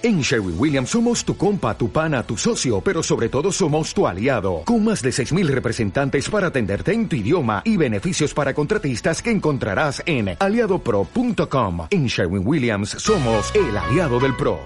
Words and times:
En 0.00 0.20
Sherwin 0.20 0.54
Williams 0.56 0.90
somos 0.90 1.24
tu 1.24 1.36
compa, 1.36 1.76
tu 1.76 1.90
pana, 1.90 2.22
tu 2.22 2.36
socio, 2.36 2.80
pero 2.80 3.02
sobre 3.02 3.28
todo 3.28 3.50
somos 3.50 3.92
tu 3.92 4.06
aliado, 4.06 4.62
con 4.64 4.84
más 4.84 5.02
de 5.02 5.10
6.000 5.10 5.48
representantes 5.48 6.30
para 6.30 6.46
atenderte 6.46 6.92
en 6.92 7.08
tu 7.08 7.16
idioma 7.16 7.62
y 7.64 7.76
beneficios 7.76 8.32
para 8.32 8.54
contratistas 8.54 9.20
que 9.20 9.32
encontrarás 9.32 10.00
en 10.06 10.36
aliadopro.com. 10.38 11.88
En 11.90 12.06
Sherwin 12.06 12.46
Williams 12.46 12.90
somos 12.90 13.52
el 13.56 13.76
aliado 13.76 14.20
del 14.20 14.36
PRO. 14.36 14.60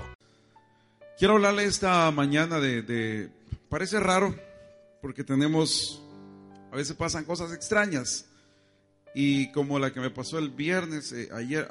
Quiero 1.18 1.36
hablarle 1.36 1.64
esta 1.64 2.10
mañana 2.10 2.60
de, 2.60 3.30
Parece 3.70 4.00
raro, 4.00 4.36
porque 5.00 5.24
tenemos... 5.24 6.02
A 6.70 6.76
veces 6.76 6.94
pasan 6.94 7.24
cosas 7.24 7.54
extrañas. 7.54 8.26
Y 9.14 9.50
como 9.52 9.78
la 9.78 9.94
que 9.94 10.00
me 10.00 10.10
pasó 10.10 10.38
el 10.38 10.50
viernes, 10.50 11.10
eh, 11.12 11.30
ayer, 11.32 11.70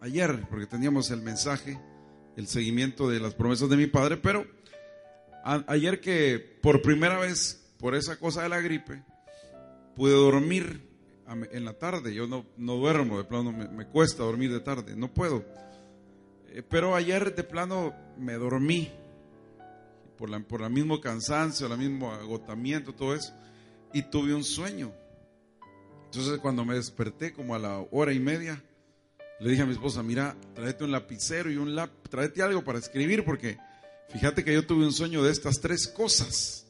ayer, 0.00 0.44
porque 0.50 0.66
teníamos 0.66 1.12
el 1.12 1.22
mensaje 1.22 1.78
el 2.36 2.46
seguimiento 2.46 3.08
de 3.08 3.18
las 3.18 3.34
promesas 3.34 3.68
de 3.68 3.76
mi 3.76 3.86
padre, 3.86 4.18
pero 4.18 4.46
ayer 5.66 6.00
que 6.00 6.38
por 6.60 6.82
primera 6.82 7.18
vez, 7.18 7.72
por 7.78 7.94
esa 7.94 8.18
cosa 8.18 8.42
de 8.42 8.48
la 8.48 8.60
gripe, 8.60 9.02
pude 9.94 10.12
dormir 10.12 10.86
en 11.50 11.64
la 11.64 11.72
tarde. 11.72 12.14
Yo 12.14 12.26
no, 12.26 12.46
no 12.56 12.76
duermo, 12.76 13.18
de 13.18 13.24
plano 13.24 13.52
me, 13.52 13.86
cuesta 13.86 14.22
dormir 14.22 14.52
de 14.52 14.60
tarde, 14.60 14.94
no 14.96 15.12
puedo. 15.12 15.44
Eh, 16.48 16.62
pero 16.68 16.94
ayer 16.94 17.34
de 17.34 17.42
plano 17.42 17.94
me 18.18 18.34
dormí 18.34 18.90
por 20.18 20.28
la, 20.28 20.40
por 20.40 20.62
el 20.62 20.70
mismo 20.70 21.00
cansancio, 21.00 21.66
el 21.66 21.78
mismo 21.78 22.12
agotamiento, 22.12 22.94
todo 22.94 23.14
eso, 23.14 23.32
y 23.92 24.02
tuve 24.02 24.34
un 24.34 24.44
sueño. 24.44 24.92
Entonces 26.04 26.38
cuando 26.38 26.64
me 26.64 26.74
desperté 26.74 27.32
como 27.32 27.54
a 27.54 27.58
la 27.58 27.78
hora 27.90 28.12
y 28.12 28.20
media, 28.20 28.62
le 29.38 29.50
dije 29.50 29.62
a 29.62 29.66
mi 29.66 29.72
esposa, 29.72 30.02
mira, 30.02 30.36
tráete 30.54 30.84
un 30.84 30.92
lapicero 30.92 31.50
y 31.50 31.56
un 31.56 31.74
lap, 31.74 31.90
tráete 32.08 32.42
algo 32.42 32.64
para 32.64 32.78
escribir, 32.78 33.24
porque 33.24 33.58
fíjate 34.10 34.42
que 34.44 34.54
yo 34.54 34.66
tuve 34.66 34.84
un 34.84 34.92
sueño 34.92 35.22
de 35.22 35.32
estas 35.32 35.60
tres 35.60 35.86
cosas. 35.88 36.66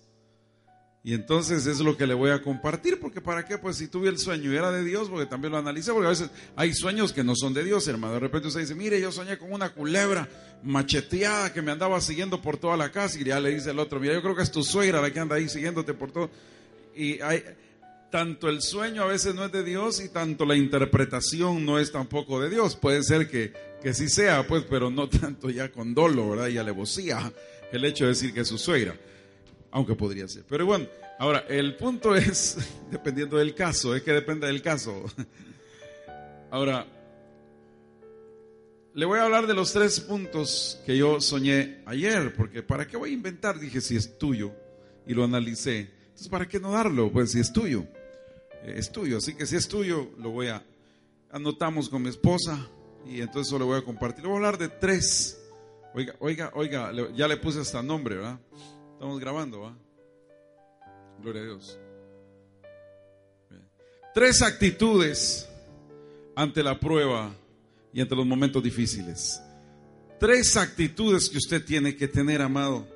Y 1.05 1.15
entonces 1.15 1.67
es 1.67 1.79
lo 1.79 1.97
que 1.97 2.05
le 2.05 2.15
voy 2.15 2.33
a 2.33 2.43
compartir, 2.43 2.99
porque 2.99 3.21
para 3.21 3.45
qué, 3.45 3.59
pues 3.59 3.77
si 3.77 3.87
tuve 3.87 4.09
el 4.09 4.19
sueño 4.19 4.53
y 4.53 4.57
era 4.57 4.73
de 4.73 4.83
Dios, 4.83 5.09
porque 5.09 5.27
también 5.27 5.53
lo 5.53 5.59
analicé, 5.59 5.93
porque 5.93 6.09
a 6.09 6.11
veces 6.11 6.31
hay 6.57 6.75
sueños 6.75 7.13
que 7.13 7.23
no 7.23 7.37
son 7.37 7.55
de 7.55 7.63
Dios, 7.63 7.87
hermano. 7.87 8.15
De 8.15 8.19
repente 8.19 8.49
usted 8.49 8.63
dice, 8.63 8.75
mire, 8.75 9.01
yo 9.01 9.13
soñé 9.13 9.39
con 9.39 9.53
una 9.53 9.73
culebra 9.73 10.29
macheteada 10.65 11.53
que 11.53 11.63
me 11.63 11.71
andaba 11.71 12.01
siguiendo 12.01 12.43
por 12.43 12.57
toda 12.57 12.77
la 12.77 12.91
casa, 12.91 13.21
y 13.21 13.23
ya 13.23 13.39
le 13.39 13.55
dice 13.55 13.71
el 13.71 13.79
otro, 13.79 14.01
mira, 14.01 14.15
yo 14.15 14.23
creo 14.23 14.35
que 14.35 14.43
es 14.43 14.51
tu 14.51 14.65
suegra 14.65 15.01
la 15.01 15.13
que 15.13 15.21
anda 15.21 15.37
ahí 15.37 15.49
siguiéndote 15.49 15.95
por 15.95 16.11
todo. 16.11 16.29
Y 16.97 17.21
hay, 17.21 17.45
tanto 18.17 18.49
el 18.49 18.63
sueño 18.63 19.03
a 19.03 19.07
veces 19.09 19.35
no 19.35 19.45
es 19.45 19.53
de 19.53 19.63
Dios 19.63 20.03
y 20.03 20.09
tanto 20.09 20.47
la 20.47 20.57
interpretación 20.57 21.67
no 21.67 21.79
es 21.79 21.93
tampoco 21.93 22.41
de 22.41 22.49
Dios. 22.49 22.75
Puede 22.75 23.03
ser 23.03 23.29
que, 23.29 23.53
que 23.83 23.93
sí 23.93 24.09
sea, 24.09 24.47
pues, 24.47 24.65
pero 24.65 24.89
no 24.89 25.07
tanto 25.11 25.51
ya 25.51 25.71
con 25.71 25.93
dolo, 25.93 26.31
¿verdad? 26.31 26.49
Y 26.49 26.57
alevosía 26.57 27.31
el 27.71 27.85
hecho 27.85 28.05
de 28.05 28.13
decir 28.13 28.33
que 28.33 28.41
es 28.41 28.49
su 28.49 28.57
suegra, 28.57 28.97
aunque 29.71 29.95
podría 29.95 30.27
ser. 30.29 30.45
Pero 30.49 30.65
bueno, 30.65 30.87
ahora, 31.19 31.45
el 31.47 31.77
punto 31.77 32.17
es, 32.17 32.57
dependiendo 32.91 33.37
del 33.37 33.55
caso, 33.55 33.95
es 33.95 34.03
que 34.03 34.13
depende 34.13 34.47
del 34.47 34.63
caso. 34.63 35.05
Ahora, 36.51 36.87
le 38.95 39.05
voy 39.05 39.19
a 39.19 39.25
hablar 39.25 39.47
de 39.47 39.53
los 39.53 39.75
tres 39.75 40.01
puntos 40.01 40.81
que 40.87 40.97
yo 40.97 41.21
soñé 41.21 41.83
ayer, 41.85 42.35
porque 42.35 42.63
¿para 42.63 42.87
qué 42.87 42.97
voy 42.97 43.11
a 43.11 43.13
inventar? 43.13 43.61
Dije, 43.61 43.83
si 43.83 43.95
es 43.95 44.17
tuyo, 44.17 44.53
y 45.07 45.13
lo 45.13 45.23
analicé. 45.23 45.91
Entonces, 46.07 46.29
¿para 46.29 46.49
qué 46.49 46.59
no 46.59 46.73
darlo? 46.73 47.13
Pues 47.13 47.33
si 47.33 47.41
es 47.41 47.53
tuyo. 47.53 47.87
Es 48.67 48.91
tuyo. 48.91 49.19
Así 49.19 49.35
que 49.35 49.47
si 49.47 49.57
es 49.57 49.69
tuyo, 49.69 50.11
lo 50.19 50.31
voy 50.31 50.49
a, 50.49 50.65
anotamos 51.31 51.89
con 51.89 52.03
mi 52.03 52.09
esposa 52.09 52.69
y 53.07 53.21
entonces 53.21 53.49
eso 53.49 53.59
lo 53.59 53.67
voy 53.67 53.79
a 53.79 53.83
compartir. 53.83 54.25
Voy 54.25 54.33
a 54.33 54.37
hablar 54.37 54.59
de 54.59 54.69
tres. 54.69 55.41
Oiga, 55.95 56.15
oiga, 56.19 56.51
oiga, 56.55 56.93
ya 57.15 57.29
le 57.29 57.37
puse 57.37 57.61
hasta 57.61 57.83
nombre, 57.83 58.17
¿verdad? 58.17 58.41
Estamos 58.95 59.21
grabando, 59.21 59.61
¿va? 59.61 59.77
Gloria 61.23 61.43
a 61.43 61.45
Dios. 61.45 61.79
Tres 64.13 64.43
actitudes 64.43 65.49
ante 66.35 66.63
la 66.63 66.79
prueba 66.79 67.35
y 67.93 68.01
ante 68.01 68.17
los 68.17 68.27
momentos 68.27 68.63
difíciles. 68.63 69.41
Tres 70.19 70.57
actitudes 70.57 71.31
que 71.31 71.39
usted 71.39 71.65
tiene 71.65 71.95
que 71.97 72.09
tener, 72.09 72.43
amado, 72.43 72.87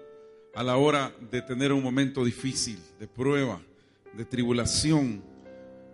a 0.55 0.63
la 0.63 0.77
hora 0.77 1.15
de 1.31 1.43
tener 1.43 1.73
un 1.73 1.83
momento 1.83 2.25
difícil, 2.25 2.79
de 2.99 3.07
prueba, 3.07 3.61
de 4.15 4.25
tribulación, 4.25 5.23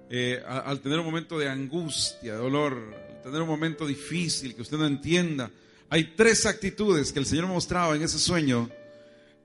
eh, 0.08 0.42
al 0.46 0.80
tener 0.80 0.98
un 1.00 1.06
momento 1.06 1.38
de 1.38 1.48
angustia, 1.48 2.34
de 2.34 2.38
dolor, 2.38 2.94
al 3.16 3.22
tener 3.22 3.42
un 3.42 3.48
momento 3.48 3.86
difícil 3.86 4.54
que 4.54 4.62
usted 4.62 4.76
no 4.76 4.86
entienda. 4.86 5.50
Hay 5.88 6.14
tres 6.16 6.46
actitudes 6.46 7.12
que 7.12 7.18
el 7.18 7.26
Señor 7.26 7.46
mostraba 7.46 7.94
en 7.94 8.02
ese 8.02 8.18
sueño 8.18 8.68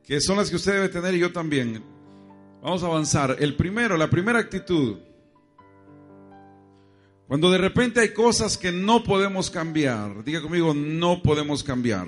que 0.06 0.20
son 0.20 0.38
las 0.38 0.50
que 0.50 0.56
usted 0.56 0.74
debe 0.74 0.90
tener 0.90 1.14
y 1.16 1.20
yo 1.20 1.32
también. 1.32 1.84
Vamos 2.62 2.84
a 2.84 2.88
avanzar. 2.88 3.38
El 3.40 3.56
primero, 3.56 3.98
la 3.98 4.10
primera 4.10 4.40
actitud. 4.40 4.98
Cuando 7.28 7.50
de 7.50 7.58
repente 7.58 8.02
hay 8.02 8.14
cosas 8.14 8.58
que 8.58 8.72
no 8.72 9.04
podemos 9.04 9.50
cambiar, 9.50 10.24
diga 10.24 10.42
conmigo, 10.42 10.74
no 10.74 11.24
podemos 11.24 11.64
cambiar. 11.64 12.08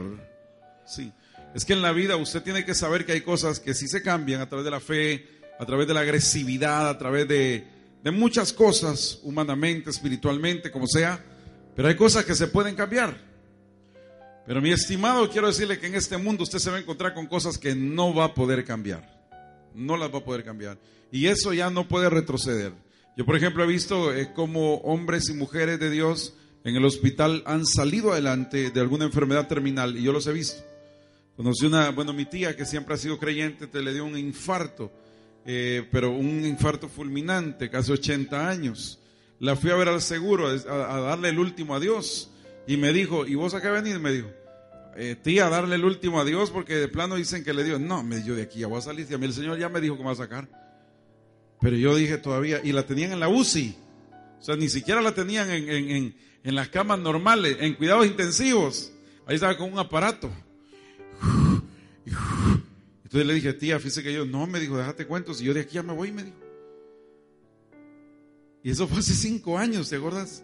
Sí. 0.86 1.12
Es 1.56 1.64
que 1.64 1.74
en 1.74 1.82
la 1.82 1.92
vida 1.94 2.18
usted 2.18 2.44
tiene 2.44 2.66
que 2.66 2.76
saber 2.76 3.06
que 3.06 3.14
hay 3.14 3.22
cosas 3.22 3.60
que 3.60 3.74
sí 3.74 3.88
se 3.88 4.02
cambian 4.02 4.42
a 4.42 4.50
través 4.50 4.66
de 4.66 4.72
la 4.72 4.80
fe, 4.80 5.26
a 5.60 5.66
través 5.66 5.88
de 5.88 5.94
la 5.94 6.02
agresividad, 6.02 6.90
a 6.90 6.98
través 6.98 7.28
de, 7.28 7.66
de 8.04 8.12
muchas 8.12 8.52
cosas, 8.52 9.20
humanamente, 9.24 9.90
espiritualmente, 9.90 10.70
como 10.70 10.88
sea, 10.88 11.24
pero 11.76 11.88
hay 11.88 11.96
cosas 11.96 12.26
que 12.26 12.36
se 12.36 12.48
pueden 12.48 12.76
cambiar. 12.76 13.18
Pero 14.46 14.62
mi 14.62 14.72
estimado, 14.72 15.30
quiero 15.30 15.48
decirle 15.48 15.80
que 15.80 15.88
en 15.88 15.96
este 15.96 16.18
mundo 16.18 16.44
usted 16.44 16.60
se 16.60 16.70
va 16.70 16.76
a 16.78 16.82
encontrar 16.82 17.14
con 17.14 17.28
cosas 17.28 17.58
que 17.58 17.74
no 17.74 18.14
va 18.14 18.26
a 18.26 18.34
poder 18.34 18.66
cambiar. 18.66 19.10
No 19.74 19.96
las 19.96 20.14
va 20.14 20.18
a 20.20 20.24
poder 20.24 20.44
cambiar. 20.44 20.78
Y 21.12 21.28
eso 21.28 21.54
ya 21.54 21.70
no 21.70 21.88
puede 21.88 22.10
retroceder. 22.10 22.74
Yo, 23.16 23.26
por 23.26 23.38
ejemplo, 23.38 23.64
he 23.64 23.68
visto 23.68 24.14
eh, 24.14 24.32
cómo 24.36 24.76
hombres 24.80 25.30
y 25.30 25.34
mujeres 25.34 25.80
de 25.80 25.90
Dios 25.90 26.34
en 26.66 26.76
el 26.76 26.84
hospital 26.84 27.42
han 27.46 27.66
salido 27.66 28.12
adelante 28.12 28.70
de 28.70 28.82
alguna 28.82 29.06
enfermedad 29.06 29.48
terminal 29.48 29.96
y 29.98 30.04
yo 30.04 30.12
los 30.12 30.28
he 30.28 30.34
visto. 30.34 30.62
Conocí 31.38 31.66
una, 31.66 31.90
bueno, 31.92 32.12
mi 32.12 32.26
tía 32.26 32.56
que 32.56 32.66
siempre 32.66 32.96
ha 32.96 32.98
sido 32.98 33.18
creyente, 33.18 33.68
te 33.68 33.82
le 33.82 33.94
dio 33.94 34.04
un 34.04 34.18
infarto 34.18 34.92
eh, 35.46 35.88
pero 35.92 36.12
un 36.12 36.46
infarto 36.46 36.88
fulminante, 36.88 37.70
casi 37.70 37.92
80 37.92 38.48
años. 38.50 39.00
La 39.40 39.56
fui 39.56 39.72
a 39.72 39.76
ver 39.76 39.90
al 39.90 40.02
seguro, 40.02 40.48
a, 40.48 41.00
darle 41.00 41.30
el 41.30 41.40
último 41.40 41.76
adiós. 41.76 42.30
Y 42.66 42.78
me 42.78 42.94
dijo, 42.94 43.26
¿y 43.26 43.36
vos 43.36 43.54
a 43.54 43.62
qué 43.62 43.70
venís? 43.70 44.00
Me 44.00 44.12
dijo, 44.12 44.30
eh, 44.96 45.18
tía, 45.22 45.50
darle 45.50 45.76
el 45.76 45.84
último 45.84 46.20
adiós 46.22 46.50
porque 46.50 46.76
de 46.76 46.88
plano 46.88 47.16
dicen 47.16 47.44
que 47.44 47.54
le 47.54 47.64
dio. 47.64 47.78
No, 47.78 48.04
me 48.04 48.20
dio 48.22 48.36
de 48.36 48.44
aquí 48.44 48.60
ya 48.60 48.68
voy 48.68 48.78
a 48.78 48.82
salir. 48.82 49.06
Y 49.10 49.14
a 49.14 49.18
mí 49.18 49.26
el 49.26 49.34
Señor 49.34 49.58
ya 49.58 49.68
me 49.68 49.82
dijo 49.82 49.96
que 49.96 50.02
me 50.02 50.08
va 50.08 50.14
a 50.14 50.16
sacar. 50.16 50.48
Pero 51.60 51.76
yo 51.76 51.96
dije 51.96 52.18
todavía, 52.18 52.62
y 52.64 52.72
la 52.72 52.86
tenían 52.86 53.12
en 53.12 53.20
la 53.20 53.30
UCI. 53.30 53.76
O 54.40 54.44
sea, 54.44 54.56
ni 54.56 54.70
siquiera 54.70 55.02
la 55.02 55.14
tenían 55.14 55.50
en, 55.50 55.70
en, 55.70 56.16
en 56.44 56.56
las 56.56 56.70
camas 56.70 57.00
normales, 57.00 57.58
en 57.60 57.74
cuidados 57.76 58.06
intensivos. 58.06 58.92
Ahí 59.26 59.36
estaba 59.36 59.58
con 59.58 59.72
un 59.72 59.80
aparato. 59.80 60.30
Entonces 63.14 63.28
le 63.28 63.36
dije, 63.36 63.54
tía, 63.54 63.78
fíjese 63.78 64.02
que 64.02 64.12
yo, 64.12 64.26
no, 64.26 64.48
me 64.48 64.60
dijo, 64.60 64.76
déjate 64.76 65.06
cuentos, 65.06 65.40
y 65.40 65.44
yo 65.44 65.54
de 65.54 65.60
aquí 65.60 65.76
ya 65.76 65.84
me 65.84 65.94
voy, 65.94 66.12
me 66.12 66.24
dijo. 66.24 66.38
Y 68.64 68.72
eso 68.72 68.88
fue 68.88 68.98
hace 68.98 69.14
cinco 69.14 69.56
años, 69.56 69.88
¿te 69.88 69.98
acuerdas? 69.98 70.44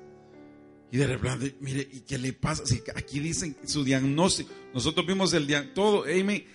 Y 0.91 0.97
de 0.97 1.07
repente, 1.07 1.55
mire, 1.61 1.89
¿y 1.91 2.01
qué 2.01 2.19
le 2.19 2.31
pasa? 2.31 2.61
Aquí 2.93 3.19
dicen 3.21 3.57
su 3.65 3.83
diagnóstico, 3.83 4.51
nosotros 4.71 5.03
vimos 5.07 5.33
el 5.33 5.47
diagnóstico, 5.47 5.81
todo, 5.81 6.03
Amy, 6.03 6.45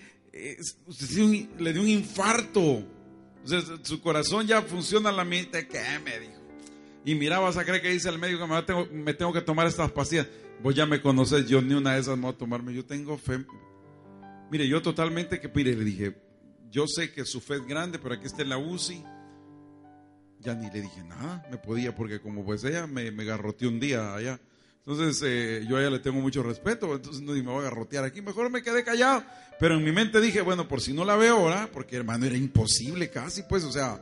usted 0.87 1.49
le 1.59 1.73
dio 1.73 1.81
un 1.81 1.89
infarto. 1.89 2.61
O 2.61 3.83
su 3.83 3.99
corazón 3.99 4.47
ya 4.47 4.61
funciona 4.61 5.09
a 5.09 5.11
la 5.11 5.25
mente, 5.25 5.67
¿qué 5.67 5.83
me 6.01 6.17
dijo? 6.17 6.41
Y 7.03 7.15
mira, 7.15 7.39
vas 7.39 7.57
a 7.57 7.65
creer 7.65 7.81
que 7.81 7.89
dice 7.89 8.07
el 8.07 8.19
médico 8.19 8.47
que 8.47 8.53
me 8.53 8.63
tengo, 8.63 8.87
me 8.89 9.13
tengo 9.13 9.33
que 9.33 9.41
tomar 9.41 9.67
estas 9.67 9.91
pastillas. 9.91 10.27
Vos 10.63 10.73
ya 10.73 10.85
me 10.85 11.01
conoces, 11.01 11.45
yo 11.45 11.61
ni 11.61 11.73
una 11.73 11.95
de 11.95 11.99
esas 11.99 12.15
me 12.15 12.23
voy 12.23 12.31
a 12.35 12.37
tomarme. 12.37 12.73
Yo 12.73 12.85
tengo 12.85 13.17
fe, 13.17 13.43
Mire, 14.55 14.69
yo 14.69 14.81
totalmente 14.81 15.41
que, 15.41 15.49
mire, 15.49 15.75
le 15.75 15.83
dije, 15.83 16.15
yo 16.71 16.87
sé 16.87 17.11
que 17.11 17.25
su 17.25 17.41
fe 17.41 17.55
es 17.55 17.67
grande, 17.67 17.99
pero 17.99 18.15
aquí 18.15 18.25
está 18.25 18.41
en 18.41 18.47
la 18.47 18.57
UCI. 18.57 19.03
Ya 20.39 20.55
ni 20.55 20.71
le 20.71 20.81
dije 20.81 21.03
nada, 21.03 21.45
me 21.51 21.57
podía, 21.57 21.93
porque 21.93 22.21
como 22.21 22.45
pues 22.45 22.63
ella 22.63 22.87
me, 22.87 23.11
me 23.11 23.25
garroteó 23.25 23.67
un 23.67 23.81
día 23.81 24.15
allá. 24.15 24.39
Entonces 24.77 25.21
eh, 25.25 25.65
yo 25.67 25.75
a 25.75 25.81
ella 25.81 25.89
le 25.89 25.99
tengo 25.99 26.21
mucho 26.21 26.41
respeto, 26.41 26.95
entonces 26.95 27.21
no 27.21 27.33
me 27.33 27.41
voy 27.41 27.59
a 27.59 27.63
garrotear 27.63 28.05
aquí, 28.05 28.21
mejor 28.21 28.49
me 28.49 28.63
quedé 28.63 28.85
callado. 28.85 29.25
Pero 29.59 29.75
en 29.75 29.83
mi 29.83 29.91
mente 29.91 30.21
dije, 30.21 30.39
bueno, 30.39 30.69
por 30.69 30.79
si 30.79 30.93
no 30.93 31.03
la 31.03 31.17
veo 31.17 31.35
ahora, 31.35 31.69
porque 31.69 31.97
hermano 31.97 32.25
era 32.25 32.37
imposible 32.37 33.09
casi, 33.09 33.43
pues, 33.43 33.65
o 33.65 33.73
sea, 33.73 34.01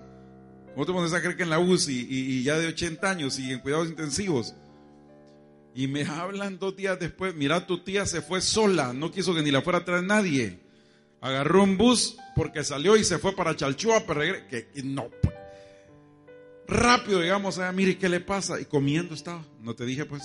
¿cómo 0.76 0.86
te 0.86 0.94
pones 0.94 1.14
a 1.14 1.20
creer 1.20 1.36
que 1.36 1.42
en 1.42 1.50
la 1.50 1.58
UCI 1.58 2.08
y, 2.08 2.20
y 2.36 2.44
ya 2.44 2.60
de 2.60 2.68
80 2.68 3.10
años 3.10 3.40
y 3.40 3.52
en 3.52 3.60
cuidados 3.60 3.88
intensivos? 3.88 4.54
Y 5.76 5.88
me 5.88 6.04
hablan 6.06 6.60
dos 6.60 6.76
días 6.76 7.00
después, 7.00 7.34
mira, 7.34 7.66
tu 7.66 7.84
tía 7.84 8.06
se 8.06 8.22
fue 8.22 8.42
sola, 8.42 8.94
no 8.94 9.12
quiso 9.12 9.34
que 9.34 9.42
ni 9.42 9.50
la 9.50 9.62
fuera 9.62 9.80
a 9.80 9.86
traer 9.86 10.04
nadie. 10.04 10.60
Agarró 11.20 11.64
un 11.64 11.78
bus 11.78 12.18
porque 12.36 12.64
salió 12.64 12.96
y 12.96 13.04
se 13.04 13.18
fue 13.18 13.36
para 13.36 13.56
Chalchua, 13.56 14.04
pero 14.06 14.22
que 14.50 14.68
no. 14.84 15.10
Rápido 16.68 17.22
digamos, 17.22 17.58
allá, 17.58 17.72
mire 17.72 17.98
qué 17.98 18.10
le 18.10 18.20
pasa. 18.20 18.60
Y 18.60 18.66
comiendo 18.66 19.16
estaba, 19.16 19.44
no 19.62 19.76
te 19.76 19.86
dije 19.86 20.06
pues. 20.06 20.24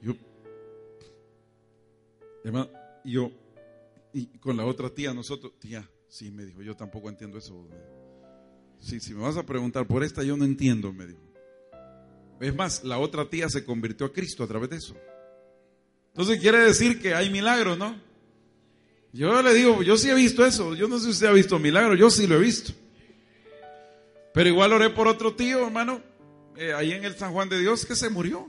Yo, 0.00 0.14
yo, 3.04 3.32
y 4.12 4.38
con 4.38 4.56
la 4.56 4.64
otra 4.64 4.90
tía, 4.90 5.12
nosotros, 5.12 5.58
tía, 5.58 5.88
sí, 6.08 6.30
me 6.30 6.44
dijo, 6.44 6.62
yo 6.62 6.76
tampoco 6.76 7.08
entiendo 7.08 7.38
eso. 7.38 7.68
Sí, 8.78 9.00
si 9.00 9.14
me 9.14 9.22
vas 9.22 9.36
a 9.36 9.44
preguntar 9.44 9.86
por 9.86 10.04
esta, 10.04 10.22
yo 10.22 10.36
no 10.36 10.44
entiendo, 10.44 10.92
me 10.92 11.06
dijo. 11.06 11.25
Es 12.40 12.54
más, 12.54 12.84
la 12.84 12.98
otra 12.98 13.28
tía 13.28 13.48
se 13.48 13.64
convirtió 13.64 14.06
a 14.06 14.12
Cristo 14.12 14.44
a 14.44 14.46
través 14.46 14.70
de 14.70 14.76
eso. 14.76 14.96
Entonces 16.08 16.40
quiere 16.40 16.58
decir 16.58 17.00
que 17.00 17.14
hay 17.14 17.30
milagros, 17.30 17.78
¿no? 17.78 18.00
Yo 19.12 19.40
le 19.40 19.54
digo, 19.54 19.82
yo 19.82 19.96
sí 19.96 20.10
he 20.10 20.14
visto 20.14 20.44
eso. 20.44 20.74
Yo 20.74 20.88
no 20.88 20.98
sé 20.98 21.04
si 21.06 21.10
usted 21.10 21.26
ha 21.28 21.32
visto 21.32 21.58
milagros, 21.58 21.98
yo 21.98 22.10
sí 22.10 22.26
lo 22.26 22.36
he 22.36 22.40
visto. 22.40 22.72
Pero 24.34 24.48
igual 24.48 24.72
oré 24.74 24.90
por 24.90 25.08
otro 25.08 25.34
tío, 25.34 25.64
hermano, 25.66 26.02
eh, 26.56 26.74
ahí 26.74 26.92
en 26.92 27.04
el 27.04 27.16
San 27.16 27.32
Juan 27.32 27.48
de 27.48 27.58
Dios, 27.58 27.86
que 27.86 27.96
se 27.96 28.10
murió. 28.10 28.46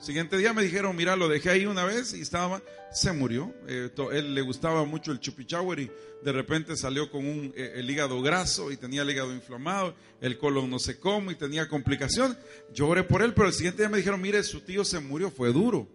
Siguiente 0.00 0.38
día 0.38 0.54
me 0.54 0.62
dijeron, 0.62 0.96
mira, 0.96 1.14
lo 1.14 1.28
dejé 1.28 1.50
ahí 1.50 1.66
una 1.66 1.84
vez 1.84 2.14
y 2.14 2.22
estaba, 2.22 2.62
se 2.90 3.12
murió. 3.12 3.54
Eh, 3.68 3.90
él 4.12 4.34
le 4.34 4.40
gustaba 4.40 4.86
mucho 4.86 5.12
el 5.12 5.20
chupichauer 5.20 5.78
y 5.78 5.90
de 6.24 6.32
repente 6.32 6.74
salió 6.74 7.10
con 7.10 7.26
un, 7.26 7.52
eh, 7.54 7.72
el 7.76 7.90
hígado 7.90 8.22
graso 8.22 8.72
y 8.72 8.78
tenía 8.78 9.02
el 9.02 9.10
hígado 9.10 9.34
inflamado, 9.34 9.94
el 10.22 10.38
colon 10.38 10.70
no 10.70 10.78
sé 10.78 10.98
cómo 10.98 11.30
y 11.30 11.34
tenía 11.34 11.68
complicación. 11.68 12.34
Yo 12.72 12.88
oré 12.88 13.04
por 13.04 13.20
él, 13.20 13.34
pero 13.34 13.48
el 13.48 13.52
siguiente 13.52 13.82
día 13.82 13.90
me 13.90 13.98
dijeron, 13.98 14.22
mire, 14.22 14.42
su 14.42 14.62
tío 14.62 14.86
se 14.86 15.00
murió, 15.00 15.30
fue 15.30 15.52
duro. 15.52 15.86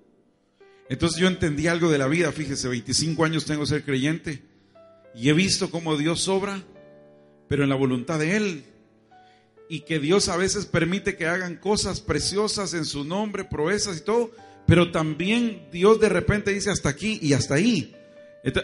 Entonces 0.87 1.19
yo 1.19 1.27
entendí 1.27 1.65
algo 1.65 1.89
de 1.89 1.97
la 1.97 2.07
vida, 2.07 2.31
fíjese, 2.31 2.67
25 2.67 3.25
años 3.25 3.45
tengo 3.45 3.65
ser 3.65 3.83
creyente 3.83 4.43
y 5.15 5.29
he 5.29 5.33
visto 5.33 5.71
cómo 5.71 5.97
Dios 5.97 6.27
obra, 6.27 6.61
pero 7.47 7.63
en 7.63 7.69
la 7.69 7.75
voluntad 7.75 8.19
de 8.19 8.35
Él 8.35 8.65
y 9.69 9.81
que 9.81 9.99
Dios 9.99 10.29
a 10.29 10.37
veces 10.37 10.65
permite 10.65 11.15
que 11.15 11.27
hagan 11.27 11.57
cosas 11.57 12.01
preciosas 12.01 12.73
en 12.73 12.85
su 12.85 13.03
nombre, 13.03 13.43
proezas 13.43 13.97
y 13.97 14.01
todo, 14.01 14.31
pero 14.67 14.91
también 14.91 15.67
Dios 15.71 15.99
de 15.99 16.09
repente 16.09 16.51
dice 16.51 16.69
hasta 16.69 16.89
aquí 16.89 17.19
y 17.21 17.33
hasta 17.33 17.55
ahí. 17.55 17.95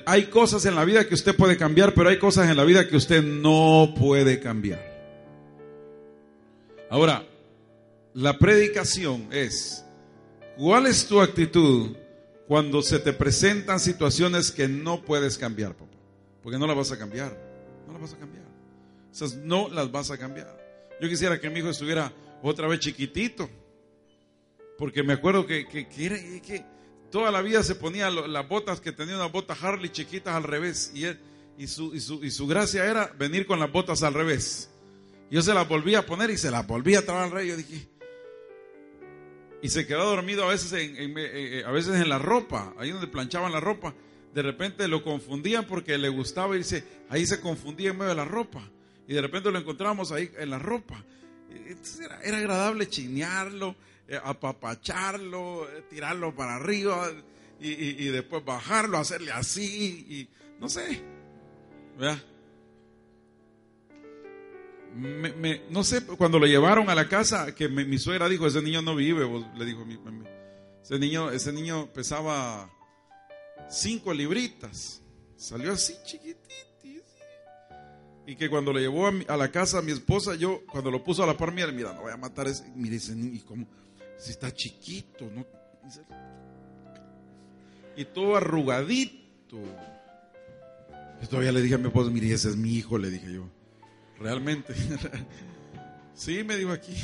hay 0.05 0.25
cosas 0.25 0.65
en 0.65 0.75
la 0.75 0.85
vida 0.85 1.07
que 1.07 1.15
usted 1.15 1.35
puede 1.35 1.57
cambiar, 1.57 1.93
pero 1.93 2.09
hay 2.09 2.19
cosas 2.19 2.49
en 2.49 2.57
la 2.57 2.63
vida 2.63 2.87
que 2.87 2.95
usted 2.95 3.23
no 3.23 3.93
puede 3.97 4.39
cambiar. 4.39 4.91
Ahora, 6.89 7.25
la 8.13 8.37
predicación 8.37 9.27
es, 9.31 9.85
¿cuál 10.57 10.87
es 10.87 11.07
tu 11.07 11.21
actitud 11.21 11.95
cuando 12.47 12.81
se 12.81 12.99
te 12.99 13.13
presentan 13.13 13.79
situaciones 13.79 14.51
que 14.51 14.67
no 14.67 15.01
puedes 15.01 15.37
cambiar, 15.37 15.73
papá? 15.73 15.97
Porque 16.43 16.59
no 16.59 16.67
las 16.67 16.75
vas 16.75 16.91
a 16.91 16.97
cambiar, 16.97 17.37
no 17.87 17.93
las 17.93 18.01
vas 18.01 18.13
a 18.13 18.17
cambiar. 18.17 18.45
Esas 19.11 19.35
no 19.35 19.69
las 19.69 19.91
vas 19.91 20.11
a 20.11 20.17
cambiar. 20.17 20.60
Yo 21.01 21.09
quisiera 21.09 21.41
que 21.41 21.49
mi 21.49 21.59
hijo 21.59 21.69
estuviera 21.69 22.13
otra 22.43 22.67
vez 22.67 22.79
chiquitito. 22.79 23.49
Porque 24.77 25.01
me 25.01 25.13
acuerdo 25.13 25.47
que, 25.47 25.67
que, 25.67 26.63
toda 27.09 27.31
la 27.31 27.41
vida 27.41 27.63
se 27.63 27.73
ponía 27.73 28.11
las 28.11 28.47
botas 28.47 28.79
que 28.79 28.91
tenía 28.91 29.15
una 29.15 29.25
bota 29.25 29.57
Harley 29.59 29.89
chiquitas 29.89 30.35
al 30.35 30.43
revés. 30.43 30.91
Y, 30.93 31.07
y, 31.57 31.65
su, 31.65 31.95
y, 31.95 32.29
su, 32.29 32.45
gracia 32.45 32.85
era 32.85 33.11
venir 33.17 33.47
con 33.47 33.59
las 33.59 33.71
botas 33.71 34.03
al 34.03 34.13
revés. 34.13 34.69
Yo 35.31 35.41
se 35.41 35.55
las 35.55 35.67
volvía 35.67 35.99
a 35.99 36.05
poner 36.05 36.29
y 36.29 36.37
se 36.37 36.51
las 36.51 36.67
volvía 36.67 36.99
a 36.99 37.01
traer 37.01 37.23
al 37.23 37.31
rey. 37.31 37.47
Yo 37.47 37.57
dije. 37.57 37.87
Y 39.63 39.69
se 39.69 39.87
quedó 39.87 40.05
dormido 40.05 40.43
a 40.43 40.49
veces 40.49 40.71
en, 40.73 41.17
eh, 41.17 41.59
eh, 41.59 41.63
a 41.65 41.71
veces 41.71 41.95
en 41.95 42.09
la 42.09 42.19
ropa, 42.19 42.75
ahí 42.77 42.91
donde 42.91 43.07
planchaban 43.07 43.51
la 43.51 43.59
ropa. 43.59 43.95
De 44.35 44.43
repente 44.43 44.87
lo 44.87 45.03
confundían 45.03 45.65
porque 45.65 45.97
le 45.97 46.09
gustaba 46.09 46.55
irse, 46.55 46.83
ahí 47.09 47.25
se 47.25 47.41
confundía 47.41 47.89
en 47.89 47.97
medio 47.97 48.09
de 48.09 48.15
la 48.15 48.25
ropa 48.25 48.69
y 49.07 49.13
de 49.13 49.21
repente 49.21 49.51
lo 49.51 49.59
encontramos 49.59 50.11
ahí 50.11 50.31
en 50.37 50.49
la 50.49 50.59
ropa. 50.59 51.03
era, 52.23 52.37
agradable 52.37 52.87
chinearlo, 52.87 53.75
eh, 54.07 54.19
apapacharlo, 54.23 55.67
eh, 55.69 55.83
tirarlo 55.89 56.35
para 56.35 56.55
arriba 56.55 57.11
y, 57.59 58.07
después 58.07 58.43
bajarlo, 58.43 58.97
hacerle 58.97 59.31
así 59.31 60.05
y 60.09 60.27
no 60.59 60.67
sé. 60.67 61.03
no 65.69 65.83
sé, 65.83 66.03
cuando 66.17 66.39
lo 66.39 66.47
llevaron 66.47 66.89
a 66.89 66.95
la 66.95 67.07
casa, 67.07 67.53
que 67.53 67.69
mi 67.69 67.99
suegra 67.99 68.27
dijo, 68.27 68.47
ese 68.47 68.63
niño 68.63 68.81
no 68.81 68.95
vive, 68.95 69.29
le 69.55 69.65
dijo, 69.65 69.85
ese 70.81 70.97
niño, 70.97 71.29
ese 71.29 71.53
niño 71.53 71.93
pesaba 71.93 72.71
cinco 73.69 74.11
libritas, 74.11 75.03
salió 75.35 75.73
así 75.73 75.93
chiquitito 76.03 76.70
y 78.25 78.35
que 78.35 78.49
cuando 78.49 78.71
le 78.71 78.81
llevó 78.81 79.07
a, 79.07 79.37
la 79.37 79.51
casa 79.51 79.79
a 79.79 79.81
mi 79.81 79.91
esposa, 79.91 80.35
yo, 80.35 80.61
cuando 80.67 80.91
lo 80.91 81.03
puso 81.03 81.23
a 81.23 81.27
la 81.27 81.35
par 81.35 81.51
mía, 81.51 81.67
mira, 81.67 81.93
no 81.93 82.01
voy 82.01 82.11
a 82.11 82.17
matar 82.17 82.47
ese. 82.47 82.69
Mire, 82.75 82.97
ese 82.97 83.15
niño, 83.15 83.35
y 83.35 83.39
como, 83.39 83.67
si 84.17 84.31
está 84.31 84.53
chiquito, 84.53 85.29
¿no? 85.33 85.45
Y 87.95 88.05
todo 88.05 88.35
arrugadito. 88.35 89.57
Y 91.21 91.27
todavía 91.27 91.51
le 91.51 91.61
dije 91.61 91.75
a 91.75 91.77
mi 91.77 91.87
esposa, 91.87 92.09
mire, 92.09 92.31
ese 92.31 92.49
es 92.49 92.55
mi 92.55 92.73
hijo, 92.73 92.97
le 92.97 93.09
dije 93.09 93.33
yo. 93.33 93.49
Realmente. 94.19 94.73
sí, 96.13 96.43
me 96.43 96.57
dijo 96.57 96.71
aquí. 96.71 96.95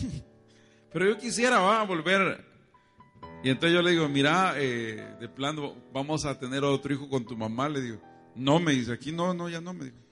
Pero 0.93 1.09
yo 1.09 1.17
quisiera, 1.17 1.59
va 1.59 1.81
a 1.81 1.85
volver. 1.85 2.45
Y 3.43 3.49
entonces 3.49 3.73
yo 3.73 3.81
le 3.81 3.91
digo, 3.91 4.07
mira, 4.07 4.53
eh, 4.57 5.15
de 5.19 5.29
plano, 5.29 5.75
vamos 5.93 6.25
a 6.25 6.39
tener 6.39 6.63
otro 6.63 6.93
hijo 6.93 7.09
con 7.09 7.25
tu 7.25 7.35
mamá. 7.35 7.69
Le 7.69 7.81
digo, 7.81 8.01
no, 8.35 8.59
me 8.59 8.71
dice, 8.71 8.93
aquí 8.93 9.11
no, 9.11 9.33
no, 9.33 9.49
ya 9.49 9.61
no, 9.61 9.73
me 9.73 9.85
dijo. 9.85 10.06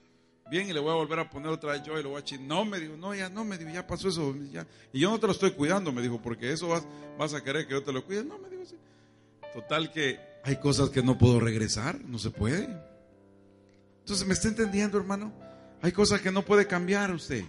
Bien, 0.50 0.68
y 0.68 0.72
le 0.72 0.78
voy 0.78 0.90
a 0.92 0.94
volver 0.94 1.18
a 1.18 1.28
poner 1.28 1.50
otra 1.50 1.72
vez 1.72 1.82
yo 1.82 1.98
y 1.98 2.02
lo 2.02 2.10
voy 2.10 2.18
a 2.18 2.22
decir, 2.22 2.40
no, 2.40 2.64
me 2.64 2.78
dijo, 2.78 2.96
no, 2.96 3.14
ya 3.14 3.28
no, 3.28 3.44
me 3.44 3.58
dijo, 3.58 3.70
ya 3.70 3.86
pasó 3.86 4.08
eso. 4.08 4.34
Y 4.92 5.00
yo 5.00 5.10
no 5.10 5.18
te 5.18 5.26
lo 5.26 5.32
estoy 5.32 5.50
cuidando, 5.50 5.90
me 5.90 6.02
dijo, 6.02 6.20
porque 6.22 6.52
eso 6.52 6.68
vas, 6.68 6.86
vas 7.18 7.34
a 7.34 7.42
querer 7.42 7.66
que 7.66 7.72
yo 7.72 7.82
te 7.82 7.92
lo 7.92 8.04
cuide. 8.04 8.24
No, 8.24 8.38
me 8.38 8.48
dijo, 8.48 8.64
sí. 8.64 8.76
Total 9.52 9.90
que 9.90 10.20
hay 10.44 10.56
cosas 10.56 10.90
que 10.90 11.02
no 11.02 11.18
puedo 11.18 11.40
regresar, 11.40 12.00
no 12.04 12.18
se 12.18 12.30
puede. 12.30 12.68
Entonces, 14.00 14.24
¿me 14.24 14.34
está 14.34 14.46
entendiendo, 14.46 14.98
hermano? 14.98 15.32
Hay 15.82 15.90
cosas 15.90 16.20
que 16.20 16.30
no 16.30 16.42
puede 16.42 16.66
cambiar 16.66 17.10
usted. 17.10 17.44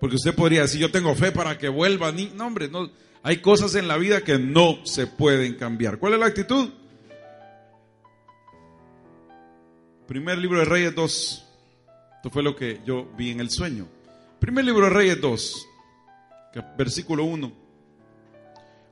Porque 0.00 0.16
usted 0.16 0.34
podría 0.34 0.62
decir, 0.62 0.80
yo 0.80 0.90
tengo 0.90 1.14
fe 1.14 1.30
para 1.30 1.58
que 1.58 1.68
vuelva. 1.68 2.10
Ni... 2.10 2.26
No, 2.30 2.46
hombre, 2.46 2.68
no. 2.68 2.90
Hay 3.22 3.36
cosas 3.36 3.74
en 3.74 3.86
la 3.86 3.98
vida 3.98 4.22
que 4.22 4.38
no 4.38 4.84
se 4.84 5.06
pueden 5.06 5.54
cambiar. 5.54 5.98
¿Cuál 5.98 6.14
es 6.14 6.20
la 6.20 6.26
actitud? 6.26 6.70
Primer 10.08 10.38
libro 10.38 10.58
de 10.58 10.64
Reyes 10.64 10.94
2. 10.94 11.49
Esto 12.20 12.28
fue 12.28 12.42
lo 12.42 12.54
que 12.54 12.82
yo 12.84 13.10
vi 13.16 13.30
en 13.30 13.40
el 13.40 13.48
sueño. 13.48 13.88
Primer 14.40 14.62
libro 14.66 14.84
de 14.84 14.90
Reyes 14.90 15.18
2, 15.22 15.68
versículo 16.76 17.24
1. 17.24 17.50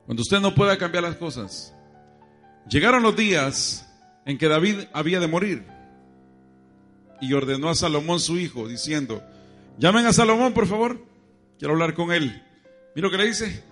Cuando 0.06 0.22
usted 0.22 0.40
no 0.40 0.54
pueda 0.54 0.78
cambiar 0.78 1.04
las 1.04 1.16
cosas. 1.16 1.74
Llegaron 2.70 3.02
los 3.02 3.14
días 3.14 3.86
en 4.24 4.38
que 4.38 4.48
David 4.48 4.84
había 4.94 5.20
de 5.20 5.26
morir. 5.26 5.66
Y 7.20 7.34
ordenó 7.34 7.68
a 7.68 7.74
Salomón 7.74 8.18
su 8.18 8.38
hijo, 8.38 8.66
diciendo, 8.66 9.22
llamen 9.76 10.06
a 10.06 10.14
Salomón, 10.14 10.54
por 10.54 10.66
favor. 10.66 10.98
Quiero 11.58 11.74
hablar 11.74 11.92
con 11.92 12.12
él. 12.12 12.42
Mira 12.94 13.08
lo 13.08 13.10
que 13.10 13.18
le 13.18 13.26
dice. 13.26 13.62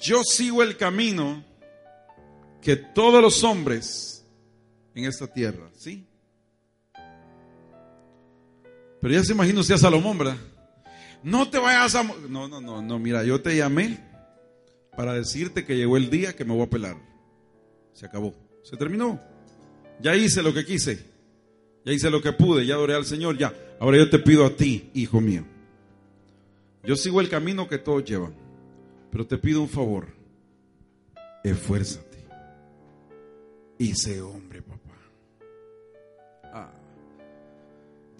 Yo 0.00 0.24
sigo 0.24 0.64
el 0.64 0.76
camino 0.76 1.44
que 2.60 2.74
todos 2.74 3.22
los 3.22 3.44
hombres 3.44 4.26
en 4.96 5.04
esta 5.04 5.32
tierra, 5.32 5.70
¿sí? 5.76 6.09
Pero 9.00 9.14
ya 9.14 9.24
se 9.24 9.32
imagina 9.32 9.60
usted 9.60 9.74
a 9.74 9.78
Salomón, 9.78 10.18
¿verdad? 10.18 10.36
No 11.22 11.48
te 11.48 11.58
vayas 11.58 11.94
a... 11.94 12.02
No, 12.02 12.48
no, 12.48 12.60
no, 12.60 12.82
no, 12.82 12.98
mira, 12.98 13.24
yo 13.24 13.40
te 13.40 13.56
llamé 13.56 13.98
para 14.96 15.14
decirte 15.14 15.64
que 15.64 15.76
llegó 15.76 15.96
el 15.96 16.10
día 16.10 16.34
que 16.34 16.44
me 16.44 16.54
voy 16.54 16.64
a 16.64 16.70
pelar. 16.70 16.96
Se 17.92 18.06
acabó, 18.06 18.34
se 18.62 18.76
terminó. 18.76 19.20
Ya 20.00 20.16
hice 20.16 20.42
lo 20.42 20.54
que 20.54 20.64
quise, 20.64 21.04
ya 21.84 21.92
hice 21.92 22.10
lo 22.10 22.22
que 22.22 22.32
pude, 22.32 22.64
ya 22.64 22.74
adoré 22.74 22.94
al 22.94 23.04
Señor, 23.04 23.36
ya. 23.36 23.54
Ahora 23.78 23.98
yo 23.98 24.08
te 24.08 24.18
pido 24.18 24.46
a 24.46 24.56
ti, 24.56 24.90
hijo 24.94 25.20
mío. 25.20 25.44
Yo 26.82 26.96
sigo 26.96 27.20
el 27.20 27.28
camino 27.28 27.68
que 27.68 27.78
todos 27.78 28.04
llevan, 28.04 28.34
pero 29.10 29.26
te 29.26 29.36
pido 29.36 29.60
un 29.60 29.68
favor. 29.68 30.08
Esfuérzate 31.44 32.10
y 33.78 33.94
sé 33.94 34.20
hombre, 34.20 34.60
papá. 34.62 34.79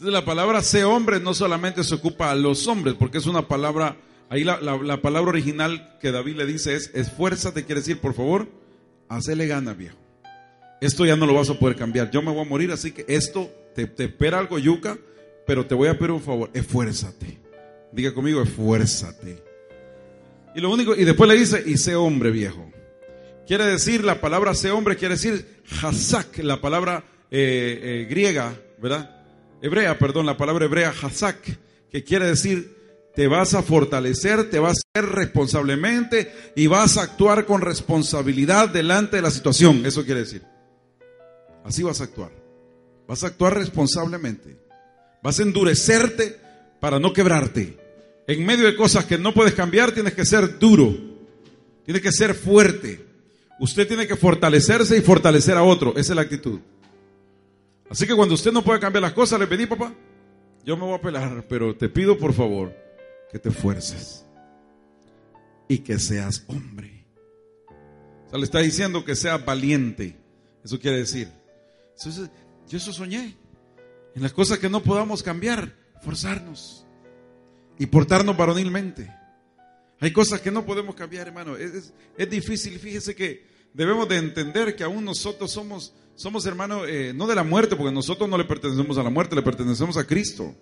Entonces 0.00 0.19
la 0.19 0.25
palabra 0.25 0.62
sé 0.62 0.83
hombre 0.83 1.21
no 1.21 1.35
solamente 1.35 1.85
se 1.85 1.95
ocupa 1.95 2.30
a 2.30 2.35
los 2.35 2.66
hombres, 2.66 2.95
porque 2.99 3.19
es 3.19 3.26
una 3.26 3.47
palabra, 3.49 3.99
ahí 4.30 4.45
la, 4.45 4.57
palabra 5.02 5.28
original 5.28 5.99
que 6.00 6.11
David 6.11 6.37
le 6.37 6.47
dice 6.47 6.75
es 6.75 6.90
esfuérzate, 6.95 7.66
quiere 7.66 7.83
decir, 7.83 8.00
por 8.00 8.14
favor, 8.14 8.49
hacele 9.11 9.47
gana, 9.47 9.75
viejo. 9.75 9.99
Esto 10.80 11.04
ya 11.04 11.16
no 11.16 11.26
lo 11.26 11.35
vas 11.35 11.50
a 11.50 11.59
poder 11.59 11.76
cambiar. 11.76 12.11
Yo 12.11 12.23
me 12.23 12.33
voy 12.33 12.40
a 12.40 12.49
morir, 12.49 12.73
así 12.73 12.92
que 12.92 13.04
esto 13.09 13.50
te, 13.75 13.87
te 13.88 14.04
espera 14.04 14.38
algo 14.38 14.59
yuca, 14.59 14.97
pero 15.47 15.66
te 15.66 15.75
voy 15.75 15.88
a 15.88 15.99
pedir 15.99 16.12
un 16.12 16.23
favor, 16.23 16.49
esfuérzate. 16.54 17.38
Diga 17.92 18.14
conmigo, 18.14 18.40
esfuérzate. 18.40 19.45
Y 20.54 20.61
lo 20.62 20.71
único, 20.71 20.97
y 20.97 21.04
después 21.04 21.28
le 21.28 21.37
dice, 21.37 21.62
y 21.66 21.76
sé 21.76 21.95
hombre 21.95 22.30
viejo. 22.30 22.73
Quiere 23.47 23.66
decir, 23.66 24.02
la 24.02 24.19
palabra 24.19 24.54
sé 24.54 24.71
hombre, 24.71 24.97
quiere 24.97 25.16
decir 25.16 25.62
hazak, 25.83 26.38
la 26.38 26.59
palabra 26.59 27.04
eh, 27.30 27.80
eh, 27.83 28.07
griega, 28.09 28.54
¿verdad? 28.80 29.19
Hebrea, 29.62 29.98
perdón, 29.98 30.26
la 30.26 30.36
palabra 30.36 30.64
hebrea 30.64 30.92
hazak, 31.02 31.58
que 31.90 32.04
quiere 32.04 32.26
decir 32.26 32.80
te 33.14 33.26
vas 33.26 33.54
a 33.54 33.62
fortalecer, 33.62 34.50
te 34.50 34.58
vas 34.58 34.78
a 34.78 34.98
hacer 34.98 35.10
responsablemente 35.10 36.32
y 36.54 36.66
vas 36.66 36.96
a 36.96 37.02
actuar 37.02 37.44
con 37.44 37.60
responsabilidad 37.60 38.68
delante 38.68 39.16
de 39.16 39.22
la 39.22 39.30
situación. 39.30 39.84
Eso 39.84 40.04
quiere 40.04 40.20
decir. 40.20 40.42
así 41.64 41.82
vas 41.82 42.00
a 42.00 42.04
actuar. 42.04 42.30
Vas 43.06 43.24
a 43.24 43.28
actuar 43.28 43.54
responsablemente. 43.54 44.56
Vas 45.22 45.38
a 45.38 45.42
endurecerte 45.42 46.38
para 46.80 46.98
no 46.98 47.12
quebrarte. 47.12 47.76
En 48.26 48.46
medio 48.46 48.66
de 48.66 48.76
cosas 48.76 49.04
que 49.04 49.18
no 49.18 49.34
puedes 49.34 49.54
cambiar, 49.54 49.92
tienes 49.92 50.14
que 50.14 50.24
ser 50.24 50.58
duro. 50.58 50.96
Tienes 51.84 52.02
que 52.02 52.12
ser 52.12 52.34
fuerte. 52.34 53.04
Usted 53.58 53.88
tiene 53.88 54.06
que 54.06 54.16
fortalecerse 54.16 54.96
y 54.96 55.00
fortalecer 55.00 55.56
a 55.56 55.64
otro. 55.64 55.90
Esa 55.96 56.12
es 56.12 56.16
la 56.16 56.22
actitud. 56.22 56.60
Así 57.90 58.06
que 58.06 58.14
cuando 58.14 58.35
usted 58.35 58.52
no 58.52 58.62
puede 58.62 58.80
cambiar 58.80 59.02
las 59.02 59.12
cosas, 59.12 59.38
le 59.38 59.47
pedí, 59.47 59.66
papá, 59.66 59.92
yo 60.64 60.76
me 60.76 60.85
voy 60.85 60.94
a 60.94 61.00
pelar, 61.00 61.44
pero 61.49 61.76
te 61.76 61.88
pido 61.88 62.16
por 62.16 62.32
favor 62.32 62.75
que 63.30 63.38
te 63.38 63.50
fuerces 63.50 64.25
y 65.68 65.78
que 65.78 65.99
seas 65.99 66.44
hombre. 66.47 67.04
O 68.26 68.30
sea, 68.30 68.38
le 68.38 68.44
está 68.44 68.61
diciendo 68.61 69.04
que 69.04 69.16
sea 69.16 69.38
valiente. 69.38 70.16
Eso 70.64 70.78
quiere 70.78 70.99
decir. 70.99 71.28
yo 72.68 72.76
eso 72.76 72.92
soñé. 72.92 73.37
En 74.14 74.23
las 74.23 74.32
cosas 74.32 74.59
que 74.59 74.68
no 74.68 74.82
podamos 74.82 75.23
cambiar, 75.23 75.76
forzarnos 76.00 76.87
y 77.78 77.87
portarnos 77.87 78.37
varonilmente. 78.37 79.12
Hay 80.00 80.12
cosas 80.12 80.40
que 80.40 80.50
no 80.50 80.64
podemos 80.64 80.94
cambiar, 80.94 81.26
hermano. 81.26 81.56
Es, 81.56 81.92
es, 82.16 82.30
difícil. 82.30 82.78
Fíjese 82.78 83.14
que 83.14 83.47
debemos 83.75 84.09
de 84.09 84.16
entender 84.16 84.75
que 84.75 84.85
aún 84.85 85.04
nosotros 85.04 85.50
somos, 85.50 85.94
somos 86.20 86.44
hermanos, 86.44 86.86
eh, 86.86 87.12
no 87.14 87.26
de 87.26 87.34
la 87.34 87.42
muerte, 87.42 87.76
porque 87.76 87.94
nosotros 87.94 88.28
no 88.28 88.36
le 88.36 88.44
pertenecemos 88.44 88.98
a 88.98 89.02
la 89.02 89.08
muerte, 89.08 89.34
le 89.34 89.40
pertenecemos 89.40 89.96
a 89.96 90.06
Cristo. 90.06 90.54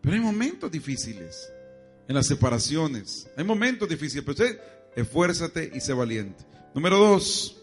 Pero 0.00 0.14
hay 0.14 0.20
momentos 0.22 0.72
difíciles 0.72 1.52
en 2.08 2.14
las 2.14 2.26
separaciones. 2.26 3.28
Hay 3.36 3.44
momentos 3.44 3.86
difíciles, 3.86 4.24
pero 4.24 4.32
usted 4.32 4.58
esfuérzate 4.96 5.70
y 5.74 5.80
sé 5.80 5.92
valiente. 5.92 6.42
Número 6.74 6.96
dos, 6.96 7.54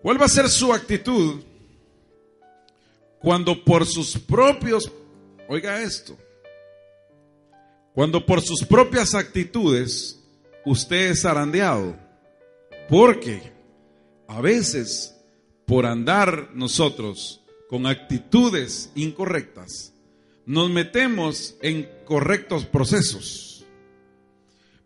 ¿cuál 0.00 0.18
va 0.18 0.24
a 0.24 0.30
ser 0.30 0.48
su 0.48 0.72
actitud 0.72 1.42
cuando 3.18 3.62
por 3.62 3.84
sus 3.84 4.16
propios, 4.16 4.90
oiga 5.46 5.82
esto, 5.82 6.16
cuando 7.92 8.24
por 8.24 8.40
sus 8.40 8.64
propias 8.64 9.14
actitudes 9.14 10.18
usted 10.64 11.10
es 11.10 11.20
zarandeado? 11.20 11.94
Porque 12.88 13.55
a 14.28 14.40
veces 14.40 15.14
por 15.66 15.86
andar 15.86 16.50
nosotros 16.54 17.42
con 17.68 17.86
actitudes 17.86 18.90
incorrectas, 18.94 19.92
nos 20.44 20.70
metemos 20.70 21.56
en 21.60 21.88
correctos 22.04 22.64
procesos. 22.64 23.64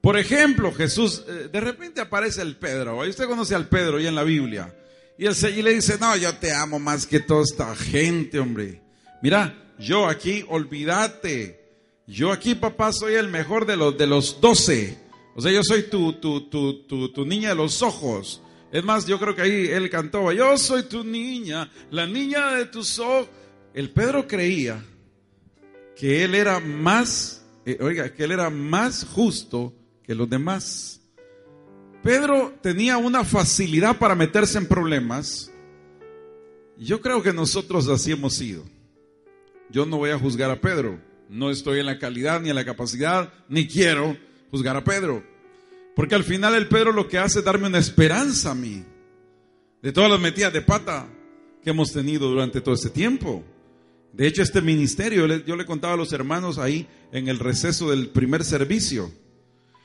Por 0.00 0.18
ejemplo, 0.18 0.72
Jesús, 0.72 1.22
eh, 1.28 1.48
de 1.52 1.60
repente 1.60 2.00
aparece 2.00 2.40
el 2.40 2.56
Pedro, 2.56 3.06
usted 3.06 3.26
conoce 3.26 3.54
al 3.54 3.68
Pedro 3.68 3.98
ahí 3.98 4.06
en 4.06 4.14
la 4.14 4.24
Biblia, 4.24 4.74
y, 5.18 5.26
el, 5.26 5.36
y 5.54 5.60
le 5.60 5.74
dice, 5.74 5.98
no, 6.00 6.16
yo 6.16 6.34
te 6.36 6.52
amo 6.52 6.78
más 6.78 7.06
que 7.06 7.20
toda 7.20 7.42
esta 7.42 7.76
gente, 7.76 8.38
hombre. 8.38 8.80
Mira, 9.20 9.54
yo 9.78 10.08
aquí, 10.08 10.42
olvídate, 10.48 11.60
yo 12.06 12.32
aquí, 12.32 12.54
papá, 12.54 12.90
soy 12.92 13.14
el 13.14 13.28
mejor 13.28 13.66
de 13.66 13.76
los, 13.76 13.98
de 13.98 14.06
los 14.06 14.40
doce. 14.40 14.98
O 15.34 15.42
sea, 15.42 15.52
yo 15.52 15.62
soy 15.62 15.84
tu, 15.84 16.14
tu, 16.14 16.48
tu, 16.48 16.86
tu, 16.86 17.12
tu 17.12 17.26
niña 17.26 17.50
de 17.50 17.54
los 17.54 17.82
ojos. 17.82 18.40
Es 18.72 18.84
más, 18.84 19.06
yo 19.06 19.18
creo 19.18 19.34
que 19.34 19.42
ahí 19.42 19.66
él 19.68 19.90
cantaba, 19.90 20.32
yo 20.32 20.56
soy 20.56 20.84
tu 20.84 21.02
niña, 21.02 21.70
la 21.90 22.06
niña 22.06 22.54
de 22.54 22.66
tus 22.66 22.98
ojos. 22.98 23.28
El 23.74 23.90
Pedro 23.90 24.26
creía 24.26 24.84
que 25.96 26.24
él 26.24 26.34
era 26.34 26.60
más, 26.60 27.44
eh, 27.64 27.78
oiga, 27.80 28.12
que 28.12 28.24
él 28.24 28.32
era 28.32 28.48
más 28.48 29.04
justo 29.04 29.74
que 30.02 30.14
los 30.14 30.28
demás. 30.28 31.00
Pedro 32.02 32.54
tenía 32.62 32.96
una 32.96 33.24
facilidad 33.24 33.98
para 33.98 34.14
meterse 34.14 34.58
en 34.58 34.66
problemas. 34.66 35.52
Yo 36.78 37.00
creo 37.00 37.22
que 37.22 37.32
nosotros 37.32 37.88
así 37.88 38.12
hemos 38.12 38.34
sido. 38.34 38.64
Yo 39.68 39.84
no 39.84 39.98
voy 39.98 40.10
a 40.10 40.18
juzgar 40.18 40.50
a 40.50 40.60
Pedro. 40.60 40.98
No 41.28 41.50
estoy 41.50 41.80
en 41.80 41.86
la 41.86 41.98
calidad 41.98 42.40
ni 42.40 42.48
en 42.48 42.56
la 42.56 42.64
capacidad, 42.64 43.32
ni 43.48 43.68
quiero 43.68 44.16
juzgar 44.50 44.76
a 44.76 44.82
Pedro. 44.82 45.22
Porque 45.94 46.14
al 46.14 46.24
final 46.24 46.54
el 46.54 46.68
Pedro 46.68 46.92
lo 46.92 47.08
que 47.08 47.18
hace 47.18 47.40
es 47.40 47.44
darme 47.44 47.66
una 47.66 47.78
esperanza 47.78 48.52
a 48.52 48.54
mí. 48.54 48.84
De 49.82 49.92
todas 49.92 50.10
las 50.10 50.20
metidas 50.20 50.52
de 50.52 50.62
pata 50.62 51.08
que 51.62 51.70
hemos 51.70 51.92
tenido 51.92 52.28
durante 52.28 52.60
todo 52.60 52.74
este 52.74 52.90
tiempo. 52.90 53.44
De 54.12 54.26
hecho, 54.26 54.42
este 54.42 54.60
ministerio, 54.60 55.26
yo 55.44 55.56
le 55.56 55.66
contaba 55.66 55.94
a 55.94 55.96
los 55.96 56.12
hermanos 56.12 56.58
ahí 56.58 56.88
en 57.12 57.28
el 57.28 57.38
receso 57.38 57.90
del 57.90 58.08
primer 58.08 58.44
servicio. 58.44 59.10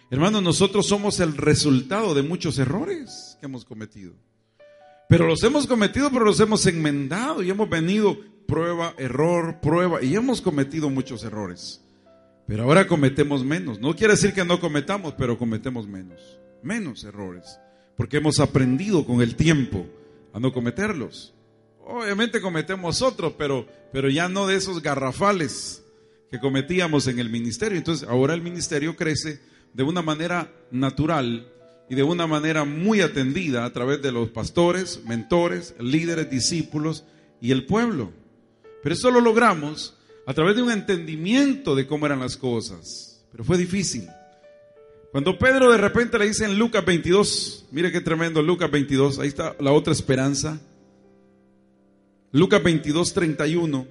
Hermanos, 0.09 0.43
nosotros 0.43 0.87
somos 0.87 1.19
el 1.19 1.35
resultado 1.37 2.13
de 2.13 2.23
muchos 2.23 2.59
errores 2.59 3.37
que 3.39 3.45
hemos 3.45 3.65
cometido. 3.65 4.13
Pero 5.07 5.27
los 5.27 5.43
hemos 5.43 5.67
cometido, 5.67 6.09
pero 6.11 6.25
los 6.25 6.39
hemos 6.39 6.65
enmendado 6.65 7.43
y 7.43 7.49
hemos 7.49 7.69
venido 7.69 8.17
prueba, 8.47 8.93
error, 8.97 9.59
prueba 9.61 10.03
y 10.03 10.15
hemos 10.15 10.41
cometido 10.41 10.89
muchos 10.89 11.23
errores. 11.23 11.84
Pero 12.47 12.63
ahora 12.63 12.87
cometemos 12.87 13.43
menos. 13.43 13.79
No 13.79 13.95
quiere 13.95 14.13
decir 14.13 14.33
que 14.33 14.45
no 14.45 14.59
cometamos, 14.59 15.13
pero 15.17 15.37
cometemos 15.37 15.87
menos. 15.87 16.21
Menos 16.61 17.03
errores. 17.03 17.59
Porque 17.97 18.17
hemos 18.17 18.39
aprendido 18.39 19.05
con 19.05 19.21
el 19.21 19.35
tiempo 19.35 19.87
a 20.33 20.39
no 20.39 20.51
cometerlos. 20.53 21.33
Obviamente 21.83 22.41
cometemos 22.41 23.01
otros, 23.01 23.33
pero, 23.37 23.67
pero 23.91 24.09
ya 24.09 24.27
no 24.27 24.47
de 24.47 24.55
esos 24.55 24.81
garrafales 24.81 25.83
que 26.31 26.39
cometíamos 26.39 27.07
en 27.07 27.19
el 27.19 27.29
ministerio. 27.29 27.77
Entonces 27.77 28.07
ahora 28.07 28.33
el 28.33 28.41
ministerio 28.41 28.95
crece 28.95 29.39
de 29.73 29.83
una 29.83 30.01
manera 30.01 30.51
natural 30.71 31.47
y 31.89 31.95
de 31.95 32.03
una 32.03 32.27
manera 32.27 32.63
muy 32.63 33.01
atendida 33.01 33.65
a 33.65 33.73
través 33.73 34.01
de 34.01 34.11
los 34.11 34.29
pastores, 34.29 35.03
mentores, 35.05 35.75
líderes, 35.79 36.29
discípulos 36.29 37.05
y 37.41 37.51
el 37.51 37.65
pueblo. 37.65 38.11
Pero 38.81 38.93
eso 38.93 39.11
lo 39.11 39.21
logramos 39.21 39.97
a 40.25 40.33
través 40.33 40.55
de 40.55 40.63
un 40.63 40.71
entendimiento 40.71 41.75
de 41.75 41.85
cómo 41.87 42.05
eran 42.05 42.19
las 42.19 42.37
cosas. 42.37 43.23
Pero 43.31 43.43
fue 43.43 43.57
difícil. 43.57 44.07
Cuando 45.11 45.37
Pedro 45.37 45.71
de 45.71 45.77
repente 45.77 46.17
le 46.17 46.27
dice 46.27 46.45
en 46.45 46.57
Lucas 46.57 46.83
22, 46.83 47.67
mire 47.71 47.91
qué 47.91 48.01
tremendo, 48.01 48.41
Lucas 48.41 48.69
22, 48.69 49.19
ahí 49.19 49.27
está 49.27 49.55
la 49.59 49.71
otra 49.71 49.93
esperanza. 49.93 50.59
Lucas 52.31 52.61
22, 52.61 53.13
31. 53.13 53.87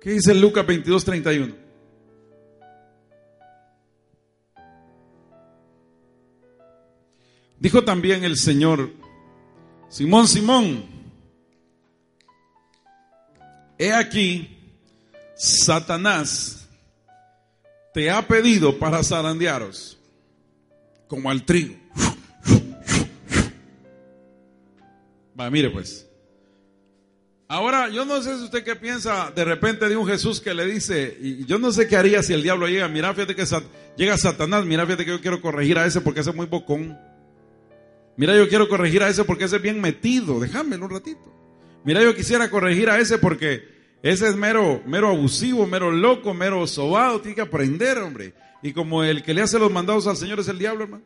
¿Qué 0.00 0.10
dice 0.10 0.34
Lucas 0.34 0.66
22, 0.66 1.04
31? 1.04 1.54
Dijo 7.58 7.84
también 7.84 8.22
el 8.22 8.36
Señor, 8.36 8.90
Simón, 9.88 10.28
Simón, 10.28 10.95
he 13.78 13.92
aquí, 13.92 14.56
Satanás 15.36 16.68
te 17.92 18.10
ha 18.10 18.26
pedido 18.26 18.78
para 18.78 19.02
zarandearos 19.02 19.98
como 21.08 21.30
al 21.30 21.44
trigo. 21.44 21.74
Va, 25.38 25.50
mire 25.50 25.70
pues. 25.70 26.06
Ahora, 27.48 27.88
yo 27.90 28.04
no 28.04 28.20
sé 28.22 28.36
si 28.36 28.44
usted 28.44 28.64
qué 28.64 28.74
piensa 28.74 29.30
de 29.34 29.44
repente 29.44 29.88
de 29.88 29.96
un 29.96 30.06
Jesús 30.06 30.40
que 30.40 30.52
le 30.52 30.66
dice, 30.66 31.16
y 31.20 31.44
yo 31.44 31.58
no 31.58 31.70
sé 31.70 31.86
qué 31.86 31.96
haría 31.96 32.22
si 32.22 32.32
el 32.32 32.42
diablo 32.42 32.66
llega, 32.66 32.88
mira, 32.88 33.14
fíjate 33.14 33.36
que 33.36 33.44
llega 33.96 34.18
Satanás, 34.18 34.64
mira, 34.64 34.84
fíjate 34.84 35.04
que 35.04 35.12
yo 35.12 35.20
quiero 35.20 35.40
corregir 35.40 35.78
a 35.78 35.86
ese 35.86 36.00
porque 36.00 36.20
ese 36.20 36.30
es 36.30 36.36
muy 36.36 36.46
bocón. 36.46 36.98
Mira, 38.16 38.34
yo 38.36 38.48
quiero 38.48 38.68
corregir 38.68 39.02
a 39.02 39.08
ese 39.08 39.22
porque 39.24 39.44
ese 39.44 39.56
es 39.56 39.62
bien 39.62 39.80
metido, 39.80 40.40
déjamelo 40.40 40.86
un 40.86 40.90
ratito. 40.90 41.35
Mira, 41.86 42.02
yo 42.02 42.16
quisiera 42.16 42.50
corregir 42.50 42.90
a 42.90 42.98
ese 42.98 43.16
porque 43.16 43.62
ese 44.02 44.26
es 44.28 44.34
mero, 44.34 44.82
mero 44.86 45.08
abusivo, 45.08 45.66
mero 45.66 45.92
loco, 45.92 46.34
mero 46.34 46.66
sobado, 46.66 47.20
tiene 47.20 47.36
que 47.36 47.42
aprender, 47.42 47.98
hombre. 47.98 48.34
Y 48.60 48.72
como 48.72 49.04
el 49.04 49.22
que 49.22 49.32
le 49.32 49.42
hace 49.42 49.58
los 49.58 49.70
mandados 49.70 50.08
al 50.08 50.16
Señor 50.16 50.40
es 50.40 50.48
el 50.48 50.58
diablo, 50.58 50.82
hermano. 50.82 51.04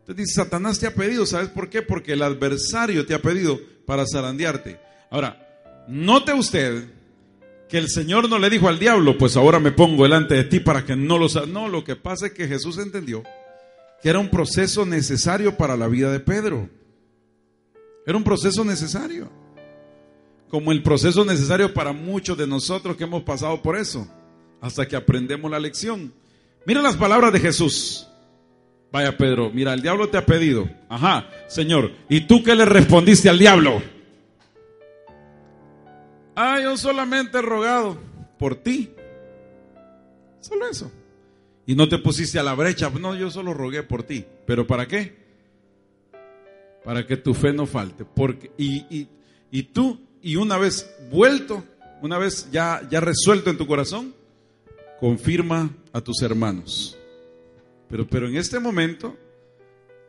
Entonces 0.00 0.24
dice, 0.24 0.42
Satanás 0.42 0.78
te 0.80 0.86
ha 0.86 0.94
pedido, 0.94 1.26
¿sabes 1.26 1.48
por 1.48 1.68
qué? 1.68 1.82
Porque 1.82 2.14
el 2.14 2.22
adversario 2.22 3.04
te 3.04 3.12
ha 3.12 3.20
pedido 3.20 3.60
para 3.84 4.06
zarandearte. 4.10 4.80
Ahora, 5.10 5.84
note 5.86 6.32
usted 6.32 6.84
que 7.68 7.76
el 7.76 7.90
Señor 7.90 8.30
no 8.30 8.38
le 8.38 8.48
dijo 8.48 8.68
al 8.68 8.78
diablo, 8.78 9.18
pues 9.18 9.36
ahora 9.36 9.60
me 9.60 9.70
pongo 9.70 10.04
delante 10.04 10.34
de 10.34 10.44
ti 10.44 10.60
para 10.60 10.86
que 10.86 10.96
no 10.96 11.18
lo... 11.18 11.28
No, 11.46 11.68
lo 11.68 11.84
que 11.84 11.94
pasa 11.94 12.28
es 12.28 12.32
que 12.32 12.48
Jesús 12.48 12.78
entendió 12.78 13.22
que 14.02 14.08
era 14.08 14.18
un 14.18 14.30
proceso 14.30 14.86
necesario 14.86 15.58
para 15.58 15.76
la 15.76 15.88
vida 15.88 16.10
de 16.10 16.20
Pedro. 16.20 16.70
Era 18.06 18.16
un 18.16 18.24
proceso 18.24 18.64
necesario. 18.64 19.28
Como 20.48 20.70
el 20.70 20.82
proceso 20.82 21.24
necesario 21.24 21.74
para 21.74 21.92
muchos 21.92 22.38
de 22.38 22.46
nosotros 22.46 22.96
que 22.96 23.02
hemos 23.02 23.24
pasado 23.24 23.60
por 23.60 23.76
eso, 23.76 24.06
hasta 24.60 24.86
que 24.86 24.94
aprendemos 24.94 25.50
la 25.50 25.58
lección. 25.58 26.14
Mira 26.64 26.80
las 26.80 26.96
palabras 26.96 27.32
de 27.32 27.40
Jesús. 27.40 28.06
Vaya 28.92 29.16
Pedro, 29.16 29.50
mira, 29.52 29.74
el 29.74 29.82
diablo 29.82 30.08
te 30.08 30.16
ha 30.16 30.24
pedido. 30.24 30.70
Ajá, 30.88 31.28
Señor. 31.48 31.90
¿Y 32.08 32.22
tú 32.22 32.44
qué 32.44 32.54
le 32.54 32.64
respondiste 32.64 33.28
al 33.28 33.40
diablo? 33.40 33.82
Ah, 36.36 36.60
yo 36.62 36.76
solamente 36.76 37.38
he 37.38 37.42
rogado 37.42 37.98
por 38.38 38.54
ti. 38.54 38.90
Solo 40.40 40.68
eso. 40.68 40.92
Y 41.66 41.74
no 41.74 41.88
te 41.88 41.98
pusiste 41.98 42.38
a 42.38 42.44
la 42.44 42.54
brecha. 42.54 42.88
No, 42.90 43.16
yo 43.16 43.30
solo 43.32 43.52
rogué 43.52 43.82
por 43.82 44.04
ti. 44.04 44.24
¿Pero 44.46 44.66
para 44.66 44.86
qué? 44.86 45.25
Para 46.86 47.04
que 47.04 47.16
tu 47.16 47.34
fe 47.34 47.52
no 47.52 47.66
falte. 47.66 48.04
Porque, 48.04 48.52
y, 48.56 49.08
y, 49.50 49.62
tú, 49.64 50.00
y 50.22 50.36
una 50.36 50.56
vez 50.56 50.88
vuelto, 51.10 51.64
una 52.00 52.16
vez 52.16 52.48
ya, 52.52 52.80
ya 52.88 53.00
resuelto 53.00 53.50
en 53.50 53.58
tu 53.58 53.66
corazón, 53.66 54.14
confirma 55.00 55.68
a 55.92 56.00
tus 56.00 56.22
hermanos. 56.22 56.96
Pero, 57.88 58.06
pero 58.06 58.28
en 58.28 58.36
este 58.36 58.60
momento, 58.60 59.16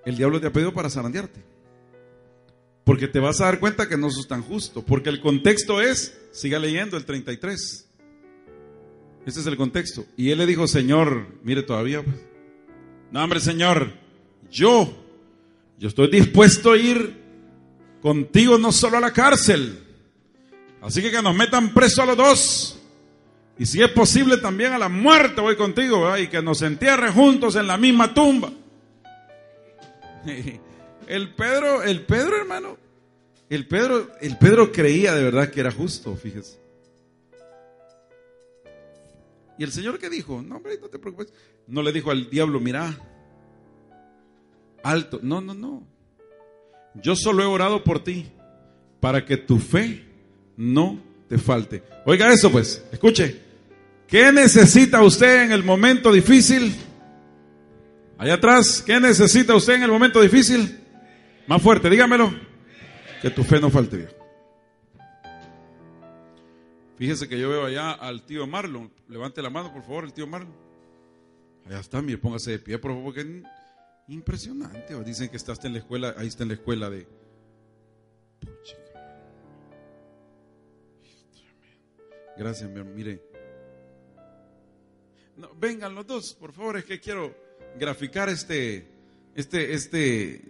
el 0.05 0.17
diablo 0.17 0.39
te 0.39 0.45
ha 0.45 0.53
pedido 0.53 0.71
para 0.71 0.91
zarandearte. 0.91 1.43
Porque 2.83 3.07
te 3.07 3.19
vas 3.19 3.41
a 3.41 3.45
dar 3.45 3.59
cuenta 3.59 3.89
que 3.89 3.97
no 3.97 4.11
sos 4.11 4.27
tan 4.27 4.43
justo. 4.43 4.85
Porque 4.85 5.09
el 5.09 5.19
contexto 5.19 5.81
es, 5.81 6.15
siga 6.31 6.59
leyendo 6.59 6.95
el 6.95 7.05
33. 7.05 7.89
Ese 9.25 9.39
es 9.39 9.47
el 9.47 9.57
contexto. 9.57 10.05
Y 10.15 10.29
él 10.29 10.37
le 10.37 10.45
dijo, 10.45 10.67
Señor, 10.67 11.25
mire 11.41 11.63
todavía. 11.63 12.03
Pues. 12.03 12.17
No, 13.11 13.23
hombre, 13.23 13.39
Señor, 13.39 13.93
yo, 14.51 15.06
yo 15.77 15.87
estoy 15.89 16.09
dispuesto 16.09 16.71
a 16.71 16.77
ir 16.77 17.15
contigo 18.01 18.57
no 18.57 18.71
solo 18.71 18.97
a 18.97 19.01
la 19.01 19.13
cárcel. 19.13 19.83
Así 20.81 21.01
que 21.01 21.11
que 21.11 21.21
nos 21.21 21.35
metan 21.35 21.73
preso 21.73 22.01
a 22.01 22.05
los 22.05 22.17
dos. 22.17 22.79
Y 23.59 23.65
si 23.65 23.81
es 23.81 23.89
posible 23.91 24.37
también 24.37 24.73
a 24.73 24.77
la 24.77 24.89
muerte 24.89 25.41
voy 25.41 25.55
contigo, 25.55 26.15
y 26.17 26.27
que 26.27 26.41
nos 26.41 26.61
entierre 26.61 27.11
juntos 27.11 27.55
en 27.55 27.67
la 27.67 27.77
misma 27.77 28.13
tumba. 28.13 28.51
El 31.07 31.33
Pedro, 31.35 31.83
el 31.83 32.01
Pedro 32.01 32.35
hermano, 32.35 32.77
el 33.49 33.65
Pedro, 33.65 34.11
el 34.19 34.37
Pedro 34.37 34.73
creía 34.73 35.15
de 35.15 35.23
verdad 35.23 35.49
que 35.49 35.61
era 35.61 35.71
justo, 35.71 36.17
fíjese. 36.17 36.59
Y 39.57 39.63
el 39.63 39.71
Señor 39.71 39.99
que 39.99 40.09
dijo, 40.09 40.41
no 40.41 40.57
hombre, 40.57 40.77
no 40.81 40.89
te 40.89 40.99
preocupes. 40.99 41.31
No 41.65 41.81
le 41.81 41.93
dijo 41.93 42.11
al 42.11 42.29
diablo, 42.29 42.59
mira, 42.59 42.93
alto. 44.83 45.19
No, 45.21 45.41
no, 45.41 45.53
no. 45.53 45.83
Yo 46.95 47.15
solo 47.15 47.43
he 47.43 47.45
orado 47.45 47.83
por 47.83 48.03
ti 48.03 48.27
para 48.99 49.25
que 49.25 49.37
tu 49.37 49.59
fe 49.59 50.05
no 50.55 50.99
te 51.27 51.37
falte. 51.37 51.83
Oiga 52.05 52.31
eso 52.31 52.51
pues, 52.51 52.83
escuche. 52.91 53.41
¿Qué 54.07 54.31
necesita 54.31 55.01
usted 55.03 55.43
en 55.43 55.51
el 55.51 55.63
momento 55.63 56.11
difícil? 56.11 56.73
Allá 58.17 58.35
atrás, 58.35 58.81
¿qué 58.85 58.99
necesita 58.99 59.53
usted 59.53 59.75
en 59.75 59.83
el 59.83 59.91
momento 59.91 60.21
difícil? 60.21 60.79
Más 61.45 61.61
fuerte, 61.61 61.89
dígamelo. 61.89 62.33
Que 63.21 63.29
tu 63.29 63.43
fe 63.43 63.59
no 63.59 63.69
falte. 63.69 64.07
Fíjese 66.97 67.27
que 67.27 67.39
yo 67.39 67.49
veo 67.49 67.65
allá 67.65 67.91
al 67.91 68.23
tío 68.23 68.47
Marlon. 68.47 68.91
Levante 69.07 69.41
la 69.41 69.49
mano, 69.49 69.71
por 69.71 69.83
favor, 69.83 70.03
el 70.03 70.13
tío 70.13 70.25
Marlon. 70.25 70.55
Allá 71.65 71.79
está, 71.79 72.01
mire, 72.01 72.17
póngase 72.17 72.51
de 72.51 72.59
pie, 72.59 72.79
por 72.79 72.91
favor, 72.91 73.13
porque 73.13 73.43
es 74.07 74.13
impresionante. 74.13 75.03
Dicen 75.03 75.29
que 75.29 75.37
está 75.37 75.53
en 75.63 75.73
la 75.73 75.79
escuela, 75.79 76.15
ahí 76.17 76.27
está 76.27 76.43
en 76.43 76.49
la 76.49 76.55
escuela 76.55 76.89
de... 76.89 77.07
Gracias, 82.37 82.69
mi 82.69 82.83
mire. 82.83 83.21
vengan 85.59 85.95
los 85.95 86.05
dos, 86.05 86.35
por 86.35 86.53
favor, 86.53 86.77
es 86.77 86.85
que 86.85 86.99
quiero 86.99 87.35
graficar 87.79 88.29
este, 88.29 88.87
este, 89.33 89.73
este, 89.73 90.43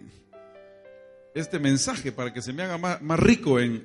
este 1.34 1.58
mensaje 1.58 2.12
para 2.12 2.32
que 2.32 2.42
se 2.42 2.52
me 2.52 2.62
haga 2.62 2.76
más, 2.76 3.20
rico 3.20 3.58
en, 3.58 3.82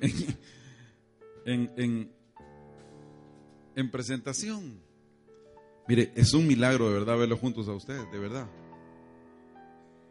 en, 1.46 2.12
en 3.74 3.90
presentación. 3.90 4.82
Mire, 5.88 6.12
es 6.14 6.34
un 6.34 6.46
milagro 6.46 6.88
de 6.88 6.98
verdad 6.98 7.18
verlos 7.18 7.40
juntos 7.40 7.68
a 7.68 7.72
ustedes, 7.72 8.10
de 8.12 8.18
verdad. 8.18 8.46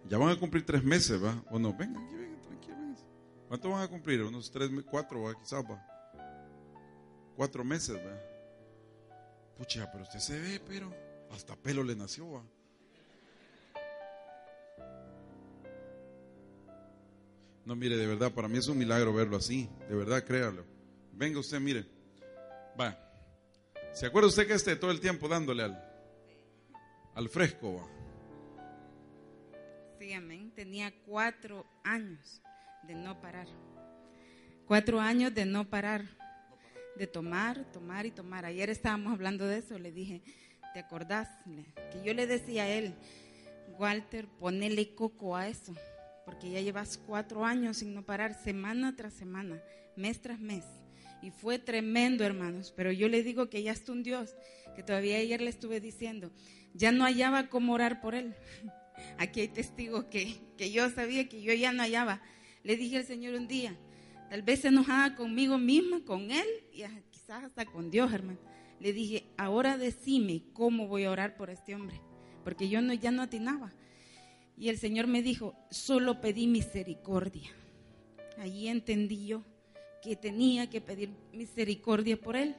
Ya 0.09 0.17
van 0.17 0.29
a 0.29 0.39
cumplir 0.39 0.65
tres 0.65 0.83
meses, 0.83 1.23
¿va? 1.23 1.41
¿O 1.49 1.57
no? 1.57 1.73
Vengan, 1.73 2.03
aquí, 2.05 2.15
vengan, 2.15 2.41
tranquilos. 2.41 3.05
¿Cuánto 3.47 3.69
van 3.69 3.83
a 3.83 3.87
cumplir? 3.87 4.21
Unos 4.21 4.51
tres, 4.51 4.69
cuatro, 4.89 5.23
¿va? 5.23 5.33
Quizás, 5.39 5.63
¿va? 5.63 5.85
Cuatro 7.35 7.63
meses, 7.63 7.95
¿va? 7.95 8.19
Pucha, 9.57 9.89
pero 9.91 10.03
usted 10.03 10.19
se 10.19 10.39
ve, 10.39 10.61
pero 10.67 10.93
hasta 11.31 11.55
pelo 11.55 11.83
le 11.83 11.95
nació, 11.95 12.31
¿va? 12.31 12.43
No, 17.65 17.75
mire, 17.75 17.95
de 17.95 18.07
verdad, 18.07 18.31
para 18.33 18.49
mí 18.49 18.57
es 18.57 18.67
un 18.67 18.77
milagro 18.77 19.13
verlo 19.13 19.37
así. 19.37 19.69
De 19.87 19.95
verdad, 19.95 20.23
créalo. 20.25 20.65
Venga 21.13 21.39
usted, 21.39 21.59
mire. 21.61 21.85
Va. 22.79 22.99
¿Se 23.93 24.05
acuerda 24.05 24.27
usted 24.27 24.47
que 24.47 24.53
esté 24.53 24.75
todo 24.75 24.91
el 24.91 24.99
tiempo 24.99 25.27
dándole 25.29 25.63
al, 25.63 25.81
al 27.15 27.29
fresco? 27.29 27.87
Sí, 27.87 28.02
Tenía 30.53 30.93
cuatro 31.05 31.65
años 31.81 32.41
de 32.85 32.93
no 32.93 33.21
parar. 33.21 33.47
Cuatro 34.67 34.99
años 34.99 35.33
de 35.33 35.45
no 35.45 35.69
parar. 35.69 36.03
De 36.97 37.07
tomar, 37.07 37.71
tomar 37.71 38.05
y 38.05 38.11
tomar. 38.11 38.43
Ayer 38.43 38.69
estábamos 38.69 39.13
hablando 39.13 39.47
de 39.47 39.59
eso. 39.59 39.79
Le 39.79 39.93
dije, 39.93 40.21
¿te 40.73 40.79
acordás? 40.79 41.29
Que 41.93 42.03
yo 42.03 42.13
le 42.13 42.27
decía 42.27 42.63
a 42.63 42.67
él, 42.67 42.93
Walter, 43.79 44.27
ponele 44.27 44.93
coco 44.93 45.37
a 45.37 45.47
eso. 45.47 45.73
Porque 46.25 46.51
ya 46.51 46.59
llevas 46.59 46.97
cuatro 46.97 47.45
años 47.45 47.77
sin 47.77 47.95
no 47.95 48.03
parar, 48.03 48.33
semana 48.33 48.97
tras 48.97 49.13
semana, 49.13 49.63
mes 49.95 50.21
tras 50.21 50.39
mes. 50.39 50.65
Y 51.21 51.31
fue 51.31 51.59
tremendo, 51.59 52.25
hermanos. 52.25 52.73
Pero 52.75 52.91
yo 52.91 53.07
le 53.07 53.23
digo 53.23 53.49
que 53.49 53.63
ya 53.63 53.71
está 53.71 53.93
un 53.93 54.03
Dios, 54.03 54.35
que 54.75 54.83
todavía 54.83 55.15
ayer 55.15 55.39
le 55.39 55.49
estuve 55.49 55.79
diciendo, 55.79 56.29
ya 56.73 56.91
no 56.91 57.05
hallaba 57.05 57.47
cómo 57.47 57.71
orar 57.71 58.01
por 58.01 58.15
él. 58.15 58.35
Aquí 59.17 59.41
hay 59.41 59.47
testigos 59.47 60.05
que, 60.05 60.37
que 60.57 60.71
yo 60.71 60.89
sabía 60.89 61.27
que 61.29 61.41
yo 61.41 61.53
ya 61.53 61.71
no 61.71 61.83
hallaba. 61.83 62.21
Le 62.63 62.77
dije 62.77 62.97
al 62.97 63.05
Señor 63.05 63.35
un 63.35 63.47
día, 63.47 63.75
tal 64.29 64.41
vez 64.41 64.61
se 64.61 64.69
enojaba 64.69 65.15
conmigo 65.15 65.57
misma, 65.57 66.03
con 66.05 66.31
él 66.31 66.47
y 66.71 66.83
quizás 67.11 67.43
hasta 67.43 67.65
con 67.65 67.91
Dios, 67.91 68.11
hermano. 68.13 68.39
Le 68.79 68.93
dije, 68.93 69.25
ahora 69.37 69.77
decime 69.77 70.43
cómo 70.53 70.87
voy 70.87 71.05
a 71.05 71.11
orar 71.11 71.35
por 71.37 71.49
este 71.49 71.75
hombre, 71.75 72.01
porque 72.43 72.69
yo 72.69 72.81
no, 72.81 72.93
ya 72.93 73.11
no 73.11 73.21
atinaba. 73.21 73.73
Y 74.57 74.69
el 74.69 74.77
Señor 74.77 75.07
me 75.07 75.21
dijo, 75.21 75.55
solo 75.71 76.21
pedí 76.21 76.47
misericordia. 76.47 77.49
Allí 78.37 78.67
entendí 78.67 79.27
yo 79.27 79.43
que 80.01 80.15
tenía 80.15 80.69
que 80.69 80.81
pedir 80.81 81.11
misericordia 81.31 82.19
por 82.19 82.35
él. 82.35 82.55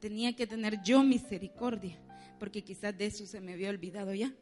Tenía 0.00 0.34
que 0.34 0.46
tener 0.46 0.82
yo 0.82 1.02
misericordia, 1.02 1.98
porque 2.38 2.62
quizás 2.62 2.96
de 2.96 3.06
eso 3.06 3.26
se 3.26 3.40
me 3.40 3.52
había 3.52 3.70
olvidado 3.70 4.14
ya. 4.14 4.32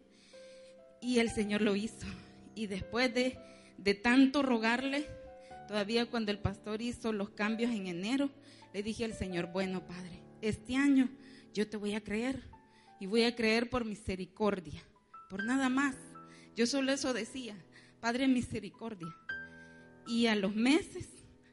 Y 1.05 1.19
el 1.19 1.31
Señor 1.31 1.61
lo 1.61 1.77
hizo. 1.77 2.07
Y 2.55 2.67
después 2.67 3.13
de, 3.13 3.39
de 3.77 3.93
tanto 3.93 4.43
rogarle, 4.43 5.07
todavía 5.69 6.07
cuando 6.07 6.31
el 6.31 6.39
pastor 6.39 6.81
hizo 6.81 7.13
los 7.13 7.29
cambios 7.29 7.73
en 7.73 7.89
enero, 7.89 8.31
le 8.73 8.83
dije 8.83 9.05
al 9.05 9.13
Señor, 9.13 9.53
bueno 9.53 9.87
Padre, 9.87 10.23
este 10.41 10.77
año 10.77 11.11
yo 11.53 11.69
te 11.69 11.77
voy 11.77 11.95
a 11.95 12.03
creer 12.03 12.41
y 13.01 13.05
voy 13.05 13.25
a 13.25 13.37
creer 13.37 13.69
por 13.69 13.85
misericordia, 13.85 14.83
por 15.29 15.45
nada 15.45 15.69
más. 15.69 15.95
Yo 16.57 16.67
solo 16.67 16.91
eso 16.91 17.13
decía, 17.13 17.55
Padre 18.01 18.27
misericordia. 18.27 19.15
Y 20.07 20.27
a 20.27 20.35
los 20.35 20.55
meses, 20.55 21.07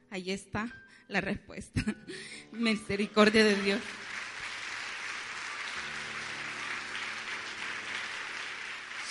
ahí 0.09 0.31
está, 0.31 0.73
la 1.09 1.19
respuesta. 1.19 1.83
Misericordia 2.53 3.43
de 3.43 3.61
Dios. 3.61 3.81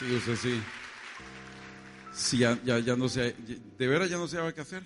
Sí, 0.00 0.16
usted 0.16 0.36
sí. 0.36 0.62
Sí, 2.10 2.38
ya, 2.38 2.58
ya, 2.62 2.96
no 2.96 3.06
sé, 3.06 3.34
de 3.34 3.86
veras 3.86 4.08
ya 4.08 4.16
no 4.16 4.26
sabe 4.26 4.54
qué 4.54 4.62
hacer. 4.62 4.82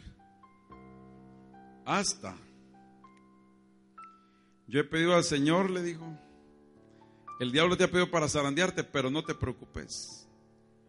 Hasta. 1.86 2.36
Yo 4.66 4.80
he 4.80 4.84
pedido 4.84 5.14
al 5.14 5.22
Señor, 5.22 5.70
le 5.70 5.84
dijo, 5.84 6.18
el 7.38 7.52
diablo 7.52 7.76
te 7.76 7.84
ha 7.84 7.90
pedido 7.90 8.10
para 8.10 8.28
zarandearte, 8.28 8.82
pero 8.82 9.08
no 9.08 9.24
te 9.24 9.36
preocupes, 9.36 10.28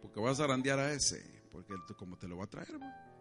porque 0.02 0.18
vas 0.18 0.40
a 0.40 0.42
zarandear 0.42 0.80
a 0.80 0.92
ese, 0.92 1.44
porque 1.52 1.74
él 1.74 1.80
como 1.96 2.18
te 2.18 2.26
lo 2.26 2.36
va 2.36 2.46
a 2.46 2.50
traer, 2.50 2.80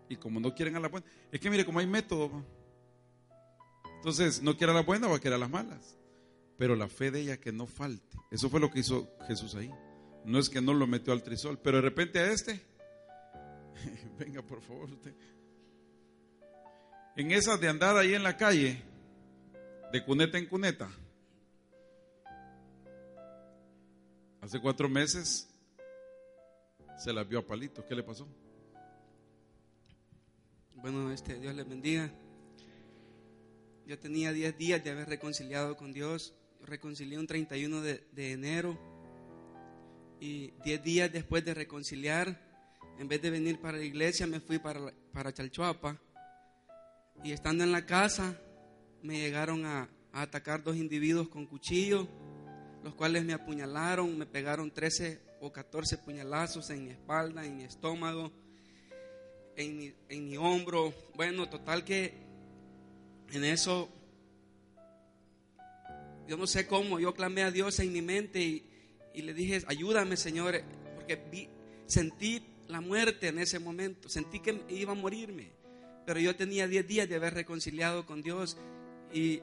y 0.10 0.16
como 0.16 0.40
no 0.40 0.56
quieren 0.56 0.76
a 0.76 0.80
la 0.80 0.88
buena. 0.88 1.06
Es 1.32 1.40
que 1.40 1.52
mire, 1.52 1.66
como 1.66 1.78
hay 1.78 1.86
método, 1.86 2.44
entonces, 3.98 4.42
no 4.42 4.58
quiera 4.58 4.74
la 4.74 4.82
buena, 4.82 5.08
va 5.08 5.18
a 5.18 5.20
querer 5.20 5.38
las 5.38 5.52
malas. 5.52 6.00
Pero 6.58 6.76
la 6.76 6.88
fe 6.88 7.12
de 7.12 7.22
ella 7.22 7.38
que 7.38 7.52
no 7.52 7.68
falte. 7.68 8.18
Eso 8.32 8.50
fue 8.50 8.60
lo 8.60 8.72
que 8.72 8.80
hizo 8.80 9.08
Jesús 9.28 9.54
ahí. 9.54 9.72
No 10.26 10.40
es 10.40 10.50
que 10.50 10.60
no 10.60 10.74
lo 10.74 10.88
metió 10.88 11.14
al 11.14 11.24
trisol, 11.24 11.60
pero 11.60 11.78
de 11.78 11.84
repente 11.84 12.20
a 12.20 12.32
este, 12.32 12.60
venga 14.20 14.42
por 14.42 14.62
favor 14.62 14.92
usted. 14.92 15.14
En 17.16 17.32
esas 17.32 17.60
de 17.62 17.70
andar 17.70 17.96
ahí 17.96 18.14
en 18.14 18.24
la 18.24 18.36
calle, 18.36 18.82
de 19.92 20.04
cuneta 20.04 20.38
en 20.38 20.48
cuneta, 20.48 20.90
hace 24.42 24.60
cuatro 24.60 24.90
meses 24.90 25.48
se 26.98 27.14
la 27.14 27.24
vio 27.24 27.40
a 27.40 27.46
palitos. 27.46 27.86
¿Qué 27.86 27.96
le 27.96 28.04
pasó? 28.04 28.28
Bueno, 30.76 31.12
este, 31.12 31.40
Dios 31.40 31.56
le 31.56 31.64
bendiga. 31.64 32.12
Yo 33.88 34.00
tenía 34.00 34.34
10 34.34 34.58
días 34.58 34.84
de 34.84 34.92
haber 34.92 35.08
reconciliado 35.08 35.76
con 35.78 35.94
Dios. 35.94 36.34
Reconcilié 36.62 37.20
un 37.20 37.28
31 37.28 37.82
de, 37.82 38.32
enero. 38.32 38.78
Y 40.20 40.52
10 40.64 40.84
días 40.84 41.12
después 41.12 41.44
de 41.44 41.54
reconciliar, 41.54 42.42
En 42.98 43.10
vez 43.10 43.22
de 43.22 43.30
venir 43.30 43.60
para 43.60 43.78
la 43.78 43.84
iglesia, 43.84 44.26
me 44.26 44.40
fui 44.40 44.58
para, 44.58 44.80
para 45.12 45.34
Chalchuapa. 45.34 46.00
Y 47.24 47.32
estando 47.34 47.64
en 47.66 47.74
la 47.74 47.86
casa, 47.86 48.40
me 49.02 49.20
llegaron 49.20 49.66
a, 49.66 49.90
a 50.14 50.22
atacar 50.22 50.64
dos 50.64 50.78
individuos 50.78 51.28
con 51.28 51.46
cuchillo, 51.46 52.08
los 52.84 52.96
cuales 52.96 53.26
me 53.26 53.34
apuñalaron, 53.34 54.18
me 54.18 54.26
pegaron 54.26 54.72
13 54.72 55.20
o 55.42 55.52
14 55.52 55.98
puñalazos 55.98 56.70
en 56.70 56.86
mi 56.86 56.92
espalda, 56.92 57.46
en 57.46 57.58
mi 57.58 57.64
estómago, 57.66 58.32
en 59.56 59.78
mi, 59.78 59.94
en 60.08 60.26
mi 60.26 60.38
hombro. 60.38 60.94
Bueno, 61.16 61.50
total 61.50 61.84
que 61.84 62.14
en 63.32 63.44
eso, 63.44 63.90
yo 66.28 66.38
no 66.38 66.48
sé 66.48 66.66
cómo, 66.68 67.00
yo 67.00 67.14
clamé 67.14 67.44
a 67.44 67.52
Dios 67.52 67.80
en 67.80 67.92
mi 67.92 68.02
mente 68.02 68.42
y, 68.42 68.72
y 69.16 69.22
le 69.22 69.34
dije, 69.34 69.64
ayúdame 69.68 70.18
Señor, 70.18 70.62
porque 70.96 71.16
vi, 71.32 71.48
sentí 71.86 72.44
la 72.68 72.82
muerte 72.82 73.28
en 73.28 73.40
ese 73.40 73.60
momento, 73.60 74.10
sentí 74.10 74.40
que 74.40 74.60
iba 74.70 74.92
a 74.92 74.96
morirme, 74.96 75.52
pero 76.06 76.20
yo 76.20 76.36
tenía 76.36 76.68
10 76.68 76.88
días 76.88 77.10
de 77.10 77.16
haber 77.16 77.34
reconciliado 77.34 78.06
con 78.06 78.22
Dios 78.22 78.58
y 79.14 79.42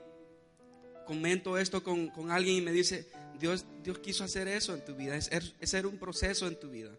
comento 1.07 1.59
esto 1.59 1.83
con, 1.83 2.09
con, 2.09 2.31
alguien 2.31 2.57
y 2.57 2.61
me 2.61 2.73
dice, 2.73 3.09
Dios, 3.39 3.65
Dios 3.83 3.99
quiso 3.99 4.25
hacer 4.25 4.49
eso 4.49 4.75
en 4.75 4.85
tu 4.85 4.95
vida, 4.95 5.17
es, 5.17 5.31
es 5.33 5.75
era 5.75 5.89
un 5.89 5.99
proceso 5.99 6.47
en 6.47 6.59
tu 6.59 6.71
vida. 6.71 6.91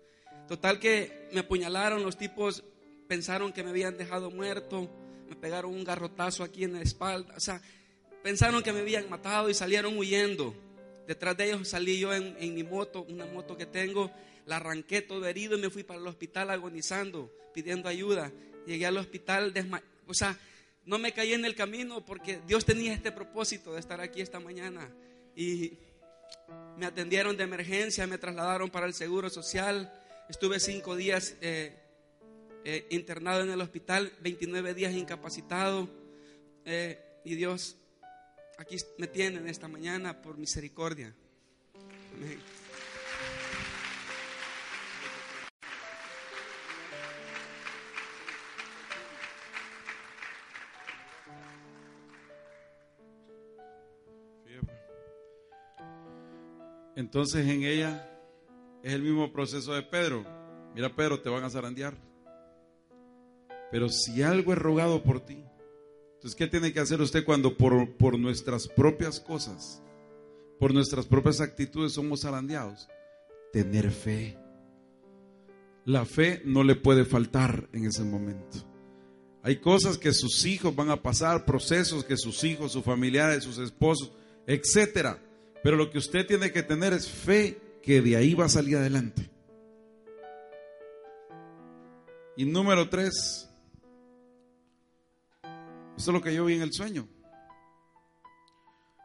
Total 0.47 0.79
que 0.79 1.29
me 1.31 1.39
apuñalaron, 1.41 2.03
los 2.03 2.17
tipos 2.17 2.63
pensaron 3.07 3.53
que 3.53 3.63
me 3.63 3.69
habían 3.69 3.97
dejado 3.97 4.29
muerto, 4.29 4.89
me 5.29 5.35
pegaron 5.35 5.73
un 5.73 5.83
garrotazo 5.83 6.43
aquí 6.43 6.63
en 6.63 6.73
la 6.73 6.81
espalda, 6.81 7.33
o 7.35 7.39
sea, 7.39 7.61
pensaron 8.23 8.61
que 8.63 8.73
me 8.73 8.79
habían 8.79 9.09
matado 9.09 9.49
y 9.49 9.53
salieron 9.53 9.97
huyendo. 9.97 10.53
Detrás 11.07 11.35
de 11.37 11.45
ellos 11.45 11.67
salí 11.67 11.99
yo 11.99 12.13
en, 12.13 12.53
mi 12.53 12.63
moto, 12.63 13.03
una 13.09 13.25
moto 13.25 13.57
que 13.57 13.65
tengo, 13.65 14.11
la 14.45 14.57
arranqué 14.57 15.01
todo 15.01 15.25
herido 15.25 15.57
y 15.57 15.61
me 15.61 15.69
fui 15.69 15.83
para 15.83 15.99
el 15.99 16.07
hospital 16.07 16.49
agonizando, 16.49 17.31
pidiendo 17.53 17.89
ayuda. 17.89 18.31
Llegué 18.65 18.85
al 18.85 18.97
hospital, 18.97 19.53
o 20.07 20.13
sea, 20.13 20.37
no 20.85 20.97
me 20.97 21.13
caí 21.13 21.33
en 21.33 21.45
el 21.45 21.55
camino 21.55 22.05
porque 22.05 22.41
Dios 22.47 22.65
tenía 22.65 22.93
este 22.93 23.11
propósito 23.11 23.73
de 23.73 23.79
estar 23.79 24.01
aquí 24.01 24.21
esta 24.21 24.39
mañana. 24.39 24.89
Y 25.35 25.77
me 26.77 26.85
atendieron 26.85 27.37
de 27.37 27.43
emergencia, 27.43 28.07
me 28.07 28.17
trasladaron 28.17 28.69
para 28.69 28.85
el 28.85 28.93
Seguro 28.93 29.29
Social. 29.29 29.93
Estuve 30.29 30.59
cinco 30.59 30.95
días 30.95 31.35
eh, 31.41 31.77
eh, 32.65 32.87
internado 32.89 33.41
en 33.41 33.51
el 33.51 33.61
hospital, 33.61 34.13
29 34.21 34.73
días 34.73 34.93
incapacitado. 34.93 35.89
Eh, 36.65 36.99
y 37.25 37.35
Dios 37.35 37.77
aquí 38.57 38.77
me 38.97 39.07
tiene 39.07 39.37
en 39.37 39.47
esta 39.47 39.67
mañana 39.67 40.21
por 40.21 40.37
misericordia. 40.37 41.13
Amén. 42.15 42.39
Entonces 56.95 57.47
en 57.47 57.63
ella 57.63 58.09
es 58.81 58.93
el 58.93 59.01
mismo 59.01 59.31
proceso 59.31 59.73
de 59.73 59.83
Pedro. 59.83 60.25
Mira, 60.73 60.95
Pedro, 60.95 61.21
te 61.21 61.29
van 61.29 61.43
a 61.43 61.49
zarandear. 61.49 61.95
Pero 63.71 63.89
si 63.89 64.21
algo 64.23 64.53
es 64.53 64.59
rogado 64.59 65.03
por 65.03 65.19
ti, 65.19 65.43
entonces, 66.23 66.35
¿qué 66.35 66.47
tiene 66.47 66.71
que 66.71 66.79
hacer 66.79 67.01
usted 67.01 67.25
cuando 67.25 67.57
por, 67.57 67.91
por 67.97 68.17
nuestras 68.17 68.67
propias 68.67 69.19
cosas, 69.19 69.83
por 70.59 70.73
nuestras 70.73 71.05
propias 71.05 71.41
actitudes 71.41 71.91
somos 71.91 72.21
zarandeados? 72.21 72.87
Tener 73.51 73.91
fe. 73.91 74.37
La 75.85 76.05
fe 76.05 76.41
no 76.45 76.63
le 76.63 76.75
puede 76.75 77.03
faltar 77.03 77.67
en 77.73 77.85
ese 77.85 78.03
momento. 78.03 78.57
Hay 79.41 79.57
cosas 79.57 79.97
que 79.97 80.13
sus 80.13 80.45
hijos 80.45 80.73
van 80.73 80.89
a 80.89 81.01
pasar, 81.01 81.43
procesos 81.43 82.05
que 82.05 82.15
sus 82.15 82.43
hijos, 82.45 82.71
sus 82.71 82.83
familiares, 82.83 83.43
sus 83.43 83.57
esposos, 83.57 84.13
etcétera 84.47 85.19
pero 85.63 85.77
lo 85.77 85.89
que 85.89 85.97
usted 85.97 86.27
tiene 86.27 86.51
que 86.51 86.61
tener 86.61 86.91
es 86.91 87.09
fe 87.09 87.57
que 87.81 88.01
de 88.01 88.17
ahí 88.17 88.35
va 88.35 88.45
a 88.45 88.49
salir 88.49 88.75
adelante. 88.75 89.29
Y 92.35 92.45
número 92.45 92.89
tres, 92.89 93.49
eso 95.97 96.11
es 96.11 96.13
lo 96.13 96.21
que 96.21 96.33
yo 96.33 96.45
vi 96.45 96.55
en 96.55 96.61
el 96.61 96.73
sueño. 96.73 97.07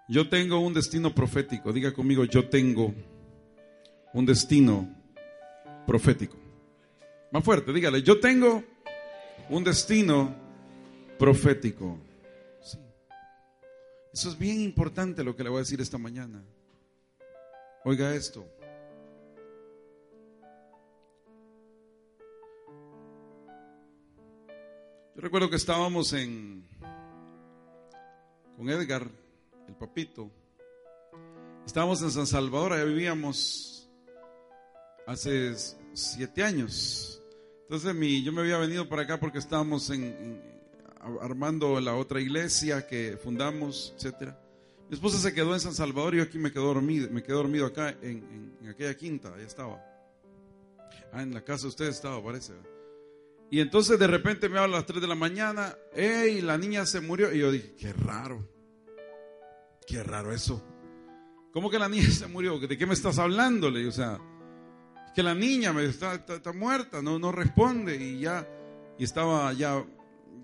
Yo 0.09 0.29
tengo 0.29 0.59
un 0.61 0.73
destino 0.73 1.15
profético. 1.15 1.73
Diga 1.73 1.93
conmigo, 1.93 2.25
yo 2.25 2.49
tengo 2.49 2.95
un 4.15 4.25
destino 4.25 4.89
profético. 5.87 6.37
Más 7.31 7.45
fuerte, 7.45 7.73
dígale, 7.73 8.03
yo 8.03 8.19
tengo 8.19 8.65
un 9.51 9.65
destino 9.65 10.35
profético. 11.19 11.99
Eso 14.13 14.31
es 14.31 14.39
bien 14.39 14.61
importante 14.63 15.23
lo 15.23 15.37
que 15.37 15.45
le 15.45 15.51
voy 15.51 15.59
a 15.59 15.61
decir 15.61 15.81
esta 15.81 15.99
mañana. 15.99 16.43
Oiga 17.85 18.15
esto. 18.15 18.47
Yo 25.15 25.23
recuerdo 25.23 25.51
que 25.51 25.57
estábamos 25.57 26.13
en 26.13 26.65
con 28.59 28.69
Edgar, 28.69 29.09
el 29.69 29.75
papito. 29.77 30.29
Estábamos 31.65 32.03
en 32.03 32.11
San 32.11 32.27
Salvador, 32.27 32.73
allá 32.73 32.83
vivíamos 32.83 33.89
hace 35.07 35.55
siete 35.93 36.43
años. 36.43 37.23
Entonces 37.63 37.95
mi, 37.95 38.25
yo 38.25 38.33
me 38.33 38.41
había 38.41 38.59
venido 38.59 38.89
para 38.89 39.03
acá 39.03 39.21
porque 39.21 39.39
estábamos 39.39 39.89
en 39.91 40.43
armando 41.21 41.81
la 41.81 41.95
otra 41.95 42.21
iglesia 42.21 42.85
que 42.85 43.17
fundamos, 43.23 43.95
etcétera. 43.97 44.37
Mi 44.89 44.97
esposa 44.97 45.19
se 45.19 45.33
quedó 45.33 45.55
en 45.55 45.61
San 45.61 45.75
Salvador 45.75 46.15
y 46.15 46.17
yo 46.17 46.25
aquí 46.25 46.39
me 46.39 46.51
quedé 46.51 46.65
dormido, 46.65 47.09
me 47.13 47.23
quedé 47.23 47.37
dormido 47.37 47.65
acá 47.65 47.97
en, 48.03 48.57
aquella 48.69 48.97
quinta, 48.97 49.33
ahí 49.37 49.45
estaba. 49.45 49.81
Ah, 51.13 51.23
en 51.23 51.33
la 51.33 51.45
casa 51.45 51.63
de 51.63 51.69
ustedes 51.69 51.95
estaba, 51.95 52.21
parece. 52.21 52.55
Y 53.51 53.61
entonces 53.61 53.99
de 53.99 54.07
repente 54.07 54.49
me 54.49 54.59
habla 54.59 54.77
a 54.77 54.81
las 54.81 54.87
3 54.87 55.01
de 55.01 55.09
la 55.09 55.15
mañana, 55.15 55.75
hey, 55.95 56.41
la 56.43 56.59
niña 56.59 56.85
se 56.85 57.01
murió. 57.01 57.33
Y 57.33 57.39
yo 57.39 57.51
dije, 57.51 57.75
qué 57.77 57.93
raro, 57.93 58.47
qué 59.87 60.03
raro 60.03 60.33
eso. 60.33 60.63
¿Cómo 61.53 61.71
que 61.71 61.79
la 61.79 61.89
niña 61.89 62.11
se 62.11 62.27
murió? 62.27 62.59
¿De 62.59 62.77
qué 62.77 62.87
me 62.87 62.95
estás 62.95 63.19
hablando? 63.19 63.69
o 63.69 63.93
sea, 63.93 64.19
que 65.15 65.23
la 65.23 65.35
niña 65.35 65.73
me 65.73 65.85
está, 65.85 66.15
está, 66.15 66.53
muerta, 66.53 67.01
no, 67.01 67.19
no 67.19 67.33
responde 67.33 67.97
y 67.97 68.21
ya, 68.21 68.47
y 68.99 69.05
estaba 69.05 69.53
ya 69.53 69.85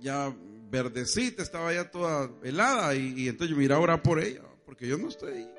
ya 0.01 0.35
verdecita, 0.71 1.43
estaba 1.43 1.73
ya 1.73 1.91
toda 1.91 2.31
helada 2.43 2.95
y, 2.95 3.29
entonces 3.29 3.55
yo 3.55 3.57
miraba 3.57 3.81
ahora 3.81 4.03
por 4.03 4.19
ella, 4.21 4.43
porque 4.67 4.87
yo 4.87 4.99
no 4.99 5.09
estoy 5.09 5.33
ahí. 5.33 5.51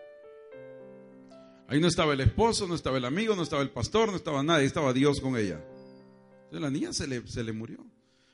Ahí 1.67 1.79
no 1.79 1.87
estaba 1.87 2.13
el 2.13 2.21
esposo, 2.21 2.67
no 2.67 2.75
estaba 2.75 2.97
el 2.97 3.05
amigo, 3.05 3.35
no 3.35 3.41
estaba 3.41 3.63
el 3.63 3.71
pastor, 3.71 4.09
no 4.09 4.17
estaba 4.17 4.43
nadie, 4.43 4.65
estaba 4.65 4.93
Dios 4.93 5.19
con 5.19 5.35
ella. 5.35 5.63
Entonces 6.45 6.61
la 6.61 6.69
niña 6.69 6.93
se 6.93 7.07
le, 7.07 7.25
se 7.27 7.43
le 7.43 7.51
murió. 7.51 7.77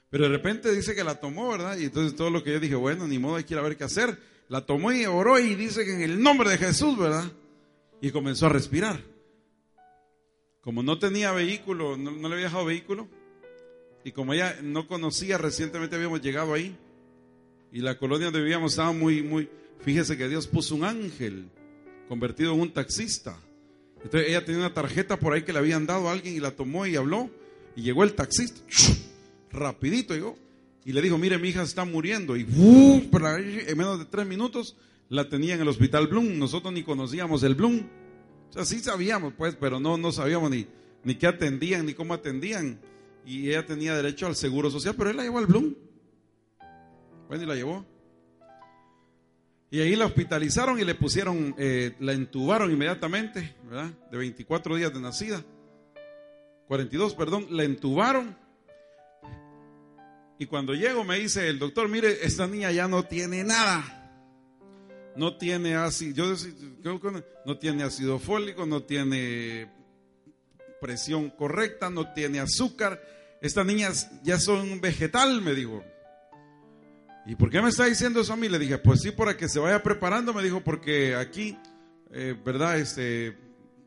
Pero 0.10 0.26
de 0.26 0.30
repente 0.30 0.74
dice 0.74 0.94
que 0.94 1.04
la 1.04 1.16
tomó, 1.16 1.50
¿verdad? 1.50 1.78
Y 1.78 1.86
entonces 1.86 2.16
todo 2.16 2.30
lo 2.30 2.44
que 2.44 2.52
yo 2.52 2.60
dije, 2.60 2.76
bueno, 2.76 3.08
ni 3.08 3.18
modo, 3.18 3.38
hay 3.38 3.44
que 3.44 3.54
ir 3.54 3.60
a 3.60 3.64
ver 3.64 3.78
qué 3.78 3.86
hacer. 3.86 4.18
La 4.50 4.66
tomó 4.66 4.92
y 4.92 5.06
oró 5.06 5.40
y 5.40 5.56
dice 5.56 5.86
que 5.86 5.94
en 5.94 6.02
el 6.02 6.22
nombre 6.22 6.50
de 6.50 6.58
Jesús, 6.58 6.98
¿verdad? 6.98 7.32
Y 8.02 8.12
comenzó 8.12 8.48
a 8.48 8.50
respirar. 8.50 9.00
Como 10.62 10.84
no 10.84 11.00
tenía 11.00 11.32
vehículo, 11.32 11.98
no, 11.98 12.12
no 12.12 12.28
le 12.28 12.36
había 12.36 12.46
dejado 12.46 12.66
vehículo, 12.66 13.08
y 14.04 14.12
como 14.12 14.34
ella 14.34 14.58
no 14.62 14.88
conocía, 14.88 15.38
recientemente 15.38 15.96
habíamos 15.96 16.22
llegado 16.22 16.54
ahí. 16.54 16.76
Y 17.72 17.80
la 17.80 17.98
colonia 17.98 18.26
donde 18.26 18.42
vivíamos 18.42 18.74
estaba 18.74 18.92
muy, 18.92 19.22
muy... 19.22 19.50
Fíjese 19.80 20.18
que 20.18 20.28
Dios 20.28 20.48
puso 20.48 20.76
un 20.76 20.84
ángel 20.84 21.50
convertido 22.08 22.54
en 22.54 22.62
un 22.62 22.74
taxista. 22.74 23.38
Entonces 24.04 24.30
ella 24.30 24.44
tenía 24.44 24.62
una 24.62 24.74
tarjeta 24.74 25.18
por 25.18 25.34
ahí 25.34 25.44
que 25.44 25.54
le 25.54 25.60
habían 25.60 25.86
dado 25.86 26.10
a 26.10 26.12
alguien 26.12 26.36
y 26.36 26.40
la 26.40 26.52
tomó 26.52 26.86
y 26.86 26.96
habló. 26.96 27.30
Y 27.76 27.84
llegó 27.84 28.04
el 28.04 28.14
taxista. 28.14 28.62
Rapidito 29.52 30.14
llegó. 30.14 30.38
Y 30.84 30.94
le 30.94 31.02
dijo, 31.02 31.18
mire, 31.18 31.38
mi 31.38 31.50
hija 31.50 31.62
está 31.62 31.86
muriendo. 31.86 32.36
Y 32.36 32.42
en 32.42 33.78
menos 33.78 34.00
de 34.00 34.06
tres 34.06 34.26
minutos 34.26 34.76
la 35.10 35.30
tenía 35.30 35.56
en 35.56 35.62
el 35.62 35.68
hospital 35.68 36.08
Bloom. 36.08 36.40
Nosotros 36.40 36.74
ni 36.74 36.84
conocíamos 36.84 37.44
el 37.44 37.56
Bloom. 37.56 37.88
O 38.50 38.54
sea, 38.54 38.66
sí 38.66 38.80
sabíamos, 38.80 39.34
pues, 39.38 39.56
pero 39.56 39.80
no, 39.80 39.98
no 39.98 40.12
sabíamos 40.12 40.50
ni, 40.50 40.68
ni 41.04 41.16
qué 41.16 41.28
atendían, 41.28 41.86
ni 41.86 41.94
cómo 41.94 42.14
atendían 42.14 42.80
y 43.26 43.50
ella 43.50 43.66
tenía 43.66 43.96
derecho 43.96 44.28
al 44.28 44.36
seguro 44.36 44.70
social, 44.70 44.96
pero 44.98 45.10
él 45.10 45.18
la 45.18 45.24
llevó 45.24 45.40
al 45.40 45.46
Bloom. 45.46 45.76
Bueno, 47.28 47.44
y 47.44 47.48
la 47.48 47.56
llevó. 47.56 47.86
Y 49.70 49.80
ahí 49.80 49.96
la 49.96 50.06
hospitalizaron 50.06 50.80
y 50.80 50.84
le 50.84 50.96
pusieron, 50.96 51.56
eh, 51.58 51.96
la 52.00 52.12
entubaron 52.12 52.72
inmediatamente, 52.72 53.56
¿verdad? 53.66 53.92
De 54.12 54.18
24 54.18 54.76
días 54.76 54.94
de 54.94 55.00
nacida. 55.00 55.46
42, 56.72 57.16
perdón, 57.16 57.48
la 57.50 57.66
entubaron. 57.66 58.34
Y 60.40 60.46
cuando 60.46 60.74
llego 60.74 61.04
me 61.04 61.20
dice 61.20 61.50
el 61.50 61.60
doctor, 61.60 61.90
mire, 61.90 62.20
esta 62.26 62.48
niña 62.48 62.72
ya 62.72 62.88
no 62.88 63.04
tiene 63.04 63.44
nada. 63.44 63.84
No 65.18 65.36
tiene 65.36 65.76
ácido, 65.76 66.34
yo 66.82 67.02
no 67.46 67.58
tiene 67.58 67.84
ácido 67.84 68.20
fólico, 68.20 68.66
no 68.66 68.84
tiene 68.84 69.70
presión 70.80 71.30
correcta, 71.32 71.90
no 71.90 72.14
tiene 72.14 72.40
azúcar. 72.40 73.04
Estas 73.42 73.66
niñas 73.66 74.10
ya 74.24 74.40
son 74.40 74.80
vegetal, 74.80 75.42
me 75.42 75.54
dijo. 75.54 75.84
¿Y 77.26 77.36
por 77.36 77.50
qué 77.50 77.62
me 77.62 77.68
está 77.68 77.84
diciendo 77.84 78.22
eso 78.22 78.32
a 78.32 78.38
mí? 78.38 78.48
Le 78.48 78.60
dije, 78.60 78.78
pues 78.78 79.02
sí, 79.02 79.12
para 79.12 79.36
que 79.36 79.50
se 79.50 79.60
vaya 79.60 79.84
preparando, 79.84 80.34
me 80.34 80.42
dijo, 80.42 80.62
porque 80.62 81.16
aquí, 81.16 81.58
eh, 82.14 82.34
¿verdad? 82.46 82.80
Este, 82.80 83.36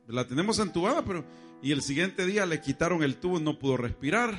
la 0.06 0.26
tenemos 0.28 0.58
entubada, 0.58 1.02
pero... 1.02 1.24
Y 1.62 1.72
el 1.72 1.82
siguiente 1.82 2.26
día 2.26 2.46
le 2.46 2.60
quitaron 2.60 3.02
el 3.02 3.16
tubo, 3.16 3.40
no 3.40 3.58
pudo 3.58 3.76
respirar. 3.76 4.34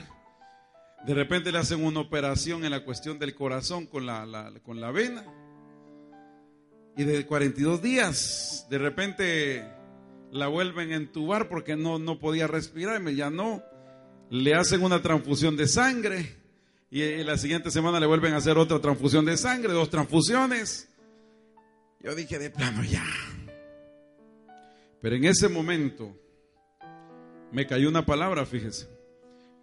De 1.06 1.14
repente 1.14 1.52
le 1.52 1.60
hacen 1.60 1.84
una 1.84 2.00
operación 2.00 2.66
en 2.66 2.72
la 2.72 2.84
cuestión 2.84 3.20
del 3.20 3.36
corazón 3.36 3.86
con 3.86 4.06
la, 4.06 4.54
con 4.64 4.82
la 4.82 4.92
vena. 4.92 5.24
Y 6.98 7.04
de 7.04 7.26
42 7.26 7.82
días, 7.82 8.68
de 8.70 8.78
repente 8.78 9.68
la 10.32 10.48
vuelven 10.48 10.94
a 10.94 10.96
entubar 10.96 11.50
porque 11.50 11.76
no, 11.76 12.00
no 12.00 12.20
podía 12.20 12.48
respirar. 12.48 13.02
Y 13.08 13.16
ya 13.16 13.30
no. 13.30 13.64
Le 14.30 14.56
hacen 14.56 14.84
una 14.84 15.02
transfusión 15.02 15.56
de 15.58 15.68
sangre. 15.68 16.38
Y 16.90 17.24
la 17.24 17.38
siguiente 17.38 17.72
semana 17.72 18.00
le 18.00 18.06
vuelven 18.06 18.34
a 18.34 18.38
hacer 18.38 18.58
otra 18.58 18.80
transfusión 18.80 19.26
de 19.26 19.38
sangre, 19.38 19.74
dos 19.74 19.90
transfusiones. 19.90 20.90
Yo 22.02 22.16
dije 22.16 22.40
de 22.40 22.50
plano 22.50 22.84
ya. 22.84 23.04
Pero 25.02 25.16
en 25.16 25.26
ese 25.26 25.50
momento 25.50 26.16
me 27.52 27.68
cayó 27.68 27.90
una 27.90 28.06
palabra, 28.06 28.46
fíjese. 28.46 28.88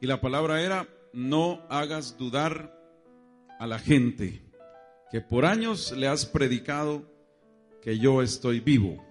Y 0.00 0.06
la 0.06 0.20
palabra 0.20 0.62
era, 0.62 0.88
no 1.12 1.62
hagas 1.68 2.16
dudar 2.16 2.78
a 3.58 3.66
la 3.66 3.78
gente 3.78 4.42
que 5.10 5.20
por 5.20 5.44
años 5.44 5.92
le 5.92 6.08
has 6.08 6.24
predicado 6.24 7.02
que 7.82 7.98
yo 7.98 8.22
estoy 8.22 8.60
vivo. 8.60 9.04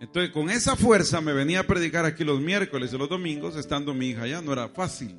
Entonces, 0.00 0.32
con 0.32 0.50
esa 0.50 0.76
fuerza 0.76 1.20
me 1.20 1.32
venía 1.32 1.60
a 1.60 1.66
predicar 1.66 2.04
aquí 2.04 2.24
los 2.24 2.40
miércoles 2.40 2.92
y 2.92 2.98
los 2.98 3.08
domingos, 3.08 3.56
estando 3.56 3.94
mi 3.94 4.08
hija 4.08 4.22
allá, 4.22 4.42
no 4.42 4.52
era 4.52 4.68
fácil. 4.68 5.18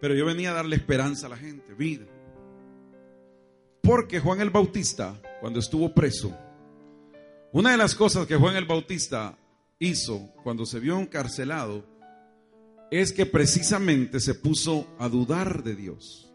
Pero 0.00 0.14
yo 0.14 0.24
venía 0.24 0.50
a 0.50 0.54
darle 0.54 0.76
esperanza 0.76 1.26
a 1.26 1.30
la 1.30 1.36
gente, 1.36 1.74
vida. 1.74 2.06
Porque 3.82 4.18
Juan 4.18 4.40
el 4.40 4.50
Bautista, 4.50 5.20
cuando 5.40 5.60
estuvo 5.60 5.94
preso, 5.94 6.36
una 7.52 7.72
de 7.72 7.76
las 7.76 7.94
cosas 7.94 8.26
que 8.26 8.36
Juan 8.36 8.56
el 8.56 8.64
Bautista 8.64 9.36
hizo 9.80 10.30
cuando 10.44 10.66
se 10.66 10.78
vio 10.78 11.00
encarcelado 11.00 11.84
es 12.90 13.12
que 13.12 13.26
precisamente 13.26 14.20
se 14.20 14.34
puso 14.34 14.86
a 14.98 15.08
dudar 15.08 15.64
de 15.64 15.74
Dios. 15.74 16.32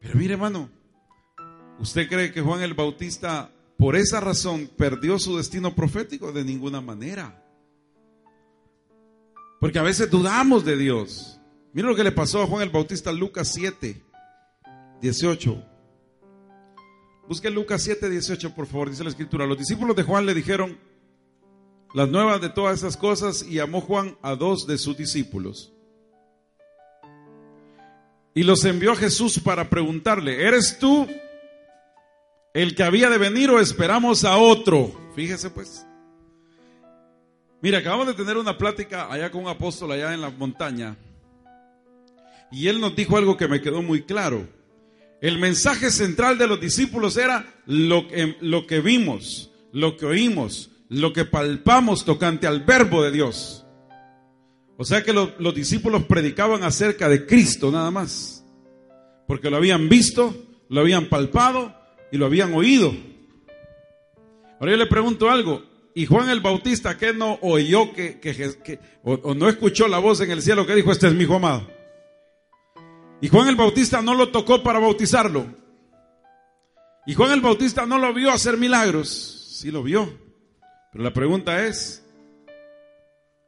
Pero 0.00 0.16
mire 0.16 0.34
hermano, 0.34 0.70
¿usted 1.78 2.08
cree 2.08 2.32
que 2.32 2.40
Juan 2.40 2.62
el 2.62 2.74
Bautista 2.74 3.50
por 3.76 3.96
esa 3.96 4.20
razón 4.20 4.70
perdió 4.76 5.18
su 5.18 5.36
destino 5.36 5.74
profético? 5.74 6.32
De 6.32 6.44
ninguna 6.44 6.80
manera. 6.80 7.42
Porque 9.60 9.78
a 9.78 9.82
veces 9.82 10.10
dudamos 10.10 10.64
de 10.64 10.76
Dios. 10.76 11.40
Mire 11.72 11.88
lo 11.88 11.96
que 11.96 12.04
le 12.04 12.12
pasó 12.12 12.42
a 12.42 12.46
Juan 12.46 12.62
el 12.62 12.70
Bautista 12.70 13.12
Lucas 13.12 13.48
7, 13.48 14.02
18. 15.00 15.64
Busque 17.28 17.50
Lucas 17.50 17.82
7, 17.82 18.08
18, 18.08 18.54
por 18.54 18.66
favor, 18.66 18.90
dice 18.90 19.02
la 19.02 19.10
escritura. 19.10 19.46
Los 19.46 19.58
discípulos 19.58 19.96
de 19.96 20.02
Juan 20.02 20.26
le 20.26 20.34
dijeron, 20.34 20.78
las 21.94 22.08
nuevas 22.08 22.40
de 22.40 22.50
todas 22.50 22.78
esas 22.78 22.96
cosas 22.96 23.46
y 23.48 23.54
llamó 23.54 23.80
Juan 23.80 24.18
a 24.20 24.34
dos 24.34 24.66
de 24.66 24.76
sus 24.78 24.96
discípulos. 24.96 25.72
Y 28.34 28.42
los 28.42 28.64
envió 28.64 28.92
a 28.92 28.96
Jesús 28.96 29.38
para 29.38 29.70
preguntarle, 29.70 30.44
¿eres 30.44 30.76
tú 30.80 31.06
el 32.52 32.74
que 32.74 32.82
había 32.82 33.08
de 33.08 33.18
venir 33.18 33.48
o 33.48 33.60
esperamos 33.60 34.24
a 34.24 34.36
otro? 34.36 34.92
Fíjese 35.14 35.50
pues. 35.50 35.86
Mira, 37.62 37.78
acabamos 37.78 38.08
de 38.08 38.14
tener 38.14 38.36
una 38.36 38.58
plática 38.58 39.10
allá 39.10 39.30
con 39.30 39.42
un 39.42 39.48
apóstol 39.48 39.92
allá 39.92 40.12
en 40.12 40.20
la 40.20 40.30
montaña. 40.30 40.96
Y 42.50 42.66
él 42.66 42.80
nos 42.80 42.96
dijo 42.96 43.16
algo 43.16 43.36
que 43.36 43.46
me 43.46 43.60
quedó 43.60 43.82
muy 43.82 44.02
claro. 44.02 44.48
El 45.20 45.38
mensaje 45.38 45.90
central 45.90 46.38
de 46.38 46.48
los 46.48 46.60
discípulos 46.60 47.16
era 47.16 47.46
lo 47.66 48.08
que, 48.08 48.36
lo 48.40 48.66
que 48.66 48.80
vimos, 48.80 49.52
lo 49.72 49.96
que 49.96 50.06
oímos, 50.06 50.70
lo 51.00 51.12
que 51.12 51.24
palpamos 51.24 52.04
tocante 52.04 52.46
al 52.46 52.60
verbo 52.60 53.02
de 53.02 53.10
Dios. 53.10 53.64
O 54.76 54.84
sea 54.84 55.02
que 55.02 55.12
los 55.12 55.54
discípulos 55.54 56.04
predicaban 56.04 56.62
acerca 56.64 57.08
de 57.08 57.26
Cristo 57.26 57.70
nada 57.70 57.90
más. 57.90 58.44
Porque 59.26 59.50
lo 59.50 59.56
habían 59.56 59.88
visto, 59.88 60.34
lo 60.68 60.80
habían 60.80 61.08
palpado 61.08 61.74
y 62.10 62.16
lo 62.16 62.26
habían 62.26 62.52
oído. 62.54 62.92
Ahora 64.60 64.72
yo 64.72 64.76
le 64.76 64.86
pregunto 64.86 65.30
algo. 65.30 65.62
¿Y 65.94 66.06
Juan 66.06 66.28
el 66.28 66.40
Bautista 66.40 66.98
qué 66.98 67.12
no 67.12 67.38
oyó 67.40 67.92
que, 67.92 68.18
que, 68.18 68.80
o, 69.04 69.34
no 69.34 69.48
escuchó 69.48 69.86
la 69.86 69.98
voz 69.98 70.20
en 70.20 70.32
el 70.32 70.42
cielo 70.42 70.66
que 70.66 70.74
dijo, 70.74 70.90
este 70.90 71.06
es 71.06 71.14
mi 71.14 71.22
hijo 71.22 71.36
amado? 71.36 71.70
Y 73.20 73.28
Juan 73.28 73.48
el 73.48 73.54
Bautista 73.54 74.02
no 74.02 74.14
lo 74.14 74.30
tocó 74.30 74.62
para 74.62 74.80
bautizarlo. 74.80 75.46
Y 77.06 77.14
Juan 77.14 77.30
el 77.30 77.40
Bautista 77.40 77.86
no 77.86 77.98
lo 77.98 78.12
vio 78.12 78.32
hacer 78.32 78.56
milagros. 78.56 79.52
Sí 79.52 79.70
lo 79.70 79.84
vio. 79.84 80.23
Pero 80.94 81.02
la 81.02 81.12
pregunta 81.12 81.66
es, 81.66 82.04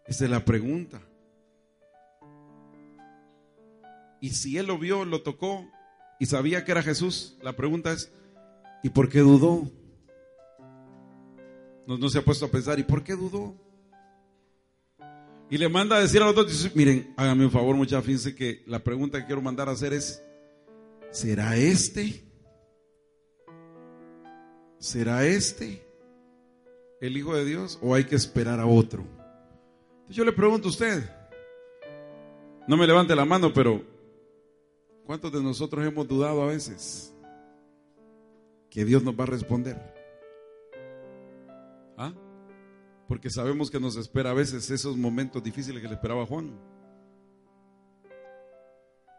esa 0.05 0.25
es 0.25 0.31
la 0.31 0.45
pregunta. 0.45 1.01
Y 4.21 4.31
si 4.31 4.59
él 4.59 4.67
lo 4.67 4.79
vio, 4.79 5.05
lo 5.05 5.23
tocó 5.23 5.65
y 6.19 6.27
sabía 6.27 6.65
que 6.65 6.73
era 6.73 6.83
Jesús, 6.83 7.39
la 7.41 7.55
pregunta 7.55 7.93
es, 7.93 8.13
¿y 8.83 8.89
por 8.89 9.09
qué 9.09 9.21
dudó? 9.21 9.71
No, 11.87 11.97
no 11.97 12.09
se 12.09 12.19
ha 12.19 12.25
puesto 12.25 12.47
a 12.47 12.51
pensar, 12.51 12.81
¿y 12.81 12.83
por 12.83 13.05
qué 13.05 13.13
dudó? 13.13 13.55
Y 15.49 15.57
le 15.57 15.69
manda 15.69 15.95
a 15.95 16.01
decir 16.01 16.21
a 16.23 16.27
los 16.27 16.35
dos, 16.35 16.75
miren, 16.75 17.15
háganme 17.17 17.45
un 17.45 17.53
favor, 17.53 17.77
muchachos, 17.77 18.07
fíjense 18.07 18.35
que 18.35 18.65
la 18.67 18.81
pregunta 18.81 19.21
que 19.21 19.27
quiero 19.27 19.41
mandar 19.41 19.69
a 19.69 19.73
hacer 19.73 19.93
es, 19.93 20.21
¿será 21.13 21.57
este? 21.57 22.25
¿Será 24.81 25.25
este? 25.25 25.86
El 27.01 27.17
Hijo 27.17 27.35
de 27.35 27.45
Dios 27.45 27.79
o 27.83 27.95
hay 27.95 28.05
que 28.05 28.17
esperar 28.17 28.61
a 28.61 28.67
otro? 28.67 29.05
yo 30.09 30.25
le 30.25 30.33
pregunto 30.33 30.69
a 30.69 30.71
usted, 30.71 31.11
no 32.69 32.77
me 32.77 32.87
levante 32.87 33.15
la 33.15 33.25
mano, 33.25 33.53
pero 33.53 33.83
¿cuántos 35.05 35.33
de 35.33 35.43
nosotros 35.43 35.85
hemos 35.85 36.07
dudado 36.07 36.43
a 36.43 36.47
veces 36.47 37.13
que 38.71 38.85
Dios 38.85 39.03
nos 39.03 39.19
va 39.19 39.25
a 39.25 39.27
responder? 39.27 39.77
¿Ah? 41.97 42.13
Porque 43.09 43.31
sabemos 43.31 43.71
que 43.71 43.81
nos 43.81 43.97
espera 43.97 44.31
a 44.31 44.35
veces 44.35 44.71
esos 44.71 44.97
momentos 44.97 45.43
difíciles 45.43 45.83
que 45.83 45.89
le 45.89 45.95
esperaba 45.95 46.27
Juan. 46.27 46.57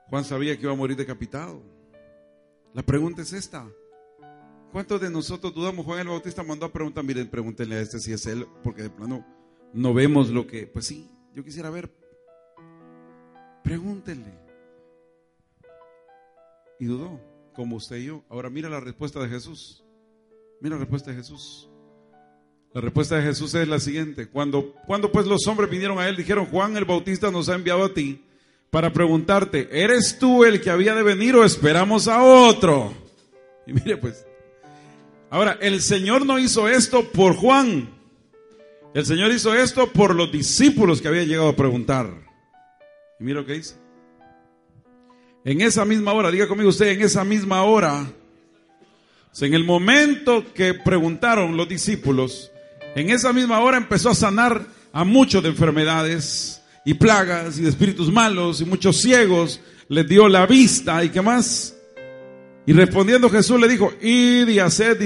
Juan 0.10 0.24
sabía 0.24 0.56
que 0.56 0.64
iba 0.64 0.72
a 0.72 0.76
morir 0.76 0.96
decapitado. 0.96 1.62
La 2.74 2.84
pregunta 2.84 3.22
es 3.22 3.34
esta. 3.34 3.68
¿Cuántos 4.78 5.02
de 5.02 5.10
nosotros 5.10 5.56
dudamos? 5.56 5.88
Juan 5.88 6.02
el 6.02 6.08
Bautista 6.08 6.44
mandó 6.44 6.68
a 6.68 6.72
preguntar, 6.72 7.04
miren, 7.04 7.28
pregúntenle 7.28 7.78
a 7.78 7.82
este 7.82 7.98
si 8.00 8.14
es 8.14 8.28
él, 8.28 8.46
porque 8.64 8.84
de 8.84 8.92
plano 8.92 9.26
no 9.74 9.92
vemos 9.92 10.30
lo 10.30 10.46
que, 10.46 10.68
pues 10.68 10.86
sí, 10.86 11.10
yo 11.34 11.44
quisiera 11.44 11.72
ver. 11.72 11.92
Pregúntenle. 13.64 14.32
Y 16.80 16.86
dudó, 16.86 17.20
como 17.56 17.78
usted 17.78 17.96
y 17.96 18.06
yo. 18.06 18.24
Ahora 18.30 18.52
mira 18.52 18.70
la 18.70 18.80
respuesta 18.80 19.20
de 19.20 19.28
Jesús. 19.30 19.84
Mira 20.62 20.76
la 20.76 20.82
respuesta 20.82 21.10
de 21.10 21.18
Jesús. 21.18 21.68
La 22.72 22.80
respuesta 22.80 23.16
de 23.16 23.24
Jesús 23.24 23.56
es 23.56 23.68
la 23.68 23.80
siguiente. 23.80 24.30
Cuando, 24.30 24.76
cuando 24.86 25.12
pues 25.12 25.26
los 25.26 25.48
hombres 25.48 25.72
vinieron 25.72 25.98
a 25.98 26.08
él, 26.08 26.16
dijeron, 26.16 26.46
Juan 26.46 26.78
el 26.78 26.86
Bautista 26.86 27.32
nos 27.32 27.50
ha 27.50 27.56
enviado 27.56 27.84
a 27.84 27.96
ti 27.96 28.24
para 28.70 28.94
preguntarte, 28.94 29.70
¿eres 29.72 30.20
tú 30.20 30.46
el 30.46 30.62
que 30.62 30.70
había 30.70 30.94
de 30.94 31.02
venir 31.02 31.36
o 31.36 31.44
esperamos 31.44 32.08
a 32.08 32.22
otro? 32.22 32.94
Y 33.66 33.74
mire 33.74 33.98
pues, 33.98 34.28
Ahora, 35.30 35.58
el 35.62 35.82
Señor 35.82 36.26
no 36.26 36.40
hizo 36.40 36.68
esto 36.68 37.12
por 37.12 37.36
Juan. 37.36 37.90
El 38.94 39.06
Señor 39.06 39.32
hizo 39.32 39.54
esto 39.54 39.92
por 39.92 40.16
los 40.16 40.32
discípulos 40.32 41.02
que 41.02 41.08
habían 41.08 41.28
llegado 41.28 41.50
a 41.50 41.56
preguntar. 41.56 42.10
Y 43.20 43.24
mira 43.24 43.42
lo 43.42 43.46
que 43.46 43.54
dice. 43.54 43.76
En 45.44 45.62
esa 45.62 45.86
misma 45.86 46.14
hora, 46.14 46.32
diga 46.32 46.48
conmigo 46.48 46.70
usted, 46.70 46.88
en 46.88 47.02
esa 47.02 47.24
misma 47.24 47.64
hora, 47.64 48.06
en 49.40 49.54
el 49.54 49.64
momento 49.64 50.44
que 50.54 50.74
preguntaron 50.74 51.56
los 51.56 51.70
discípulos, 51.70 52.52
en 52.96 53.12
esa 53.12 53.32
misma 53.32 53.60
hora 53.60 53.78
empezó 53.78 54.10
a 54.10 54.16
sanar 54.16 54.66
a 54.92 55.04
muchos 55.04 55.44
de 55.44 55.50
enfermedades 55.50 56.62
y 56.84 56.96
plagas 56.96 57.60
y 57.60 57.62
de 57.62 57.70
espíritus 57.70 58.12
malos 58.12 58.62
y 58.62 58.66
muchos 58.66 58.98
ciegos, 58.98 59.62
les 59.90 60.08
dio 60.08 60.28
la 60.28 60.46
vista 60.48 61.04
y 61.04 61.10
qué 61.10 61.22
más, 61.22 61.77
y 62.68 62.74
respondiendo 62.74 63.30
Jesús 63.30 63.60
le 63.62 63.70
dijo, 63.70 63.94
id 64.02 64.50
y 64.50 64.60
hacer, 64.60 64.98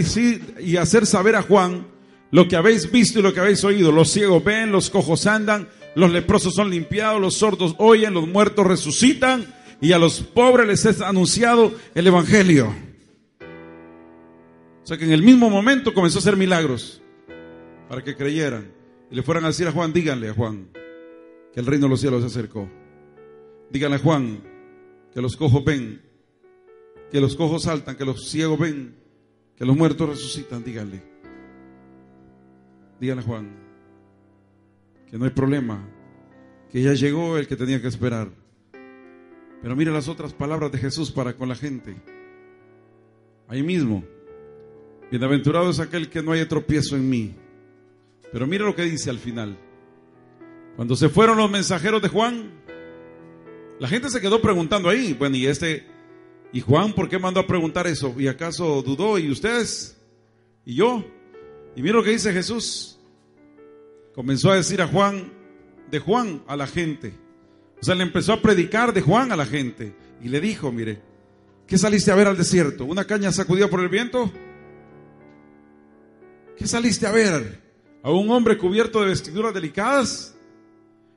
y 0.59 0.77
hacer 0.77 1.05
saber 1.05 1.35
a 1.35 1.43
Juan 1.43 1.85
lo 2.31 2.47
que 2.47 2.55
habéis 2.55 2.91
visto 2.91 3.19
y 3.19 3.21
lo 3.21 3.35
que 3.35 3.39
habéis 3.39 3.63
oído. 3.63 3.91
Los 3.91 4.09
ciegos 4.09 4.43
ven, 4.43 4.71
los 4.71 4.89
cojos 4.89 5.27
andan, 5.27 5.69
los 5.93 6.11
leprosos 6.11 6.55
son 6.55 6.71
limpiados, 6.71 7.21
los 7.21 7.35
sordos 7.35 7.75
oyen, 7.77 8.15
los 8.15 8.27
muertos 8.27 8.65
resucitan 8.65 9.45
y 9.79 9.91
a 9.91 9.99
los 9.99 10.21
pobres 10.21 10.65
les 10.65 10.85
es 10.85 11.01
anunciado 11.01 11.71
el 11.93 12.07
Evangelio. 12.07 12.73
O 14.83 14.87
sea 14.87 14.97
que 14.97 15.05
en 15.05 15.11
el 15.11 15.21
mismo 15.21 15.51
momento 15.51 15.93
comenzó 15.93 16.17
a 16.17 16.21
hacer 16.21 16.37
milagros 16.37 16.99
para 17.87 18.03
que 18.03 18.15
creyeran. 18.15 18.71
Y 19.11 19.15
le 19.15 19.21
fueran 19.21 19.43
a 19.45 19.49
decir 19.49 19.67
a 19.67 19.71
Juan, 19.71 19.93
díganle 19.93 20.29
a 20.29 20.33
Juan. 20.33 20.69
que 21.53 21.59
el 21.59 21.67
reino 21.67 21.85
de 21.85 21.89
los 21.91 22.01
cielos 22.01 22.21
se 22.21 22.27
acercó. 22.27 22.67
Díganle 23.69 23.97
a 23.97 23.99
Juan 23.99 24.41
que 25.13 25.21
los 25.21 25.35
cojos 25.35 25.63
ven, 25.63 26.01
que 27.11 27.21
los 27.21 27.35
cojos 27.35 27.63
saltan, 27.63 27.95
que 27.95 28.05
los 28.05 28.29
ciegos 28.29 28.57
ven, 28.57 28.95
que 29.55 29.65
los 29.65 29.75
muertos 29.75 30.09
resucitan. 30.09 30.63
Díganle. 30.63 31.03
Díganle 32.99 33.21
a 33.21 33.25
Juan 33.25 33.71
que 35.11 35.17
no 35.17 35.25
hay 35.25 35.31
problema, 35.31 35.85
que 36.71 36.81
ya 36.81 36.93
llegó 36.93 37.37
el 37.37 37.45
que 37.45 37.57
tenía 37.57 37.81
que 37.81 37.89
esperar. 37.89 38.29
Pero 39.61 39.75
mire 39.75 39.91
las 39.91 40.07
otras 40.07 40.33
palabras 40.33 40.71
de 40.71 40.77
Jesús 40.77 41.11
para 41.11 41.33
con 41.33 41.49
la 41.49 41.55
gente. 41.55 41.97
Ahí 43.49 43.61
mismo. 43.61 44.05
Bienaventurado 45.11 45.69
es 45.69 45.81
aquel 45.81 46.09
que 46.09 46.23
no 46.23 46.31
haya 46.31 46.47
tropiezo 46.47 46.95
en 46.95 47.09
mí. 47.09 47.35
Pero 48.31 48.47
mire 48.47 48.63
lo 48.63 48.73
que 48.73 48.83
dice 48.83 49.09
al 49.09 49.19
final. 49.19 49.57
Cuando 50.77 50.95
se 50.95 51.09
fueron 51.09 51.37
los 51.37 51.51
mensajeros 51.51 52.01
de 52.01 52.07
Juan, 52.07 52.49
la 53.79 53.89
gente 53.89 54.09
se 54.09 54.21
quedó 54.21 54.41
preguntando 54.41 54.87
ahí. 54.87 55.13
Bueno, 55.13 55.35
y 55.35 55.45
este, 55.45 55.85
¿y 56.53 56.61
Juan 56.61 56.93
por 56.93 57.09
qué 57.09 57.19
mandó 57.19 57.39
a 57.39 57.47
preguntar 57.47 57.87
eso? 57.87 58.13
¿Y 58.17 58.27
acaso 58.27 58.81
dudó? 58.81 59.17
¿Y 59.17 59.31
ustedes? 59.31 59.97
¿Y 60.65 60.75
yo? 60.75 61.03
Y 61.75 61.81
mire 61.81 61.93
lo 61.93 62.03
que 62.03 62.11
dice 62.11 62.33
Jesús. 62.33 62.99
Comenzó 64.13 64.51
a 64.51 64.55
decir 64.55 64.81
a 64.81 64.87
Juan, 64.87 65.31
de 65.89 65.99
Juan 65.99 66.43
a 66.47 66.55
la 66.55 66.67
gente. 66.67 67.13
O 67.81 67.85
sea, 67.85 67.95
le 67.95 68.03
empezó 68.03 68.33
a 68.33 68.41
predicar 68.41 68.93
de 68.93 69.01
Juan 69.01 69.31
a 69.31 69.35
la 69.35 69.45
gente. 69.45 69.95
Y 70.21 70.29
le 70.29 70.39
dijo, 70.39 70.71
mire, 70.71 71.01
¿qué 71.65 71.77
saliste 71.77 72.11
a 72.11 72.15
ver 72.15 72.27
al 72.27 72.37
desierto? 72.37 72.85
¿Una 72.85 73.05
caña 73.05 73.31
sacudida 73.31 73.67
por 73.67 73.79
el 73.79 73.89
viento? 73.89 74.31
¿Qué 76.57 76.67
saliste 76.67 77.07
a 77.07 77.11
ver? 77.11 77.59
¿A 78.03 78.11
un 78.11 78.29
hombre 78.29 78.57
cubierto 78.57 79.01
de 79.01 79.07
vestiduras 79.07 79.53
delicadas? 79.53 80.35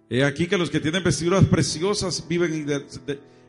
He 0.08 0.24
aquí 0.24 0.46
que 0.46 0.56
los 0.56 0.70
que 0.70 0.80
tienen 0.80 1.02
vestiduras 1.02 1.44
preciosas 1.44 2.26
viven 2.26 2.66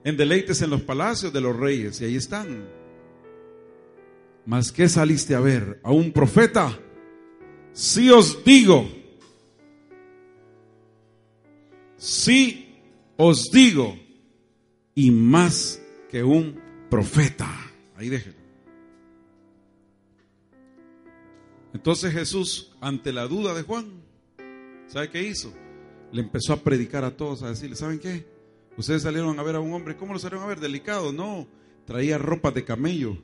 en 0.06 0.15
deleites 0.15 0.62
en 0.62 0.70
los 0.70 0.82
palacios 0.84 1.34
de 1.34 1.41
los 1.41 1.58
reyes. 1.58 2.00
Y 2.00 2.06
ahí 2.06 2.15
están. 2.15 2.63
¿Mas 4.46 4.72
qué 4.72 4.88
saliste 4.88 5.34
a 5.34 5.39
ver? 5.39 5.82
¿A 5.84 5.91
un 5.91 6.13
profeta? 6.13 6.80
Si 7.74 8.10
os 8.12 8.46
digo, 8.46 8.88
si 11.98 12.78
os 13.18 13.50
digo, 13.52 13.98
y 14.94 15.10
más 15.10 15.82
que 16.10 16.24
un 16.24 16.62
profeta. 16.89 17.50
Ahí 17.98 18.08
déjenlo. 18.08 18.39
Entonces 21.74 22.13
Jesús, 22.13 22.72
ante 22.80 23.12
la 23.12 23.28
duda 23.28 23.56
de 23.56 23.63
Juan, 23.63 24.04
¿sabe 24.88 25.10
qué 25.10 25.24
hizo? 25.24 25.52
Le 26.12 26.22
empezó 26.22 26.54
a 26.54 26.58
predicar 26.58 27.04
a 27.04 27.18
todos, 27.18 27.41
a 27.41 27.50
decirle, 27.50 27.76
¿saben 27.76 28.00
qué? 28.00 28.35
Ustedes 28.77 29.03
salieron 29.03 29.39
a 29.39 29.43
ver 29.43 29.55
a 29.55 29.59
un 29.59 29.73
hombre, 29.73 29.95
¿cómo 29.95 30.13
lo 30.13 30.19
salieron 30.19 30.43
a 30.43 30.47
ver? 30.47 30.59
Delicado, 30.59 31.13
no. 31.13 31.47
Traía 31.85 32.17
ropa 32.17 32.51
de 32.51 32.65
camello, 32.65 33.17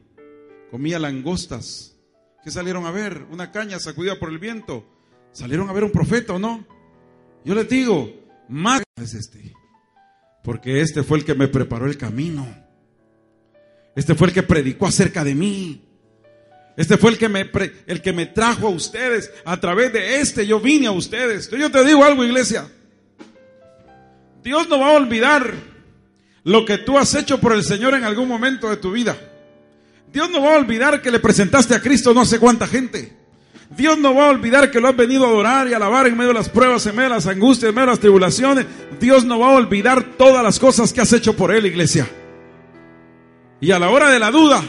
comía 0.69 0.99
langostas. 0.99 1.97
¿Qué 2.43 2.51
salieron 2.51 2.85
a 2.85 2.91
ver? 2.91 3.25
Una 3.31 3.51
caña 3.51 3.79
sacudida 3.79 4.17
por 4.17 4.29
el 4.29 4.39
viento. 4.39 4.85
¿Salieron 5.31 5.69
a 5.69 5.73
ver 5.73 5.83
un 5.83 5.91
profeta 5.91 6.33
o 6.33 6.39
no? 6.39 6.65
Yo 7.43 7.55
les 7.55 7.67
digo, 7.69 8.11
más 8.47 8.81
es 9.01 9.13
este. 9.13 9.53
Porque 10.43 10.81
este 10.81 11.03
fue 11.03 11.19
el 11.19 11.25
que 11.25 11.35
me 11.35 11.47
preparó 11.47 11.85
el 11.85 11.97
camino. 11.97 12.47
Este 13.95 14.15
fue 14.15 14.27
el 14.27 14.33
que 14.33 14.43
predicó 14.43 14.87
acerca 14.87 15.23
de 15.23 15.35
mí. 15.35 15.87
Este 16.77 16.97
fue 16.97 17.11
el 17.11 17.17
que, 17.17 17.29
me, 17.29 17.49
el 17.85 18.01
que 18.01 18.13
me 18.13 18.25
trajo 18.25 18.67
a 18.67 18.71
ustedes. 18.71 19.31
A 19.45 19.59
través 19.59 19.93
de 19.93 20.19
este 20.19 20.47
yo 20.47 20.59
vine 20.59 20.87
a 20.87 20.91
ustedes. 20.91 21.49
Yo 21.49 21.69
te 21.69 21.83
digo 21.83 22.03
algo, 22.03 22.23
iglesia. 22.23 22.67
Dios 24.43 24.67
no 24.69 24.80
va 24.80 24.89
a 24.89 24.93
olvidar 24.93 25.54
lo 26.43 26.65
que 26.65 26.77
tú 26.77 26.97
has 26.97 27.13
hecho 27.15 27.39
por 27.39 27.54
el 27.54 27.63
Señor 27.63 27.93
en 27.93 28.04
algún 28.04 28.27
momento 28.27 28.69
de 28.69 28.77
tu 28.77 28.91
vida. 28.91 29.15
Dios 30.12 30.30
no 30.30 30.41
va 30.41 30.56
a 30.56 30.58
olvidar 30.58 31.01
que 31.01 31.12
le 31.12 31.19
presentaste 31.19 31.75
a 31.75 31.82
Cristo 31.82 32.13
no 32.13 32.25
sé 32.25 32.39
cuánta 32.39 32.67
gente. 32.67 33.17
Dios 33.69 33.97
no 33.97 34.13
va 34.13 34.27
a 34.27 34.32
olvidar 34.32 34.69
que 34.69 34.82
lo 34.82 34.89
has 34.89 34.95
venido 34.95 35.25
a 35.25 35.30
adorar 35.30 35.67
y 35.67 35.73
alabar 35.73 36.06
en 36.08 36.17
medio 36.17 36.30
de 36.30 36.39
las 36.39 36.49
pruebas, 36.49 36.86
en 36.88 36.95
medio 36.95 37.10
de 37.10 37.15
las 37.15 37.27
angustias, 37.27 37.69
en 37.69 37.75
medio 37.75 37.88
de 37.88 37.91
las 37.93 37.99
tribulaciones. 37.99 38.65
Dios 38.99 39.23
no 39.23 39.39
va 39.39 39.47
a 39.47 39.56
olvidar 39.56 40.04
todas 40.17 40.43
las 40.43 40.60
cosas 40.60 40.91
que 40.91 40.99
has 40.99 41.13
hecho 41.13 41.36
por 41.38 41.54
Él, 41.54 41.65
iglesia. 41.65 42.10
Y 43.62 43.71
a 43.71 43.80
la 43.80 43.89
hora 43.89 44.10
de 44.10 44.19
la 44.19 44.32
duda, 44.32 44.62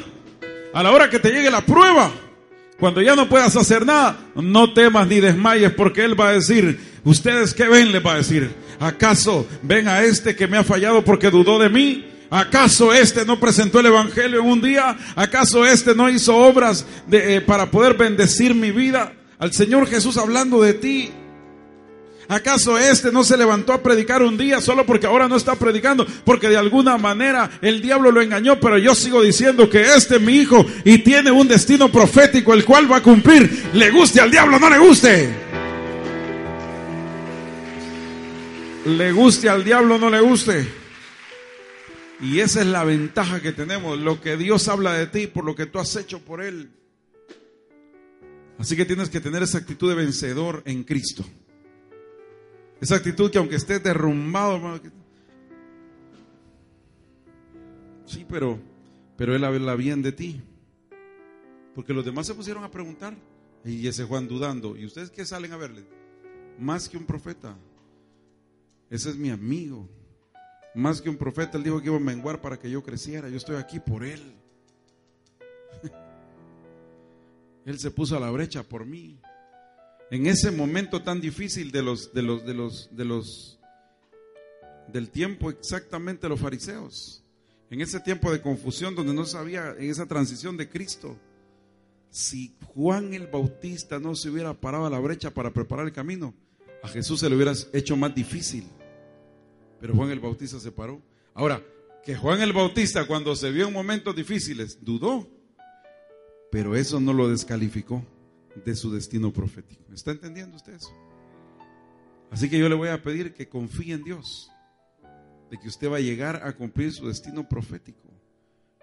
a 0.72 0.82
la 0.82 0.92
hora 0.92 1.10
que 1.10 1.18
te 1.18 1.30
llegue 1.32 1.50
la 1.50 1.62
prueba, 1.62 2.12
cuando 2.78 3.00
ya 3.00 3.14
no 3.14 3.28
puedas 3.28 3.56
hacer 3.56 3.86
nada, 3.86 4.18
no 4.34 4.72
temas 4.72 5.06
ni 5.06 5.20
desmayes 5.20 5.72
porque 5.72 6.04
Él 6.04 6.18
va 6.18 6.28
a 6.28 6.32
decir, 6.32 6.80
ustedes 7.04 7.54
qué 7.54 7.68
ven, 7.68 7.92
le 7.92 8.00
va 8.00 8.14
a 8.14 8.16
decir, 8.16 8.52
¿acaso 8.80 9.46
ven 9.62 9.88
a 9.88 10.02
este 10.02 10.34
que 10.34 10.46
me 10.46 10.56
ha 10.56 10.64
fallado 10.64 11.04
porque 11.04 11.30
dudó 11.30 11.58
de 11.58 11.68
mí? 11.68 12.06
¿Acaso 12.30 12.94
este 12.94 13.26
no 13.26 13.38
presentó 13.38 13.80
el 13.80 13.86
Evangelio 13.86 14.40
en 14.40 14.46
un 14.46 14.62
día? 14.62 14.96
¿Acaso 15.14 15.66
este 15.66 15.94
no 15.94 16.08
hizo 16.08 16.34
obras 16.34 16.86
de, 17.06 17.36
eh, 17.36 17.40
para 17.42 17.70
poder 17.70 17.94
bendecir 17.94 18.54
mi 18.54 18.70
vida? 18.70 19.12
Al 19.38 19.52
Señor 19.52 19.86
Jesús 19.86 20.16
hablando 20.16 20.62
de 20.62 20.72
ti. 20.72 21.12
¿Acaso 22.32 22.78
este 22.78 23.12
no 23.12 23.24
se 23.24 23.36
levantó 23.36 23.74
a 23.74 23.82
predicar 23.82 24.22
un 24.22 24.38
día 24.38 24.62
solo 24.62 24.86
porque 24.86 25.06
ahora 25.06 25.28
no 25.28 25.36
está 25.36 25.54
predicando? 25.54 26.06
Porque 26.24 26.48
de 26.48 26.56
alguna 26.56 26.96
manera 26.96 27.50
el 27.60 27.82
diablo 27.82 28.10
lo 28.10 28.22
engañó, 28.22 28.58
pero 28.58 28.78
yo 28.78 28.94
sigo 28.94 29.20
diciendo 29.20 29.68
que 29.68 29.82
este 29.82 30.16
es 30.16 30.22
mi 30.22 30.36
hijo 30.36 30.64
y 30.82 31.00
tiene 31.00 31.30
un 31.30 31.46
destino 31.46 31.92
profético 31.92 32.54
el 32.54 32.64
cual 32.64 32.90
va 32.90 32.96
a 32.96 33.02
cumplir. 33.02 33.66
Le 33.74 33.90
guste 33.90 34.18
al 34.18 34.30
diablo, 34.30 34.58
no 34.58 34.70
le 34.70 34.78
guste. 34.78 35.34
Le 38.86 39.12
guste 39.12 39.50
al 39.50 39.62
diablo, 39.62 39.98
no 39.98 40.08
le 40.08 40.20
guste. 40.22 40.66
Y 42.22 42.40
esa 42.40 42.62
es 42.62 42.66
la 42.66 42.84
ventaja 42.84 43.42
que 43.42 43.52
tenemos, 43.52 43.98
lo 43.98 44.22
que 44.22 44.38
Dios 44.38 44.68
habla 44.68 44.94
de 44.94 45.06
ti 45.06 45.26
por 45.26 45.44
lo 45.44 45.54
que 45.54 45.66
tú 45.66 45.78
has 45.80 45.94
hecho 45.96 46.20
por 46.20 46.42
Él. 46.42 46.70
Así 48.58 48.74
que 48.74 48.86
tienes 48.86 49.10
que 49.10 49.20
tener 49.20 49.42
esa 49.42 49.58
actitud 49.58 49.90
de 49.90 49.96
vencedor 49.96 50.62
en 50.64 50.82
Cristo. 50.84 51.26
Esa 52.82 52.96
actitud 52.96 53.30
que 53.30 53.38
aunque 53.38 53.54
estés 53.54 53.80
derrumbado, 53.80 54.56
hermano, 54.56 54.80
sí, 58.06 58.26
pero, 58.28 58.58
pero 59.16 59.36
Él 59.36 59.44
habla 59.44 59.76
bien 59.76 60.02
de 60.02 60.10
ti. 60.10 60.42
Porque 61.76 61.94
los 61.94 62.04
demás 62.04 62.26
se 62.26 62.34
pusieron 62.34 62.64
a 62.64 62.72
preguntar 62.72 63.14
y 63.64 63.86
ese 63.86 64.02
Juan 64.02 64.26
dudando. 64.26 64.76
¿Y 64.76 64.84
ustedes 64.84 65.10
qué 65.10 65.24
salen 65.24 65.52
a 65.52 65.56
verle? 65.56 65.84
Más 66.58 66.88
que 66.88 66.96
un 66.96 67.06
profeta. 67.06 67.56
Ese 68.90 69.10
es 69.10 69.16
mi 69.16 69.30
amigo. 69.30 69.88
Más 70.74 71.00
que 71.00 71.08
un 71.08 71.16
profeta, 71.16 71.58
él 71.58 71.62
dijo 71.62 71.80
que 71.80 71.86
iba 71.86 71.98
a 71.98 72.00
menguar 72.00 72.40
para 72.40 72.58
que 72.58 72.68
yo 72.68 72.82
creciera. 72.82 73.28
Yo 73.28 73.36
estoy 73.36 73.54
aquí 73.54 73.78
por 73.78 74.02
él. 74.02 74.34
Él 77.64 77.78
se 77.78 77.92
puso 77.92 78.16
a 78.16 78.20
la 78.20 78.28
brecha 78.32 78.64
por 78.64 78.84
mí. 78.84 79.20
En 80.12 80.26
ese 80.26 80.50
momento 80.50 81.00
tan 81.00 81.22
difícil 81.22 81.72
de 81.72 81.82
los, 81.82 82.12
de 82.12 82.20
los, 82.20 82.44
de 82.44 82.52
los, 82.52 82.94
de 82.94 83.04
los, 83.06 83.58
del 84.88 85.08
tiempo 85.08 85.48
exactamente 85.48 86.28
los 86.28 86.38
fariseos. 86.38 87.24
En 87.70 87.80
ese 87.80 87.98
tiempo 87.98 88.30
de 88.30 88.42
confusión 88.42 88.94
donde 88.94 89.14
no 89.14 89.24
sabía, 89.24 89.74
en 89.78 89.88
esa 89.88 90.04
transición 90.04 90.58
de 90.58 90.68
Cristo. 90.68 91.16
Si 92.10 92.54
Juan 92.74 93.14
el 93.14 93.26
Bautista 93.26 93.98
no 93.98 94.14
se 94.14 94.28
hubiera 94.28 94.52
parado 94.52 94.84
a 94.84 94.90
la 94.90 94.98
brecha 94.98 95.30
para 95.30 95.50
preparar 95.50 95.86
el 95.86 95.94
camino, 95.94 96.34
a 96.82 96.88
Jesús 96.88 97.20
se 97.20 97.30
le 97.30 97.36
hubiera 97.36 97.54
hecho 97.72 97.96
más 97.96 98.14
difícil. 98.14 98.66
Pero 99.80 99.94
Juan 99.94 100.10
el 100.10 100.20
Bautista 100.20 100.60
se 100.60 100.72
paró. 100.72 101.00
Ahora, 101.32 101.64
que 102.04 102.16
Juan 102.16 102.42
el 102.42 102.52
Bautista 102.52 103.06
cuando 103.06 103.34
se 103.34 103.50
vio 103.50 103.66
en 103.66 103.72
momentos 103.72 104.14
difíciles 104.14 104.76
dudó, 104.84 105.26
pero 106.50 106.76
eso 106.76 107.00
no 107.00 107.14
lo 107.14 107.30
descalificó 107.30 108.04
de 108.54 108.74
su 108.74 108.92
destino 108.92 109.32
profético. 109.32 109.92
¿Está 109.92 110.12
entendiendo 110.12 110.56
usted 110.56 110.74
eso? 110.74 110.92
Así 112.30 112.48
que 112.48 112.58
yo 112.58 112.68
le 112.68 112.74
voy 112.74 112.88
a 112.88 113.02
pedir 113.02 113.34
que 113.34 113.48
confíe 113.48 113.94
en 113.94 114.04
Dios, 114.04 114.50
de 115.50 115.58
que 115.58 115.68
usted 115.68 115.90
va 115.90 115.98
a 115.98 116.00
llegar 116.00 116.46
a 116.46 116.56
cumplir 116.56 116.92
su 116.92 117.06
destino 117.06 117.48
profético, 117.48 118.08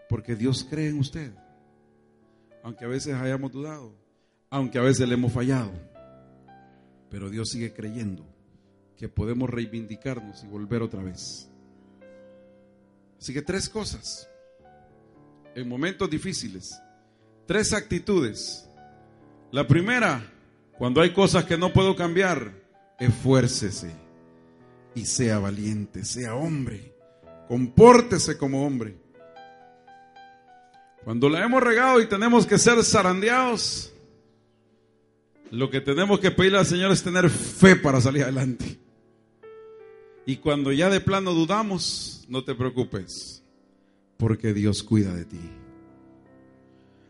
porque 0.08 0.36
Dios 0.36 0.66
cree 0.70 0.90
en 0.90 1.00
usted, 1.00 1.34
aunque 2.64 2.86
a 2.86 2.88
veces 2.88 3.16
hayamos 3.16 3.52
dudado, 3.52 3.96
aunque 4.52 4.78
a 4.78 4.84
veces 4.84 5.08
le 5.08 5.16
hemos 5.16 5.34
fallado, 5.34 5.72
pero 7.10 7.30
Dios 7.30 7.50
sigue 7.50 7.74
creyendo 7.74 8.24
que 8.96 9.10
podemos 9.10 9.50
reivindicarnos 9.50 10.44
y 10.44 10.48
volver 10.48 10.84
otra 10.84 11.02
vez. 11.02 11.50
Así 13.20 13.34
que 13.34 13.42
tres 13.42 13.68
cosas. 13.68 14.30
En 15.56 15.68
momentos 15.68 16.10
difíciles. 16.10 16.80
Tres 17.46 17.74
actitudes. 17.74 18.69
La 19.52 19.68
primera, 19.68 20.22
cuando 20.78 21.02
hay 21.02 21.12
cosas 21.12 21.46
que 21.46 21.58
no 21.58 21.74
puedo 21.74 21.96
cambiar, 21.96 22.54
esfuércese 23.00 23.92
y 24.94 25.06
sea 25.06 25.40
valiente, 25.40 26.06
sea 26.06 26.36
hombre. 26.36 26.94
Compórtese 27.48 28.38
como 28.38 28.66
hombre. 28.66 28.96
Cuando 31.04 31.30
la 31.30 31.44
hemos 31.44 31.64
regado 31.64 32.00
y 32.00 32.08
tenemos 32.08 32.46
que 32.46 32.60
ser 32.60 32.84
zarandeados, 32.84 33.92
lo 35.50 35.72
que 35.72 35.82
tenemos 35.82 36.20
que 36.20 36.30
pedirle 36.30 36.60
al 36.60 36.66
Señor 36.68 36.92
es 36.92 37.02
tener 37.02 37.30
fe 37.30 37.76
para 37.76 38.00
salir 38.02 38.24
adelante. 38.24 38.80
Y 40.28 40.38
cuando 40.38 40.72
ya 40.72 40.92
de 40.92 41.02
plano 41.02 41.34
dudamos, 41.34 42.24
no 42.28 42.44
te 42.44 42.54
preocupes, 42.54 43.44
porque 44.18 44.54
Dios 44.54 44.84
cuida 44.84 45.16
de 45.16 45.26
ti. 45.26 45.59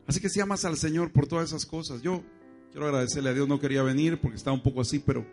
Así 0.10 0.20
que 0.20 0.30
si 0.30 0.42
amas 0.42 0.66
al 0.66 0.76
Señor 0.76 1.12
por 1.12 1.28
todas 1.28 1.50
esas 1.50 1.68
cosas, 1.68 2.02
yo 2.02 2.24
quiero 2.72 2.88
agradecerle 2.88 3.30
a 3.30 3.34
Dios, 3.36 3.48
no 3.48 3.60
quería 3.60 3.84
venir 3.84 4.20
porque 4.20 4.38
estaba 4.38 4.56
un 4.56 4.64
poco 4.64 4.82
así, 4.82 4.98
pero 4.98 5.24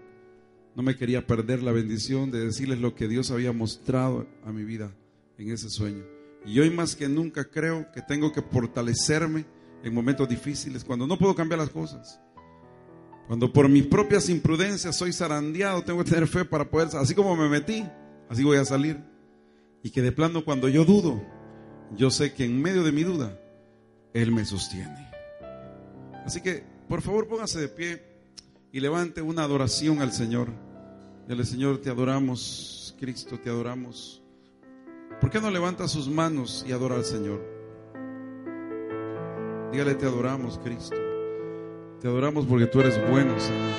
no 0.74 0.82
me 0.82 0.98
quería 0.98 1.26
perder 1.26 1.62
la 1.62 1.72
bendición 1.72 2.30
de 2.30 2.44
decirles 2.44 2.78
lo 2.78 2.94
que 2.94 3.08
Dios 3.08 3.30
había 3.30 3.52
mostrado 3.52 4.26
a 4.44 4.52
mi 4.52 4.64
vida 4.64 4.94
en 5.38 5.50
ese 5.50 5.70
sueño. 5.70 6.04
Y 6.44 6.60
hoy 6.60 6.68
más 6.68 6.94
que 6.94 7.08
nunca 7.08 7.46
creo 7.46 7.90
que 7.90 8.02
tengo 8.02 8.34
que 8.34 8.42
fortalecerme 8.42 9.46
en 9.82 9.94
momentos 9.94 10.28
difíciles, 10.28 10.84
cuando 10.84 11.06
no 11.06 11.16
puedo 11.16 11.34
cambiar 11.34 11.60
las 11.60 11.70
cosas. 11.70 12.20
Cuando 13.28 13.50
por 13.50 13.70
mis 13.70 13.86
propias 13.86 14.28
imprudencias 14.28 14.94
soy 14.94 15.14
zarandeado, 15.14 15.84
tengo 15.84 16.04
que 16.04 16.10
tener 16.10 16.28
fe 16.28 16.44
para 16.44 16.68
poder, 16.68 16.88
así 16.98 17.14
como 17.14 17.34
me 17.34 17.48
metí, 17.48 17.82
así 18.28 18.44
voy 18.44 18.58
a 18.58 18.64
salir. 18.66 19.02
Y 19.82 19.88
que 19.88 20.02
de 20.02 20.12
plano 20.12 20.44
cuando 20.44 20.68
yo 20.68 20.84
dudo, 20.84 21.18
yo 21.96 22.10
sé 22.10 22.34
que 22.34 22.44
en 22.44 22.60
medio 22.60 22.84
de 22.84 22.92
mi 22.92 23.04
duda, 23.04 23.40
Él 24.16 24.32
me 24.32 24.46
sostiene. 24.46 25.10
Así 26.24 26.40
que, 26.40 26.64
por 26.88 27.02
favor, 27.02 27.28
póngase 27.28 27.60
de 27.60 27.68
pie 27.68 28.02
y 28.72 28.80
levante 28.80 29.20
una 29.20 29.42
adoración 29.42 30.00
al 30.00 30.10
Señor. 30.10 30.48
Dile, 31.28 31.44
Señor, 31.44 31.82
te 31.82 31.90
adoramos, 31.90 32.96
Cristo, 32.98 33.38
te 33.38 33.50
adoramos. 33.50 34.22
¿Por 35.20 35.28
qué 35.28 35.38
no 35.38 35.50
levanta 35.50 35.86
sus 35.86 36.08
manos 36.08 36.64
y 36.66 36.72
adora 36.72 36.94
al 36.94 37.04
Señor? 37.04 37.44
Dígale, 39.70 39.94
te 39.96 40.06
adoramos, 40.06 40.58
Cristo. 40.64 40.96
Te 42.00 42.08
adoramos 42.08 42.46
porque 42.46 42.64
tú 42.64 42.80
eres 42.80 42.98
bueno, 43.10 43.38
Señor. 43.38 43.74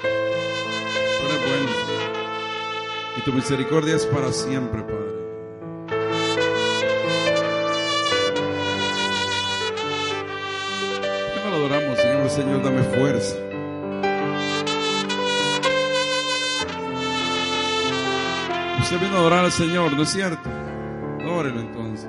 Tú 0.00 1.26
eres 1.26 1.40
bueno, 1.46 1.68
Señor. 1.68 3.18
Y 3.18 3.20
tu 3.20 3.32
misericordia 3.34 3.96
es 3.96 4.06
para 4.06 4.32
siempre, 4.32 4.82
Padre. 4.82 5.03
Señor, 12.28 12.62
dame 12.62 12.82
fuerza. 12.82 13.36
Usted 18.80 19.00
vino 19.00 19.16
a 19.16 19.18
adorar 19.20 19.44
al 19.44 19.52
Señor, 19.52 19.92
¿no 19.92 20.02
es 20.02 20.08
cierto? 20.10 20.48
Adórelo 21.20 21.60
entonces. 21.60 22.08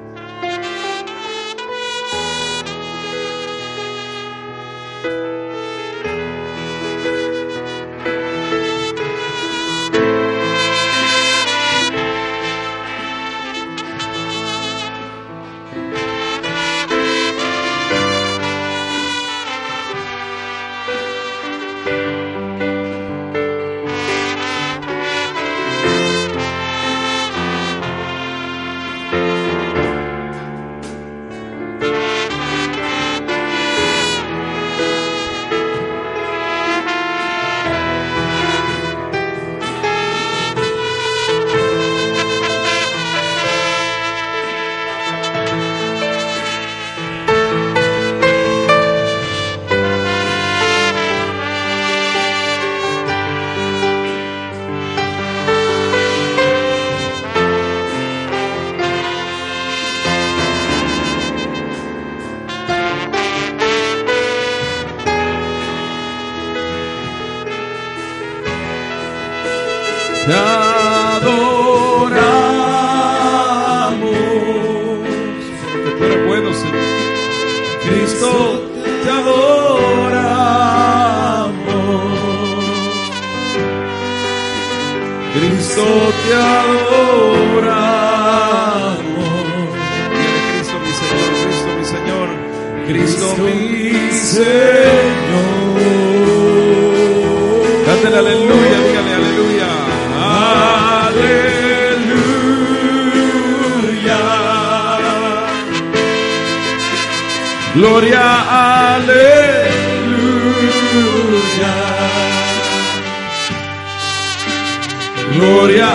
Gloria, 115.34 115.90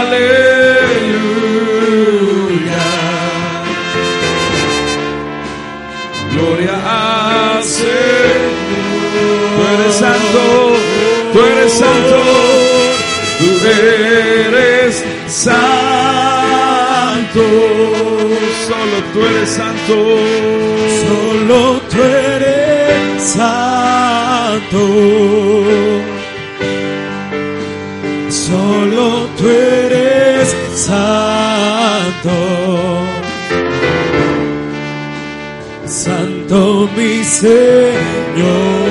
aleluya. 0.00 0.44
Gloria 6.32 6.74
al 7.54 7.64
Señor. 7.64 8.54
Tú 9.56 9.60
eres 9.74 9.94
santo, 9.94 10.42
tú 11.32 11.38
eres 11.40 11.72
santo, 11.72 12.18
tú 13.38 13.48
eres 13.68 15.04
santo. 15.28 15.64
Solo 18.68 18.96
tú 19.12 19.18
eres 19.26 19.48
santo. 19.50 19.96
Solo 21.06 21.58
tú 21.90 21.98
eres 22.02 23.22
santo. 23.22 24.82
Santo. 35.86 36.88
Mi 36.96 37.22
Señor. 37.24 38.83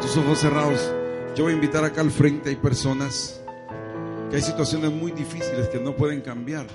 Tus 0.00 0.16
ojos 0.16 0.38
cerrados. 0.38 0.92
Yo 1.34 1.44
voy 1.44 1.52
a 1.52 1.56
invitar 1.56 1.84
acá 1.84 2.00
al 2.00 2.10
frente. 2.10 2.50
Hay 2.50 2.56
personas 2.56 3.40
que 4.30 4.36
hay 4.36 4.42
situaciones 4.42 4.90
muy 4.90 5.12
difíciles 5.12 5.68
que 5.68 5.80
no 5.80 5.96
pueden 5.96 6.20
cambiar, 6.20 6.66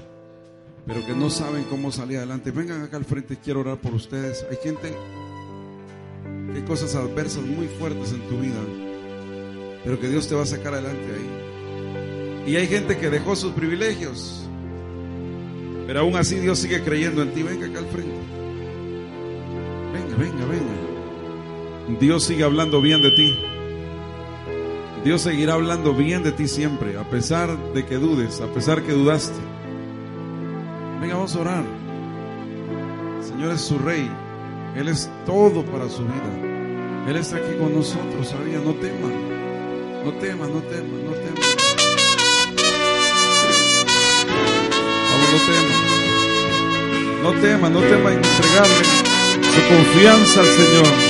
pero 0.85 1.05
que 1.05 1.13
no 1.13 1.29
saben 1.29 1.63
cómo 1.65 1.91
salir 1.91 2.17
adelante. 2.17 2.51
Vengan 2.51 2.83
acá 2.83 2.97
al 2.97 3.05
frente. 3.05 3.37
Quiero 3.37 3.61
orar 3.61 3.77
por 3.77 3.93
ustedes. 3.93 4.45
Hay 4.49 4.57
gente 4.63 4.93
que 6.51 6.57
hay 6.57 6.63
cosas 6.63 6.95
adversas 6.95 7.43
muy 7.43 7.67
fuertes 7.67 8.11
en 8.11 8.21
tu 8.27 8.37
vida, 8.39 8.59
pero 9.83 9.99
que 9.99 10.07
Dios 10.07 10.27
te 10.27 10.35
va 10.35 10.43
a 10.43 10.47
sacar 10.47 10.73
adelante 10.73 11.05
ahí. 11.13 12.51
Y 12.51 12.55
hay 12.55 12.67
gente 12.67 12.97
que 12.97 13.09
dejó 13.09 13.35
sus 13.35 13.53
privilegios, 13.53 14.47
pero 15.85 15.99
aún 15.99 16.15
así 16.15 16.39
Dios 16.39 16.59
sigue 16.59 16.83
creyendo 16.83 17.21
en 17.21 17.33
ti. 17.33 17.43
Venga 17.43 17.67
acá 17.67 17.79
al 17.79 17.87
frente. 17.87 18.17
Venga, 19.93 20.15
venga, 20.17 20.45
venga. 20.45 20.88
Dios 21.97 22.23
sigue 22.23 22.43
hablando 22.43 22.81
bien 22.81 23.01
de 23.01 23.11
ti. 23.11 23.35
Dios 25.03 25.21
seguirá 25.21 25.53
hablando 25.53 25.93
bien 25.93 26.23
de 26.23 26.31
ti 26.31 26.47
siempre, 26.47 26.97
a 26.97 27.09
pesar 27.09 27.57
de 27.73 27.85
que 27.85 27.95
dudes, 27.95 28.41
a 28.41 28.47
pesar 28.47 28.83
que 28.83 28.91
dudaste. 28.91 29.39
Venga, 31.01 31.15
vamos 31.15 31.35
a 31.35 31.39
orar. 31.39 31.63
El 33.17 33.23
Señor 33.23 33.53
es 33.53 33.61
su 33.61 33.79
rey. 33.79 34.09
Él 34.75 34.87
es 34.87 35.09
todo 35.25 35.63
para 35.65 35.89
su 35.89 36.03
vida. 36.03 37.07
Él 37.07 37.15
está 37.15 37.37
aquí 37.37 37.55
con 37.57 37.73
nosotros, 37.73 38.27
sabía, 38.27 38.59
no 38.59 38.73
tema. 38.75 39.07
No 40.03 40.11
tema, 40.13 40.45
no 40.47 40.61
tema, 40.61 40.97
no 41.05 41.11
tema. 41.11 41.39
Vamos, 45.11 45.29
no 45.31 45.39
tema. 45.47 45.89
No 47.23 47.31
tema, 47.41 47.69
no 47.69 47.79
tema 47.81 48.13
entregarle 48.13 48.85
su 49.41 49.75
confianza 49.75 50.41
al 50.41 50.47
Señor. 50.47 51.08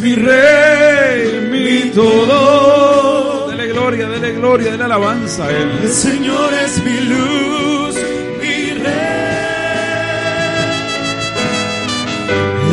Mi 0.00 0.14
rey, 0.14 1.48
mi 1.50 1.90
todo. 1.92 3.48
Dele 3.48 3.68
gloria, 3.68 4.06
dele 4.06 4.32
gloria, 4.32 4.70
dele 4.72 4.84
alabanza 4.84 5.46
a 5.46 5.50
él. 5.50 5.80
El 5.82 5.90
Señor 5.90 6.52
es 6.52 6.84
mi 6.84 7.00
luz, 7.08 7.94
mi 8.40 8.70
rey. 8.82 9.14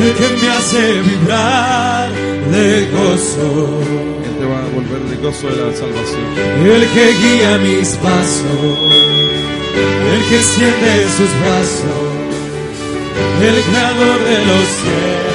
El 0.03 0.13
que 0.13 0.27
me 0.41 0.49
hace 0.51 1.01
vibrar 1.01 2.09
de 2.51 2.87
gozo. 2.91 3.79
Él 4.25 4.35
te 4.39 4.45
va 4.45 4.59
a 4.59 4.69
volver 4.75 5.01
de 5.09 5.15
gozo 5.23 5.47
de 5.47 5.55
la 5.55 5.73
salvación. 5.73 6.25
El 6.65 6.85
que 6.93 7.05
guía 7.21 7.57
mis 7.59 7.89
pasos. 7.95 8.77
El 10.13 10.21
que 10.27 10.35
extiende 10.35 11.07
sus 11.17 11.31
brazos. 11.43 12.09
El 13.41 13.63
creador 13.63 14.19
de 14.19 14.37
los 14.45 14.67
cielos 14.81 15.30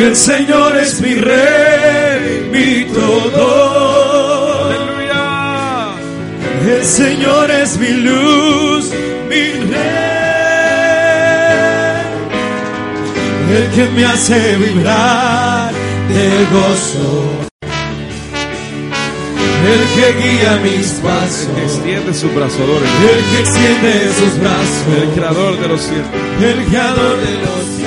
El 0.00 0.14
Señor 0.14 0.76
es 0.76 1.00
mi 1.00 1.14
rey, 1.14 2.48
mi 2.52 2.84
todo. 2.94 4.64
Aleluya. 4.64 5.94
El 6.66 6.84
Señor 6.84 7.50
es 7.50 7.76
mi 7.78 7.90
luz, 7.90 8.92
mi 9.28 9.50
rey. 9.70 9.98
El 13.50 13.70
que 13.74 13.88
me 13.96 14.04
hace 14.04 14.56
vibrar 14.56 15.72
de 16.08 16.46
gozo. 16.52 17.48
El 19.66 19.82
que 19.94 20.06
guía 20.22 20.60
mis 20.62 20.86
pasos. 21.02 21.48
El 21.48 21.54
que 21.54 21.64
extiende 21.64 22.14
su 22.14 22.28
brazo, 22.30 22.58
El 22.62 23.20
que 23.30 23.40
extiende 23.40 23.92
sus 24.16 24.38
brazos. 24.38 24.84
El 25.02 25.08
creador 25.10 25.58
de 25.60 25.68
los 25.68 25.80
cielos. 25.80 26.08
El 26.40 26.64
creador 26.66 27.16
de 27.18 27.32
los 27.34 27.64
cielos. 27.64 27.77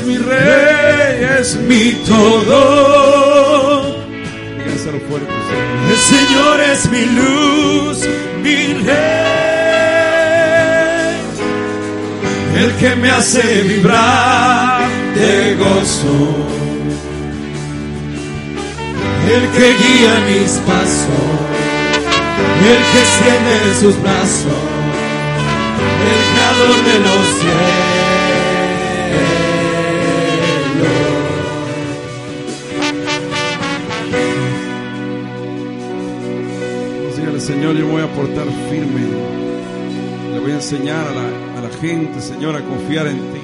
Mi 0.00 1.92
todo. 2.06 3.96
El 5.90 5.98
Señor 5.98 6.60
es 6.72 6.90
mi 6.90 7.04
luz, 7.04 8.08
mi 8.42 8.72
rey. 8.84 8.92
El 12.56 12.72
que 12.76 12.96
me 12.96 13.10
hace 13.10 13.62
vibrar 13.62 14.88
de 15.14 15.56
gozo. 15.56 16.46
El 19.28 19.48
que 19.50 19.74
guía 19.74 20.14
mis 20.28 20.52
pasos. 20.66 21.28
El 22.64 22.82
que 22.92 23.00
extiende 23.00 23.56
sus 23.80 23.94
brazos. 24.02 24.60
El 26.08 26.20
creador 26.32 26.78
de 26.84 26.96
los 27.00 27.24
cielos. 27.38 28.01
Señor, 37.42 37.74
yo 37.74 37.88
voy 37.88 38.02
a 38.02 38.06
portar 38.06 38.46
firme. 38.70 39.00
Le 40.32 40.38
voy 40.38 40.52
a 40.52 40.54
enseñar 40.54 41.08
a 41.08 41.12
la, 41.12 41.58
a 41.58 41.60
la 41.60 41.70
gente, 41.80 42.20
Señor, 42.20 42.54
a 42.54 42.60
confiar 42.60 43.08
en 43.08 43.18
ti. 43.18 43.41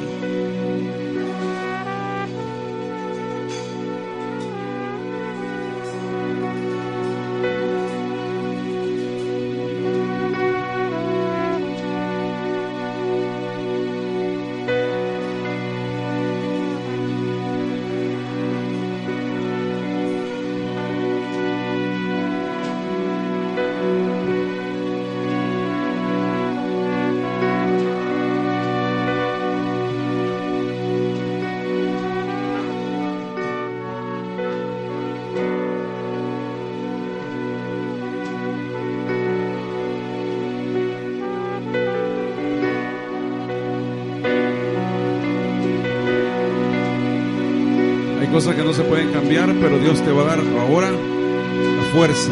Cosas 48.32 48.54
que 48.54 48.62
no 48.62 48.72
se 48.74 48.82
pueden 48.82 49.10
cambiar, 49.10 49.54
pero 49.60 49.78
Dios 49.78 50.02
te 50.02 50.12
va 50.12 50.22
a 50.22 50.36
dar 50.36 50.40
ahora 50.60 50.90
la 50.90 51.82
fuerza. 51.92 52.30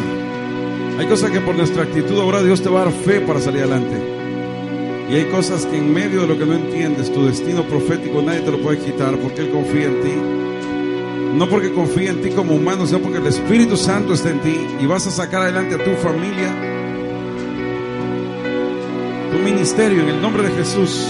Hay 0.99 1.07
cosas 1.07 1.31
que 1.31 1.41
por 1.41 1.55
nuestra 1.55 1.83
actitud 1.83 2.19
ahora 2.19 2.43
Dios 2.43 2.61
te 2.61 2.69
va 2.69 2.81
a 2.81 2.85
dar 2.85 2.93
fe 2.93 3.19
para 3.21 3.39
salir 3.39 3.61
adelante. 3.61 3.95
Y 5.09 5.15
hay 5.15 5.25
cosas 5.25 5.65
que 5.65 5.77
en 5.77 5.93
medio 5.93 6.21
de 6.21 6.27
lo 6.27 6.37
que 6.37 6.45
no 6.45 6.53
entiendes, 6.53 7.11
tu 7.11 7.25
destino 7.25 7.63
profético, 7.63 8.21
nadie 8.21 8.41
te 8.41 8.51
lo 8.51 8.59
puede 8.59 8.77
quitar 8.79 9.17
porque 9.17 9.41
Él 9.41 9.49
confía 9.49 9.85
en 9.85 10.01
ti. 10.01 10.13
No 11.35 11.49
porque 11.49 11.71
confía 11.71 12.11
en 12.11 12.21
ti 12.21 12.29
como 12.31 12.55
humano, 12.55 12.85
sino 12.85 12.99
porque 12.99 13.19
el 13.19 13.27
Espíritu 13.27 13.77
Santo 13.77 14.13
está 14.13 14.29
en 14.31 14.39
ti 14.41 14.57
y 14.81 14.85
vas 14.85 15.07
a 15.07 15.11
sacar 15.11 15.43
adelante 15.43 15.75
a 15.75 15.83
tu 15.83 15.91
familia, 15.95 16.53
tu 19.31 19.37
ministerio 19.39 20.01
en 20.01 20.09
el 20.09 20.21
nombre 20.21 20.43
de 20.43 20.51
Jesús. 20.51 21.07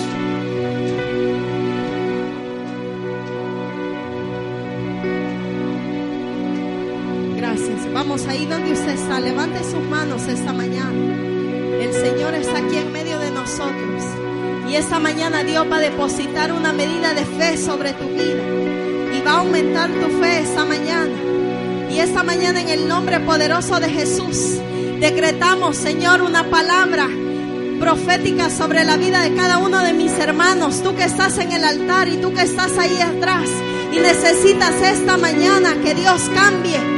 Esta 10.25 10.51
mañana. 10.51 11.13
El 11.79 11.93
Señor 11.93 12.33
está 12.33 12.57
aquí 12.57 12.77
en 12.77 12.91
medio 12.91 13.19
de 13.19 13.29
nosotros. 13.29 14.03
Y 14.67 14.75
esta 14.75 14.97
mañana 14.97 15.43
Dios 15.43 15.65
va 15.71 15.77
a 15.77 15.81
depositar 15.81 16.51
una 16.51 16.73
medida 16.73 17.13
de 17.13 17.23
fe 17.23 17.55
sobre 17.57 17.93
tu 17.93 18.05
vida. 18.05 18.43
Y 19.15 19.21
va 19.21 19.33
a 19.33 19.39
aumentar 19.39 19.89
tu 19.91 20.09
fe 20.19 20.39
esta 20.39 20.65
mañana. 20.65 21.13
Y 21.91 21.99
esta 21.99 22.23
mañana 22.23 22.61
en 22.61 22.69
el 22.69 22.87
nombre 22.87 23.19
poderoso 23.19 23.79
de 23.79 23.89
Jesús 23.89 24.59
decretamos, 24.99 25.77
Señor, 25.77 26.23
una 26.23 26.43
palabra 26.49 27.07
profética 27.79 28.49
sobre 28.49 28.83
la 28.83 28.97
vida 28.97 29.21
de 29.21 29.35
cada 29.35 29.59
uno 29.59 29.83
de 29.83 29.93
mis 29.93 30.13
hermanos. 30.13 30.81
Tú 30.81 30.95
que 30.95 31.03
estás 31.03 31.37
en 31.37 31.51
el 31.51 31.63
altar 31.63 32.07
y 32.07 32.17
tú 32.17 32.33
que 32.33 32.41
estás 32.41 32.75
ahí 32.79 32.99
atrás 32.99 33.47
y 33.93 33.99
necesitas 33.99 34.73
esta 34.81 35.17
mañana 35.17 35.75
que 35.83 35.93
Dios 35.93 36.23
cambie 36.33 36.96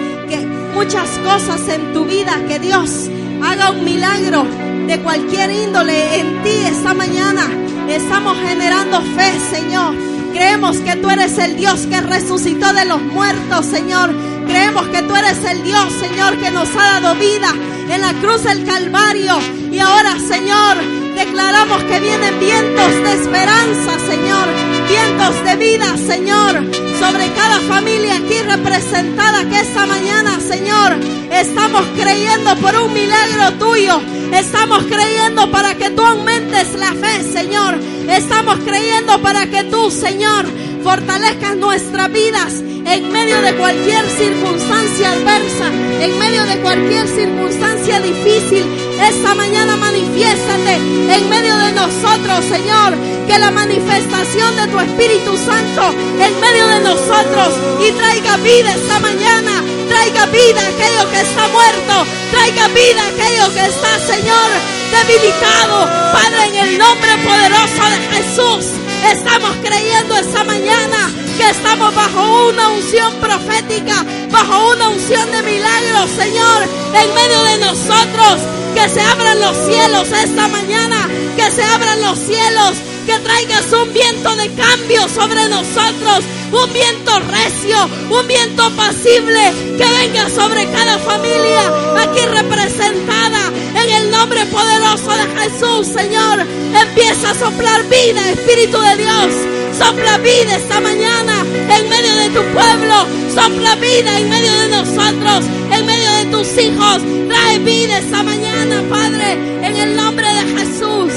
muchas 0.80 1.09
cosas 1.25 1.67
en 1.67 1.91
tu 1.91 2.05
vida, 2.05 2.39
que 2.47 2.57
Dios 2.57 3.09
haga 3.43 3.71
un 3.71 3.84
milagro 3.84 4.45
de 4.88 4.97
cualquier 5.01 5.51
índole 5.51 6.21
en 6.21 6.41
ti 6.41 6.55
esta 6.65 6.93
mañana. 6.93 7.49
Estamos 7.89 8.38
generando 8.47 9.01
fe, 9.01 9.30
Señor. 9.51 9.93
Creemos 10.32 10.77
que 10.77 10.95
tú 10.95 11.09
eres 11.09 11.38
el 11.38 11.57
Dios 11.57 11.82
que 11.82 11.99
resucitó 11.99 12.71
de 12.71 12.86
los 12.86 13.01
muertos, 13.01 13.65
Señor. 13.65 14.15
Creemos 14.47 14.88
que 14.88 15.01
tú 15.03 15.13
eres 15.17 15.43
el 15.43 15.63
Dios, 15.63 15.91
Señor, 15.99 16.38
que 16.38 16.49
nos 16.49 16.69
ha 16.73 17.01
dado 17.01 17.15
vida 17.15 17.53
en 17.89 17.99
la 17.99 18.13
cruz 18.13 18.43
del 18.43 18.63
Calvario. 18.63 19.38
Y 19.73 19.80
ahora, 19.80 20.15
Señor, 20.17 20.77
declaramos 21.13 21.84
que 21.84 21.99
vienen 21.99 22.39
vientos 22.39 22.93
de 23.03 23.13
esperanza, 23.21 23.91
Señor. 24.07 24.47
Vientos 24.88 25.43
de 25.43 25.55
vida, 25.57 25.97
Señor, 25.97 26.88
sobre 26.99 27.31
cada 27.31 27.61
familia 27.61 28.17
aquí 28.17 28.41
representada 28.41 29.47
que 29.49 29.59
esta 29.59 29.85
mañana, 29.85 30.39
Señor, 30.41 30.97
estamos 31.31 31.85
creyendo 31.97 32.55
por 32.57 32.75
un 32.75 32.93
milagro 32.93 33.53
tuyo. 33.57 34.01
Estamos 34.33 34.83
creyendo 34.83 35.49
para 35.49 35.75
que 35.75 35.89
tú 35.91 36.05
aumentes 36.05 36.73
la 36.73 36.91
fe, 36.93 37.23
Señor. 37.23 37.79
Estamos 38.09 38.59
creyendo 38.65 39.21
para 39.21 39.45
que 39.47 39.63
tú, 39.63 39.89
Señor, 39.89 40.45
fortalezcas 40.83 41.55
nuestras 41.55 42.11
vidas 42.11 42.53
en 42.59 43.11
medio 43.11 43.41
de 43.41 43.55
cualquier 43.55 44.05
circunstancia 44.09 45.11
adversa, 45.11 45.67
en 46.01 46.19
medio 46.19 46.43
de 46.45 46.57
cualquier 46.59 47.07
circunstancia 47.07 48.01
difícil. 48.01 48.65
Esta 49.01 49.33
mañana 49.33 49.75
manifiéstate 49.77 50.75
en 50.75 51.29
medio 51.29 51.55
de 51.57 51.71
nosotros, 51.71 52.45
Señor. 52.45 52.97
Que 53.27 53.39
la 53.39 53.51
manifestación 53.51 54.55
de 54.55 54.67
tu 54.67 54.79
Espíritu 54.79 55.37
Santo 55.37 55.93
en 56.19 56.39
medio 56.39 56.67
de 56.67 56.79
nosotros 56.81 57.53
y 57.79 57.91
traiga 57.91 58.37
vida 58.37 58.73
esta 58.73 58.99
mañana. 58.99 59.63
Traiga 59.87 60.25
vida 60.27 60.61
a 60.61 60.67
aquello 60.67 61.11
que 61.11 61.21
está 61.21 61.47
muerto. 61.47 62.05
Traiga 62.31 62.67
vida 62.69 63.01
a 63.03 63.07
aquello 63.07 63.53
que 63.53 63.65
está, 63.65 63.99
Señor, 63.99 64.49
debilitado. 64.91 65.85
Padre, 66.11 66.45
en 66.47 66.55
el 66.55 66.77
nombre 66.77 67.17
poderoso 67.23 67.83
de 67.89 68.15
Jesús. 68.15 68.78
Estamos 69.03 69.55
creyendo 69.63 70.15
esta 70.15 70.43
mañana 70.43 71.11
que 71.37 71.49
estamos 71.49 71.93
bajo 71.95 72.49
una 72.49 72.69
unción 72.69 73.13
profética, 73.15 74.05
bajo 74.29 74.71
una 74.71 74.89
unción 74.89 75.31
de 75.31 75.41
milagros, 75.43 76.09
Señor, 76.17 76.63
en 76.93 77.13
medio 77.13 77.43
de 77.43 77.57
nosotros. 77.59 78.41
Que 78.75 78.87
se 78.87 79.01
abran 79.01 79.39
los 79.39 79.57
cielos 79.65 80.07
esta 80.11 80.47
mañana, 80.47 81.07
que 81.35 81.51
se 81.51 81.63
abran 81.63 82.01
los 82.01 82.19
cielos, 82.19 82.73
que 83.05 83.17
traigas 83.19 83.65
un 83.73 83.91
viento 83.93 84.35
de 84.35 84.53
cambio 84.53 85.07
sobre 85.09 85.47
nosotros, 85.49 86.23
un 86.51 86.73
viento 86.73 87.19
recio, 87.19 87.89
un 88.11 88.27
viento 88.27 88.63
apacible, 88.63 89.53
que 89.77 89.85
venga 89.85 90.29
sobre 90.29 90.69
cada 90.71 90.99
familia 90.99 91.73
aquí 91.97 92.21
representada 92.25 93.51
en 93.84 93.89
el 93.89 94.11
nombre 94.11 94.45
poderoso 94.47 95.11
de 95.11 95.27
Jesús, 95.39 95.88
Señor. 95.88 96.39
Empieza 96.39 97.32
a 97.32 97.36
soplar 97.36 97.84
vida, 97.89 98.30
Espíritu 98.32 98.80
de 98.80 98.97
Dios. 98.97 99.34
Sopla 99.77 100.17
vida 100.17 100.57
esta 100.57 100.80
mañana 100.82 101.45
en 101.69 101.89
medio 101.89 102.15
de 102.15 102.30
tu 102.30 102.41
pueblo. 102.53 103.05
Sopla 103.34 103.75
vida 103.75 104.19
en 104.19 104.30
medio 104.30 104.51
de 104.51 104.67
nosotros, 104.69 105.45
en 105.71 105.86
medio 105.86 106.11
de 106.11 106.25
tus 106.25 106.57
hijos. 106.57 107.01
Trae 107.27 107.59
vida 107.59 107.99
esta 107.99 108.23
mañana, 108.23 108.84
Padre, 108.89 109.34
en 109.34 109.75
el 109.75 109.95
nombre 109.95 110.27
de 110.27 110.59
Jesús. 110.59 111.13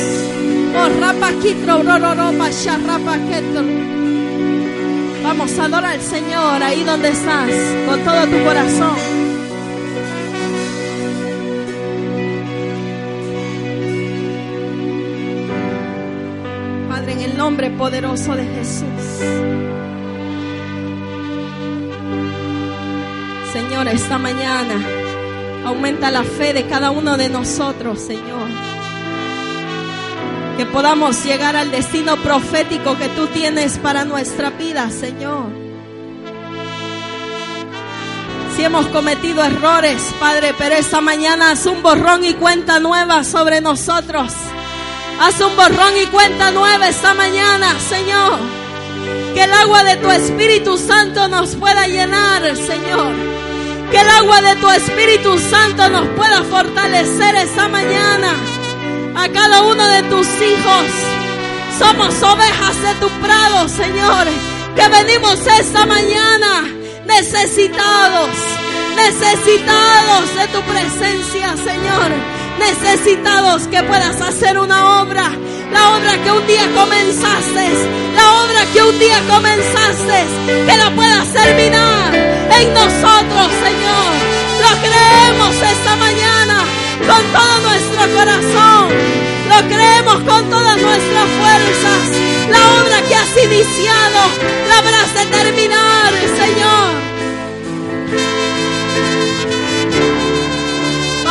Oh. 0.75 0.89
Vamos 5.23 5.59
a 5.59 5.65
adorar 5.65 5.93
al 5.93 6.03
Señor 6.03 6.63
ahí 6.63 6.85
donde 6.85 7.09
estás, 7.11 7.51
con 7.87 8.01
todo 8.05 8.27
tu 8.27 8.45
corazón. 8.45 9.22
Nombre 17.43 17.71
poderoso 17.71 18.37
de 18.37 18.45
Jesús. 18.45 19.03
Señor, 23.53 23.89
esta 23.89 24.17
mañana 24.17 24.77
aumenta 25.67 26.13
la 26.13 26.23
fe 26.23 26.53
de 26.53 26.69
cada 26.69 26.93
uno 26.93 27.17
de 27.17 27.29
nosotros, 27.29 27.99
Señor. 27.99 28.49
Que 30.57 30.67
podamos 30.67 31.25
llegar 31.25 31.57
al 31.57 31.73
destino 31.73 32.17
profético 32.19 32.97
que 32.97 33.09
tú 33.09 33.27
tienes 33.27 33.77
para 33.79 34.05
nuestra 34.05 34.51
vida, 34.51 34.89
Señor. 34.91 35.47
Si 38.55 38.63
hemos 38.63 38.87
cometido 38.87 39.43
errores, 39.43 40.15
Padre, 40.21 40.55
pero 40.57 40.77
esta 40.77 41.01
mañana 41.01 41.51
haz 41.51 41.67
un 41.67 41.83
borrón 41.83 42.25
y 42.25 42.35
cuenta 42.35 42.79
nueva 42.79 43.25
sobre 43.25 43.61
nosotros. 43.61 44.33
Haz 45.21 45.41
un 45.41 45.57
borrón 45.57 45.97
y 46.03 46.07
cuenta 46.07 46.51
nueva 46.51 46.89
esta 46.89 47.15
mañana, 47.15 47.79
Señor. 47.89 48.39
Que 49.35 49.45
el 49.45 49.53
agua 49.53 49.85
de 49.85 49.97
tu 49.97 50.11
Espíritu 50.11 50.77
Santo 50.77 51.29
nos 51.29 51.55
pueda 51.57 51.87
llenar, 51.87 52.43
Señor. 52.57 53.15
Que 53.91 54.01
el 54.01 54.11
agua 54.11 54.43
de 54.43 54.57
tu 54.57 54.69
Espíritu 54.71 55.39
Santo 55.39 55.89
nos 55.91 56.07
pueda 56.09 56.43
fortalecer 56.43 57.35
esta 57.37 57.69
mañana. 57.69 58.35
A 59.15 59.29
cada 59.29 59.63
uno 59.63 59.87
de 59.89 60.03
tus 60.05 60.27
hijos. 60.27 60.87
Somos 61.79 62.23
ovejas 62.23 62.83
de 62.83 62.95
tu 63.01 63.09
prado, 63.21 63.69
Señor. 63.69 64.27
Que 64.75 64.89
venimos 64.89 65.39
esta 65.47 65.87
mañana 65.87 66.65
necesitados, 67.07 68.31
necesitados 68.97 70.35
de 70.37 70.47
tu 70.49 70.61
presencia, 70.63 71.55
Señor 71.57 72.42
necesitados 72.63 73.67
que 73.69 73.83
puedas 73.83 74.21
hacer 74.21 74.59
una 74.59 75.03
obra, 75.03 75.31
la 75.73 75.97
obra 75.97 76.13
que 76.23 76.31
un 76.31 76.47
día 76.47 76.67
comenzaste, 76.75 77.65
la 78.15 78.27
obra 78.43 78.61
que 78.73 78.83
un 78.83 78.99
día 78.99 79.19
comenzaste, 79.29 80.19
que 80.67 80.77
la 80.77 80.91
puedas 80.95 81.27
terminar 81.33 82.15
en 82.15 82.75
nosotros, 82.75 83.49
Señor. 83.67 84.13
Lo 84.65 84.71
creemos 84.87 85.55
esta 85.75 85.97
mañana 85.97 86.59
con 87.09 87.23
todo 87.37 87.55
nuestro 87.69 88.03
corazón, 88.17 88.85
lo 89.53 89.59
creemos 89.69 90.19
con 90.31 90.51
todas 90.51 90.77
nuestras 90.79 91.29
fuerzas. 91.41 92.03
La 92.51 92.63
obra 92.81 93.03
que 93.09 93.15
has 93.15 93.45
iniciado, 93.45 94.21
la 94.69 94.79
habrás 94.79 95.15
de 95.15 95.27
terminar, 95.37 96.13
Señor. 96.41 97.13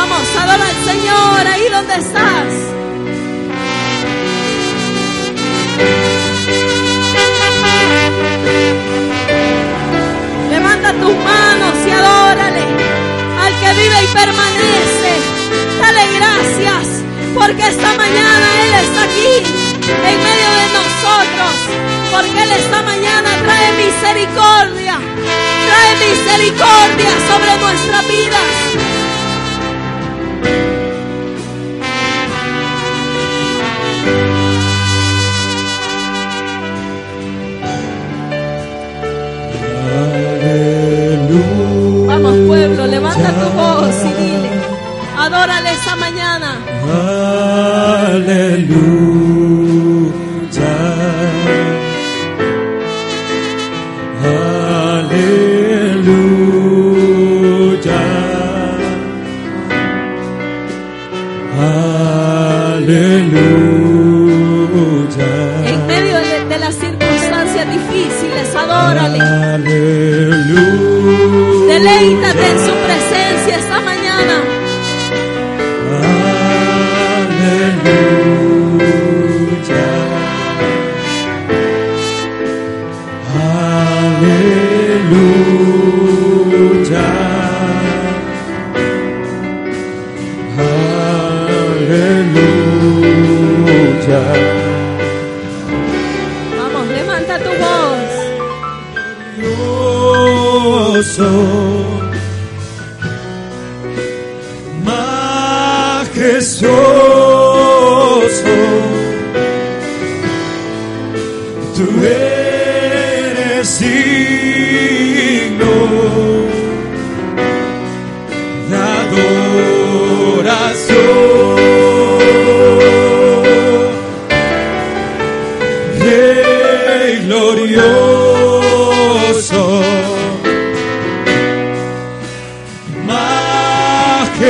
Vamos, 0.02 0.28
adora 0.36 0.66
al 0.66 0.84
Señor 0.84 1.46
ahí 1.46 1.68
donde 1.70 1.94
estás. 1.94 2.52
Levanta 10.50 10.92
tus 10.94 11.14
manos 11.14 11.74
y 11.86 11.90
adórale 11.90 12.64
al 13.44 13.52
que 13.60 13.80
vive 13.80 14.02
y 14.02 14.06
permanece. 14.08 15.12
Dale 15.80 16.04
gracias 16.18 16.86
porque 17.38 17.62
esta 17.68 17.94
mañana 17.94 18.46
Él 18.64 18.74
está 18.84 19.02
aquí 19.04 19.34
en 19.86 20.18
medio 20.28 20.50
de 20.60 20.66
nosotros. 20.80 21.54
porque 22.10 22.42
Él 22.42 22.50
esta 22.58 22.82
mañana 22.82 23.30
trae 23.44 23.72
misericordia. 23.84 24.98
Trae 25.68 25.92
misericordia 26.10 27.12
sobre 27.30 27.56
nuestras 27.62 28.08
vidas. 28.08 29.01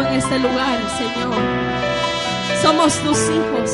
En 0.02 0.14
este 0.14 0.38
lugar, 0.38 0.78
Señor. 0.96 1.34
Somos 2.62 2.94
tus 2.94 3.18
hijos. 3.18 3.70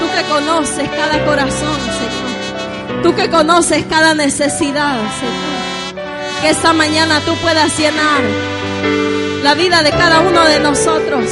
Tú 0.00 0.06
que 0.14 0.22
conoces 0.30 0.88
cada 0.90 1.24
corazón, 1.24 1.76
Señor. 2.00 3.02
Tú 3.02 3.14
que 3.14 3.30
conoces 3.30 3.84
cada 3.86 4.14
necesidad, 4.14 4.96
Señor. 5.20 6.02
Que 6.40 6.50
esta 6.50 6.72
mañana 6.72 7.20
tú 7.20 7.34
puedas 7.36 7.78
llenar 7.78 8.22
la 9.42 9.54
vida 9.54 9.82
de 9.82 9.90
cada 9.90 10.20
uno 10.20 10.44
de 10.44 10.60
nosotros. 10.60 11.24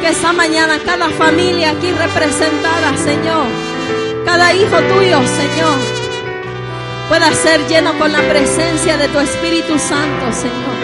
Que 0.00 0.08
esta 0.08 0.32
mañana 0.32 0.78
cada 0.84 1.08
familia 1.10 1.70
aquí 1.70 1.90
representada, 1.90 2.96
Señor, 2.96 3.46
cada 4.24 4.54
hijo 4.54 4.76
tuyo, 4.76 5.18
Señor, 5.26 5.78
pueda 7.08 7.32
ser 7.32 7.66
lleno 7.66 7.98
con 7.98 8.12
la 8.12 8.20
presencia 8.20 8.96
de 8.96 9.08
tu 9.08 9.18
Espíritu 9.18 9.78
Santo, 9.78 10.32
Señor. 10.32 10.78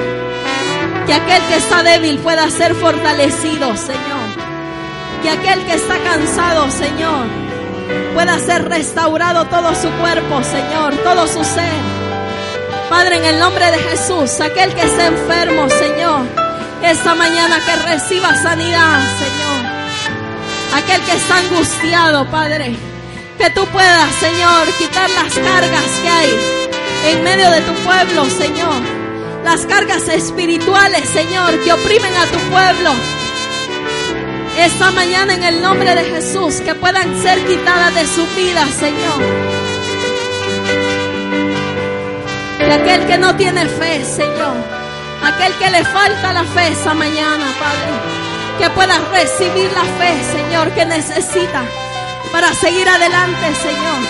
Que 1.06 1.14
aquel 1.14 1.42
que 1.44 1.56
está 1.56 1.82
débil 1.82 2.18
pueda 2.18 2.48
ser 2.50 2.74
fortalecido, 2.74 3.76
Señor. 3.76 4.24
Que 5.22 5.30
aquel 5.30 5.64
que 5.66 5.74
está 5.74 5.98
cansado, 5.98 6.70
Señor, 6.70 7.26
pueda 8.14 8.38
ser 8.38 8.68
restaurado 8.68 9.44
todo 9.46 9.74
su 9.74 9.90
cuerpo, 10.00 10.42
Señor, 10.42 10.94
todo 11.04 11.26
su 11.26 11.44
ser. 11.44 11.94
Padre, 12.88 13.16
en 13.18 13.24
el 13.24 13.38
nombre 13.38 13.70
de 13.70 13.78
Jesús, 13.78 14.40
aquel 14.40 14.74
que 14.74 14.82
esté 14.82 15.06
enfermo, 15.06 15.68
Señor, 15.68 16.22
esta 16.82 17.14
mañana 17.14 17.58
que 17.64 17.76
reciba 17.90 18.34
sanidad, 18.36 19.00
Señor. 19.18 19.44
Aquel 20.74 21.00
que 21.02 21.12
está 21.12 21.38
angustiado, 21.38 22.26
Padre, 22.30 22.76
que 23.44 23.50
tú 23.50 23.66
puedas, 23.66 24.14
Señor, 24.14 24.66
quitar 24.78 25.10
las 25.10 25.34
cargas 25.34 25.84
que 26.02 26.08
hay 26.08 26.30
en 27.08 27.22
medio 27.22 27.50
de 27.50 27.60
tu 27.60 27.74
pueblo, 27.74 28.24
Señor. 28.24 28.80
Las 29.44 29.66
cargas 29.66 30.08
espirituales, 30.08 31.06
Señor, 31.10 31.62
que 31.62 31.72
oprimen 31.74 32.14
a 32.16 32.24
tu 32.24 32.38
pueblo. 32.50 32.94
Esta 34.58 34.90
mañana 34.92 35.34
en 35.34 35.44
el 35.44 35.60
nombre 35.60 35.94
de 35.94 36.04
Jesús, 36.04 36.62
que 36.62 36.74
puedan 36.74 37.20
ser 37.20 37.38
quitadas 37.44 37.94
de 37.94 38.06
su 38.06 38.26
vida, 38.34 38.66
Señor. 38.66 39.20
Y 42.60 42.72
aquel 42.72 43.06
que 43.06 43.18
no 43.18 43.36
tiene 43.36 43.66
fe, 43.68 44.02
Señor, 44.06 44.56
aquel 45.22 45.52
que 45.54 45.70
le 45.70 45.84
falta 45.84 46.32
la 46.32 46.44
fe 46.44 46.68
esa 46.68 46.94
mañana, 46.94 47.44
Padre, 47.60 48.58
que 48.58 48.70
pueda 48.70 48.98
recibir 49.12 49.70
la 49.72 49.84
fe, 49.98 50.14
Señor, 50.32 50.70
que 50.70 50.86
necesita 50.86 51.62
para 52.34 52.52
seguir 52.52 52.88
adelante, 52.88 53.54
Señor. 53.62 54.00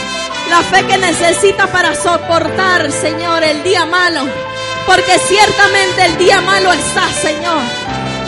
La 0.49 0.63
fe 0.63 0.87
que 0.87 0.97
necesita 0.97 1.67
para 1.67 1.95
soportar, 1.95 2.91
Señor, 2.91 3.45
el 3.45 3.63
día 3.63 3.85
malo. 3.85 4.23
Porque 4.87 5.19
ciertamente 5.19 6.07
el 6.07 6.17
día 6.17 6.41
malo 6.41 6.73
está, 6.73 7.07
Señor. 7.13 7.61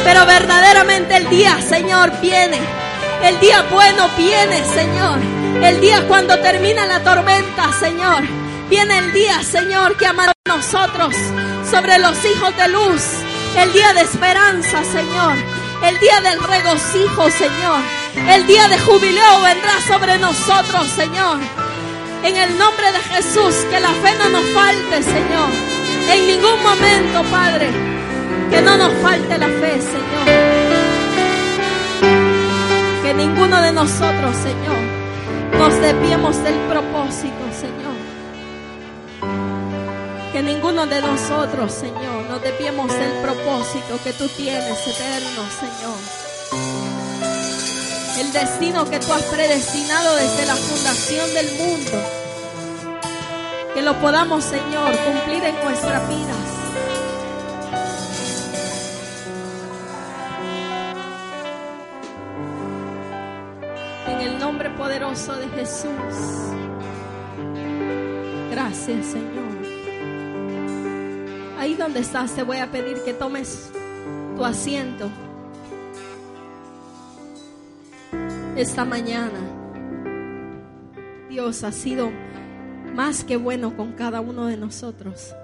Pero 0.05 0.27
verdaderamente 0.27 1.17
el 1.17 1.31
día, 1.31 1.63
Señor, 1.67 2.13
viene. 2.21 2.61
El 3.23 3.41
día 3.41 3.65
bueno 3.71 4.11
viene, 4.19 4.63
Señor. 4.67 5.19
El 5.63 5.81
día 5.81 6.07
cuando 6.07 6.39
termina 6.41 6.85
la 6.85 7.03
tormenta, 7.03 7.73
Señor. 7.81 8.23
Viene 8.69 8.99
el 8.99 9.15
día, 9.15 9.43
Señor, 9.43 9.97
que 9.97 10.09
amará 10.09 10.33
a 10.45 10.57
nosotros 10.57 11.17
sobre 11.71 11.99
los 12.01 12.23
hijos 12.23 12.55
de 12.55 12.69
luz. 12.69 13.03
El 13.57 13.73
día 13.73 13.95
de 13.95 14.03
esperanza, 14.03 14.85
Señor. 14.85 15.37
El 15.83 15.99
día 16.01 16.21
del 16.21 16.39
regocijo, 16.43 17.31
Señor. 17.31 17.96
El 18.17 18.47
día 18.47 18.67
de 18.69 18.79
jubileo 18.79 19.41
vendrá 19.43 19.81
sobre 19.87 20.19
nosotros, 20.19 20.89
Señor. 20.89 21.39
En 22.25 22.37
el 22.37 22.59
nombre 22.59 22.91
de 22.91 22.99
Jesús, 22.99 23.55
que 23.71 23.79
la 23.79 23.91
fe 23.91 24.15
no 24.19 24.31
nos 24.31 24.45
falte, 24.53 25.03
Señor. 25.03 25.51
En 26.11 26.27
ningún 26.27 26.63
momento, 26.63 27.23
Padre, 27.31 27.69
que 28.51 28.63
no 28.63 28.77
nos 28.79 28.93
falte 29.03 29.39
la 29.39 29.47
fe, 29.47 29.81
Señor. 29.81 30.27
Que 33.03 33.15
ninguno 33.15 33.61
de 33.61 33.73
nosotros, 33.73 34.35
Señor, 34.37 34.81
nos 35.59 35.81
desviemos 35.81 36.43
del 36.43 36.57
propósito, 36.71 37.45
Señor. 37.61 37.97
Que 40.33 40.43
ninguno 40.43 40.87
de 40.87 41.01
nosotros, 41.01 41.73
Señor, 41.73 42.25
nos 42.29 42.43
desviemos 42.43 42.89
del 42.89 43.13
propósito 43.23 44.01
que 44.03 44.13
tú 44.15 44.27
tienes, 44.29 44.87
eterno, 44.87 45.43
Señor. 45.61 46.26
El 48.19 48.33
destino 48.33 48.89
que 48.89 48.99
tú 48.99 49.13
has 49.13 49.23
predestinado 49.25 50.17
desde 50.17 50.47
la 50.47 50.55
fundación 50.55 51.35
del 51.35 51.53
mundo. 51.59 51.93
Que 53.75 53.83
lo 53.83 53.95
podamos, 54.01 54.43
Señor, 54.43 54.97
cumplir 55.05 55.45
en 55.45 55.55
nuestras 55.63 56.09
vidas. 56.09 56.37
En 64.09 64.21
el 64.23 64.39
nombre 64.39 64.71
poderoso 64.71 65.35
de 65.35 65.49
Jesús. 65.51 65.91
Gracias, 68.51 69.07
Señor. 69.09 69.37
Ahí 71.59 71.75
donde 71.75 72.01
estás, 72.01 72.33
te 72.33 72.43
voy 72.43 72.59
a 72.59 72.71
pedir 72.71 73.03
que 73.05 73.13
tomes 73.13 73.69
tu 74.37 74.43
asiento. 74.43 75.11
Esta 78.57 78.87
mañana, 78.87 79.39
Dios 81.29 81.63
ha 81.63 81.73
sido 81.73 82.11
más 82.95 83.23
que 83.23 83.37
bueno 83.37 83.77
con 83.77 83.93
cada 83.93 84.23
uno 84.23 84.47
de 84.47 84.57
nosotros. 84.57 85.35